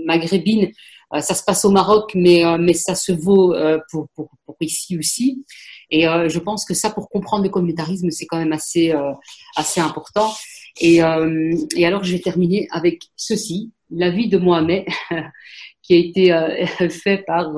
[0.04, 0.68] maghrébine.
[1.18, 3.54] ça se passe au Maroc, mais, mais ça se vaut
[3.90, 4.28] pour, pour
[4.60, 5.44] ici aussi.
[5.90, 9.12] Et euh, je pense que ça, pour comprendre le communautarisme, c'est quand même assez, euh,
[9.56, 10.32] assez important.
[10.80, 14.84] Et, euh, et, alors, je vais terminer avec ceci, la vie de Mohamed,
[15.82, 17.52] qui a été fait par,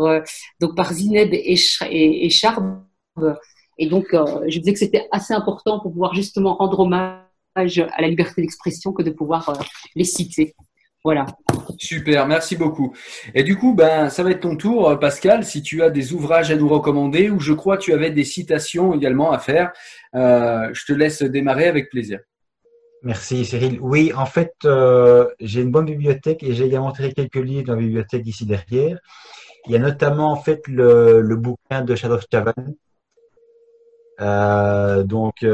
[0.60, 1.56] donc par Zineb et,
[1.90, 2.82] et, et Charb.
[3.78, 7.20] Et donc, je disais que c'était assez important pour pouvoir justement rendre hommage
[7.54, 9.62] à la liberté d'expression que de pouvoir
[9.94, 10.54] les citer.
[11.04, 11.26] Voilà.
[11.78, 12.94] Super, merci beaucoup.
[13.34, 16.52] Et du coup, ben, ça va être ton tour, Pascal, si tu as des ouvrages
[16.52, 19.72] à nous recommander ou je crois que tu avais des citations également à faire.
[20.14, 22.20] Euh, je te laisse démarrer avec plaisir.
[23.02, 23.80] Merci Cyril.
[23.80, 27.74] Oui, en fait, euh, j'ai une bonne bibliothèque et j'ai également montré quelques livres dans
[27.74, 28.98] la bibliothèque ici derrière.
[29.66, 32.52] Il y a notamment en fait le, bouquin de Shadow Chavan.
[34.20, 35.44] Euh, donc,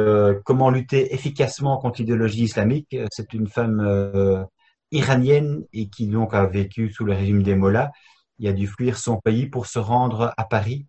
[0.45, 2.95] comment lutter efficacement contre l'idéologie islamique.
[3.11, 4.47] C'est une femme
[4.91, 7.91] iranienne et qui donc a vécu sous le régime des Mollahs.
[8.39, 10.87] Il a dû fuir son pays pour se rendre à Paris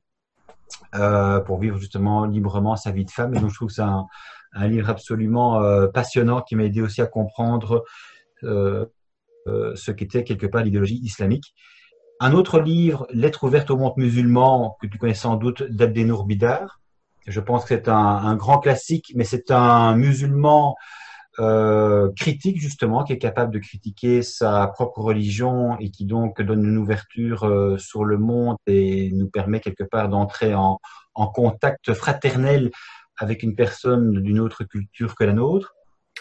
[0.95, 3.35] euh, pour vivre justement librement sa vie de femme.
[3.35, 4.07] Et donc je trouve que c'est un,
[4.67, 7.83] livre absolument euh, passionnant qui m'a aidé aussi à comprendre
[8.43, 8.85] euh,
[9.45, 11.53] ce qu'était quelque part l'idéologie islamique.
[12.19, 16.81] Un autre livre, Lettre ouverte au monde musulman, que tu connais sans doute, d'Abdenour Bidar,
[17.27, 20.75] Je pense que c'est un, grand classique, mais c'est un musulman
[21.39, 26.65] euh, critique justement, qui est capable de critiquer sa propre religion et qui donc donne
[26.65, 30.79] une ouverture euh, sur le monde et nous permet quelque part d'entrer en,
[31.15, 32.71] en, contact fraternel
[33.17, 35.75] avec une personne d'une autre culture que la nôtre.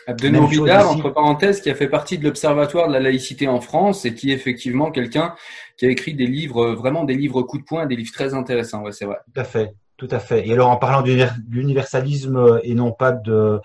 [0.07, 4.05] Abdenour Bidar, entre parenthèses, qui a fait partie de l'Observatoire de la laïcité en France
[4.05, 5.35] et qui est effectivement quelqu'un
[5.77, 8.83] qui a écrit des livres, vraiment des livres coup de poing, des livres très intéressants,
[8.85, 9.19] ouais, c'est vrai.
[9.35, 10.47] Tout à fait, tout à fait.
[10.47, 13.61] Et alors en parlant d'universalisme et non pas de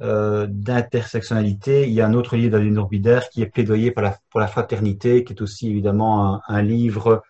[0.00, 1.86] euh, d'intersectionnalité.
[1.86, 4.48] Il y a un autre livre d'Aline Orbider qui est plaidoyer pour la, pour la
[4.48, 7.22] fraternité, qui est aussi évidemment un, un livre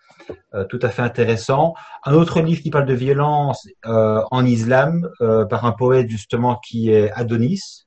[0.54, 1.74] euh, tout à fait intéressant.
[2.04, 5.06] Un autre livre qui parle de violence euh, en islam
[5.50, 7.84] par un poète justement qui est Adonis.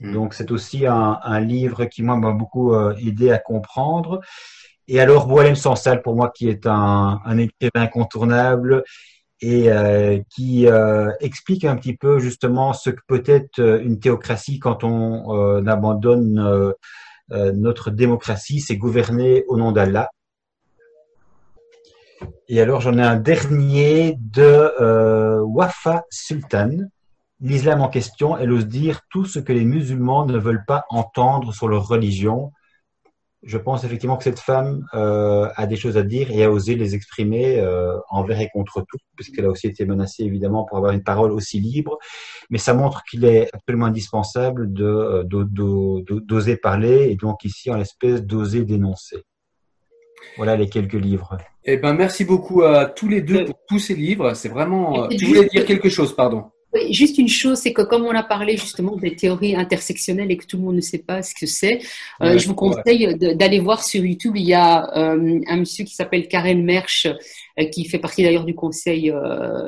[0.00, 0.14] Hmm.
[0.14, 4.22] Donc c'est aussi un, un, livre qui moi m'a beaucoup aidé à comprendre.
[4.86, 8.82] Et alors Boalem Sansal pour moi qui est un, un écrivain incontournable
[9.40, 14.00] et euh, qui euh, explique un petit peu justement ce que peut être euh, une
[14.00, 16.74] théocratie quand on abandonne
[17.30, 20.10] notre démocratie, c'est gouverner au nom d'Allah.
[22.48, 26.70] Et alors j'en ai un dernier de Wafa Sultan.
[27.40, 31.52] L'islam en question, elle ose dire tout ce que les musulmans ne veulent pas entendre
[31.52, 32.52] sur leur religion
[33.42, 36.74] je pense effectivement que cette femme euh, a des choses à dire et a osé
[36.74, 40.92] les exprimer euh, envers et contre tout, puisqu'elle a aussi été menacée évidemment pour avoir
[40.92, 41.98] une parole aussi libre.
[42.50, 47.76] Mais ça montre qu'il est absolument indispensable de, de, d'oser parler et donc ici en
[47.76, 49.18] l'espèce d'oser dénoncer.
[50.36, 51.36] Voilà les quelques livres.
[51.64, 54.34] Eh ben merci beaucoup à tous les deux pour tous ces livres.
[54.34, 55.06] C'est vraiment.
[55.08, 56.50] Tu voulais dire quelque chose, pardon.
[56.90, 60.46] Juste une chose, c'est que comme on a parlé justement des théories intersectionnelles et que
[60.46, 61.80] tout le monde ne sait pas ce que c'est,
[62.22, 64.36] euh, je vous conseille d'aller voir sur YouTube.
[64.36, 68.44] Il y a euh, un monsieur qui s'appelle Karen Mersch, euh, qui fait partie d'ailleurs
[68.44, 69.12] du conseil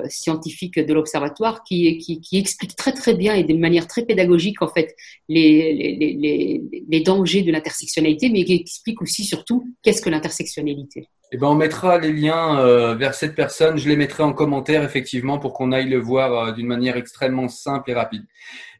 [0.08, 4.62] scientifique de l'Observatoire, qui, qui, qui, explique très très bien et de manière très pédagogique
[4.62, 4.94] en fait
[5.28, 11.08] les, les, les, les dangers de l'intersectionnalité, mais qui explique aussi surtout qu'est-ce que l'intersectionnalité.
[11.32, 13.78] Eh ben, on mettra les liens euh, vers cette personne.
[13.78, 17.48] Je les mettrai en commentaire, effectivement, pour qu'on aille le voir euh, d'une manière extrêmement
[17.48, 18.24] simple et rapide.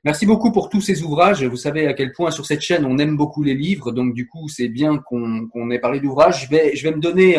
[0.02, 1.44] Merci beaucoup pour tous ces ouvrages.
[1.44, 3.93] Vous savez à quel point sur cette chaîne, on aime beaucoup les livres.
[3.93, 6.47] Donc, du coup, c'est bien qu'on qu ait parlé d'ouvrages.
[6.47, 7.39] Je vais, je vais me donner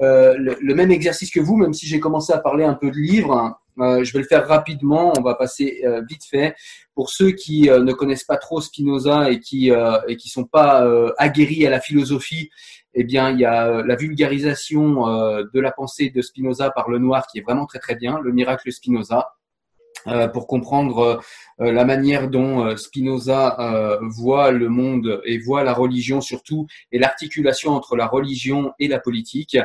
[0.00, 2.96] euh, le, même exercice que vous, même si j'ai commencé à parler un peu de
[2.96, 3.60] livres.
[3.76, 5.12] Je vais le faire rapidement.
[5.16, 6.54] On va passer vite fait.
[6.94, 9.70] Pour ceux qui ne connaissent pas trop Spinoza et qui
[10.08, 10.88] et qui sont pas
[11.18, 12.50] aguerris à la philosophie,
[12.94, 16.88] eh bien, il y a euh, la vulgarisation euh, de la pensée de Spinoza par
[16.88, 19.32] le noir qui est vraiment très très bien, le miracle Spinoza.
[20.06, 21.22] Euh, pour comprendre
[21.58, 27.96] la manière dont Spinoza voit le monde et voit la religion surtout, et l'articulation entre
[27.96, 29.56] la religion et la politique.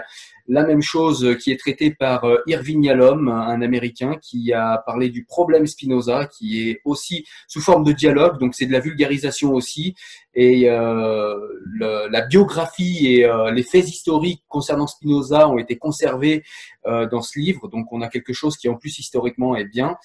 [0.52, 5.24] La même chose qui est traitée par Irving Yalom, un Américain, qui a parlé du
[5.24, 9.94] problème Spinoza, qui est aussi sous forme de dialogue, donc c'est de la vulgarisation aussi,
[10.34, 11.36] et euh,
[11.66, 16.44] le, la biographie et euh, les faits historiques concernant Spinoza ont été conservés
[16.88, 19.98] euh, dans ce livre, donc on a quelque chose qui en plus historiquement est bien.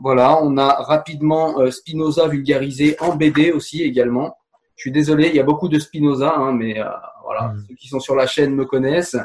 [0.00, 4.36] voilà, on a rapidement Spinoza vulgarisé en BD aussi également.
[4.76, 6.76] Je suis désolé, il y a beaucoup de Spinoza, hein, mais
[7.24, 7.64] voilà, mmh.
[7.68, 9.16] ceux qui sont sur la chaîne me connaissent.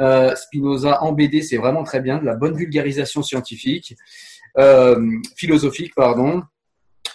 [0.00, 3.96] Euh, Spinoza en BD, c'est vraiment très bien, de la bonne vulgarisation scientifique,
[4.58, 4.98] euh,
[5.36, 6.42] philosophique, pardon.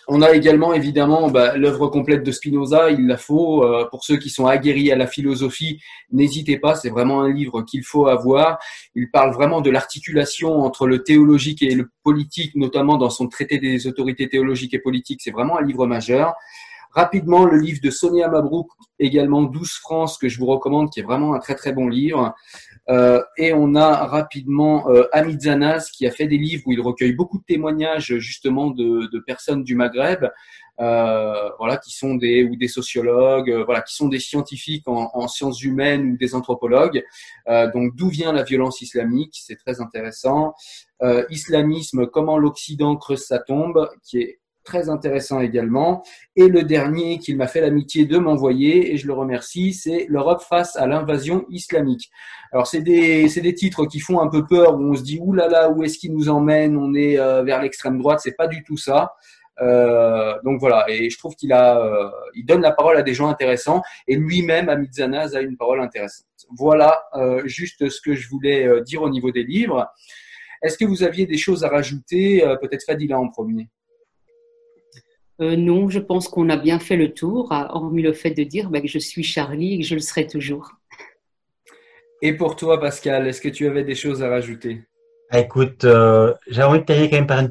[0.10, 3.66] On a également évidemment bah, l'œuvre complète de Spinoza, il la faut.
[3.66, 5.82] Euh, pour ceux qui sont aguerris à la philosophie,
[6.12, 8.58] n'hésitez pas, c'est vraiment un livre qu'il faut avoir.
[8.96, 13.60] Il parle vraiment de l'articulation entre le théologique et le politique, notamment dans son traité
[13.60, 15.20] des autorités théologiques et politiques.
[15.22, 16.36] C'est vraiment un livre majeur.
[16.98, 21.04] Rapidement, le livre de Sonia Mabrouk, également 12 France, que je vous recommande, qui est
[21.04, 22.34] vraiment un très très bon livre.
[22.90, 25.40] Euh, et on a rapidement euh, Hamid
[25.94, 29.64] qui a fait des livres où il recueille beaucoup de témoignages justement de, de personnes
[29.64, 30.28] du Maghreb,
[30.80, 35.12] euh, voilà, qui sont des ou des sociologues, euh, voilà, qui sont des scientifiques en,
[35.14, 37.04] en sciences humaines ou des anthropologues.
[37.76, 40.56] Donc d'où vient la violence islamique, c'est très intéressant.
[41.30, 46.04] islamisme, comment l'Occident creuse sa tombe, qui est très intéressant également.
[46.36, 50.42] Et le dernier qu'il m'a fait l'amitié de m'envoyer, et je le remercie, c'est L'Europe
[50.42, 52.12] face à l'invasion islamique.
[52.52, 55.50] Alors c'est des, des titres qui font un peu peur, où on se dit, oulala,
[55.50, 58.48] là là, où est-ce qu'il nous emmène On est euh, vers l'extrême droite, c'est pas
[58.48, 59.14] du tout ça.
[59.62, 62.10] Euh, donc voilà, et je trouve qu'il euh,
[62.44, 66.28] donne la parole à des gens intéressants, et lui-même, Amit Zanaz, a une parole intéressante.
[66.58, 67.04] Voilà
[67.46, 69.88] juste ce que je voulais dire au niveau des livres.
[70.62, 72.42] Est-ce que vous aviez des choses à rajouter?
[72.62, 73.68] Peut-être Fadila en premier.
[75.40, 78.70] Euh, non, je pense qu'on a bien fait le tour, hormis le fait de dire
[78.70, 80.72] bah, que je suis Charlie et que je le serai toujours.
[82.22, 84.82] Et pour toi, Pascal, est-ce que tu avais des choses à rajouter?
[85.30, 87.44] Ah, écoute, euh, j'ai envie de terminer quand même par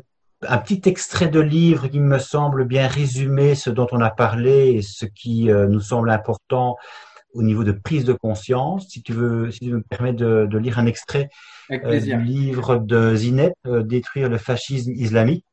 [0.49, 4.73] un petit extrait de livre qui me semble bien résumer ce dont on a parlé
[4.73, 6.77] et ce qui euh, nous semble important
[7.33, 8.89] au niveau de prise de conscience.
[8.89, 11.29] Si tu veux, si tu me permets de, de lire un extrait
[11.71, 15.45] euh, du livre de Zineb, Détruire le fascisme islamique,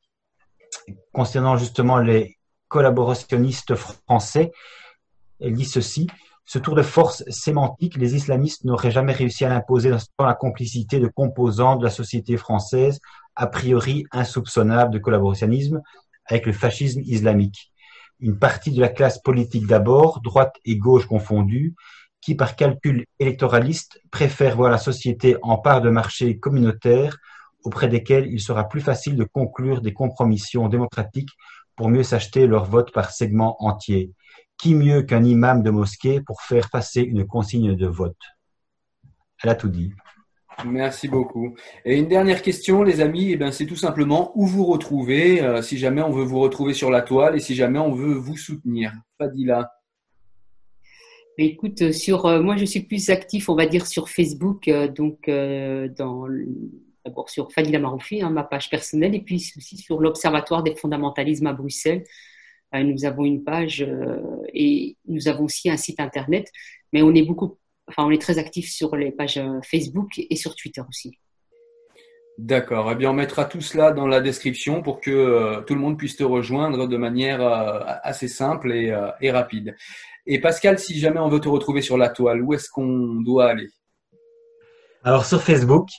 [1.12, 2.38] concernant justement les
[2.68, 4.52] collaborationnistes français.
[5.40, 6.08] Elle dit ceci.
[6.46, 11.00] Ce tour de force sémantique, les islamistes n'auraient jamais réussi à l'imposer dans la complicité
[11.00, 13.00] de composants de la société française,
[13.36, 15.82] a priori insoupçonnables de collaborationnisme,
[16.26, 17.72] avec le fascisme islamique.
[18.20, 21.76] Une partie de la classe politique d'abord, droite et gauche confondues,
[22.22, 27.18] qui par calcul électoraliste préfère voir la société en part de marché communautaire
[27.64, 31.32] auprès desquels il sera plus facile de conclure des compromissions démocratiques
[31.76, 34.12] pour mieux s'acheter leur vote par segment entier.
[34.58, 38.18] Qui mieux qu'un imam de mosquée pour faire passer une consigne de vote?
[39.44, 39.92] Elle a tout dit.
[40.66, 41.56] Merci beaucoup.
[41.84, 45.78] Et une dernière question, les amis, eh c'est tout simplement où vous retrouver euh, si
[45.78, 48.94] jamais on veut vous retrouver sur la toile et si jamais on veut vous soutenir.
[49.18, 49.72] Fadila.
[51.38, 55.30] Écoute, sur euh, moi je suis plus actif, on va dire sur Facebook, euh, donc
[55.98, 56.28] dans
[57.06, 61.48] d'abord sur Fadila Maroufi, hein, ma page personnelle, et puis aussi sur l'Observatoire des fondamentalismes
[61.48, 62.04] à Bruxelles.
[62.74, 64.18] Euh, nous avons une page euh,
[64.54, 66.50] et nous avons aussi un site internet,
[66.92, 67.58] mais on est beaucoup,
[67.88, 71.18] enfin, on est très actif sur les pages euh, Facebook et sur Twitter aussi.
[72.40, 72.92] D'accord.
[72.92, 76.16] Eh bien, on mettra tout cela dans la description pour que tout le monde puisse
[76.16, 77.44] te rejoindre de manière
[78.04, 79.76] assez simple et, rapide.
[80.26, 83.50] Et Pascal, si jamais on veut te retrouver sur la toile, où est-ce qu'on doit
[83.50, 83.70] aller?
[85.04, 85.90] Alors sur Facebook,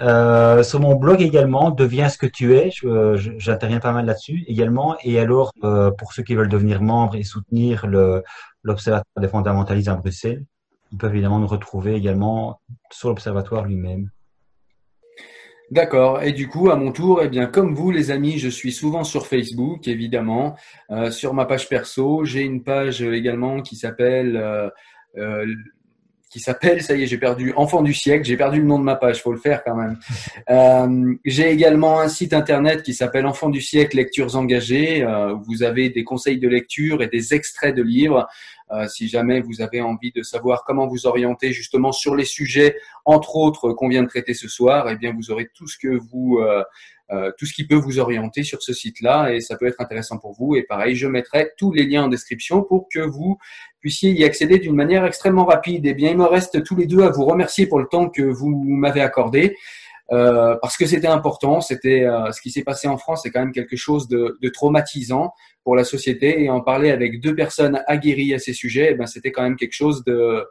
[0.00, 2.70] euh, sur mon blog également, deviens ce que tu es.
[3.38, 4.96] J'interviens pas mal là-dessus également.
[5.04, 9.94] Et alors, euh, pour ceux qui veulent devenir membres et soutenir l'Observatoire des fondamentalistes à
[9.94, 10.44] Bruxelles,
[10.92, 12.60] ils peuvent évidemment nous retrouver également
[12.90, 14.10] sur l'Observatoire lui-même.
[15.70, 16.22] D'accord.
[16.22, 19.02] Et du coup, à mon tour, eh bien, comme vous, les amis, je suis souvent
[19.02, 20.56] sur Facebook, évidemment,
[20.90, 22.24] euh, sur ma page perso.
[22.24, 24.68] J'ai une page également qui s'appelle euh,
[25.16, 25.46] euh
[26.34, 28.82] qui s'appelle, ça y est, j'ai perdu Enfant du siècle, j'ai perdu le nom de
[28.82, 29.96] ma page, faut le faire quand même.
[30.50, 35.02] Euh, j'ai également un site internet qui s'appelle Enfant du siècle lectures engagées.
[35.02, 38.26] Euh, vous avez des conseils de lecture et des extraits de livres.
[38.70, 42.76] Euh, si jamais vous avez envie de savoir comment vous orienter justement sur les sujets,
[43.04, 45.96] entre autres qu'on vient de traiter ce soir, eh bien vous aurez tout ce que
[45.96, 46.40] vous
[47.10, 50.16] euh, tout ce qui peut vous orienter sur ce site-là et ça peut être intéressant
[50.16, 50.56] pour vous.
[50.56, 53.36] Et pareil, je mettrai tous les liens en description pour que vous
[53.84, 55.84] puissiez y accéder d'une manière extrêmement rapide.
[55.84, 58.22] Eh bien, il me reste tous les deux à vous remercier pour le temps que
[58.22, 59.56] vous m'avez accordé.
[60.10, 63.40] Euh, parce que c'était important, c'était euh, ce qui s'est passé en France, c'est quand
[63.40, 65.32] même quelque chose de, traumatisant
[65.64, 69.32] pour la société et en parler avec deux personnes aguerries à ces sujets, ben c'était
[69.32, 70.46] quand même quelque chose de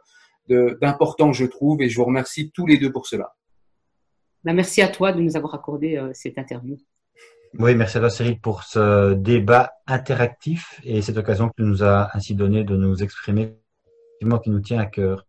[0.82, 3.34] d'important, je trouve, et je vous remercie tous les deux pour cela.
[4.44, 6.76] Bah, merci à toi de nous avoir accordé euh, cette interview.
[7.60, 11.84] Oui, merci à toi Cyril pour ce débat interactif et cette occasion que tu nous
[11.84, 13.54] as ainsi donné de nous exprimer,
[14.42, 15.24] qui nous tient à cœur.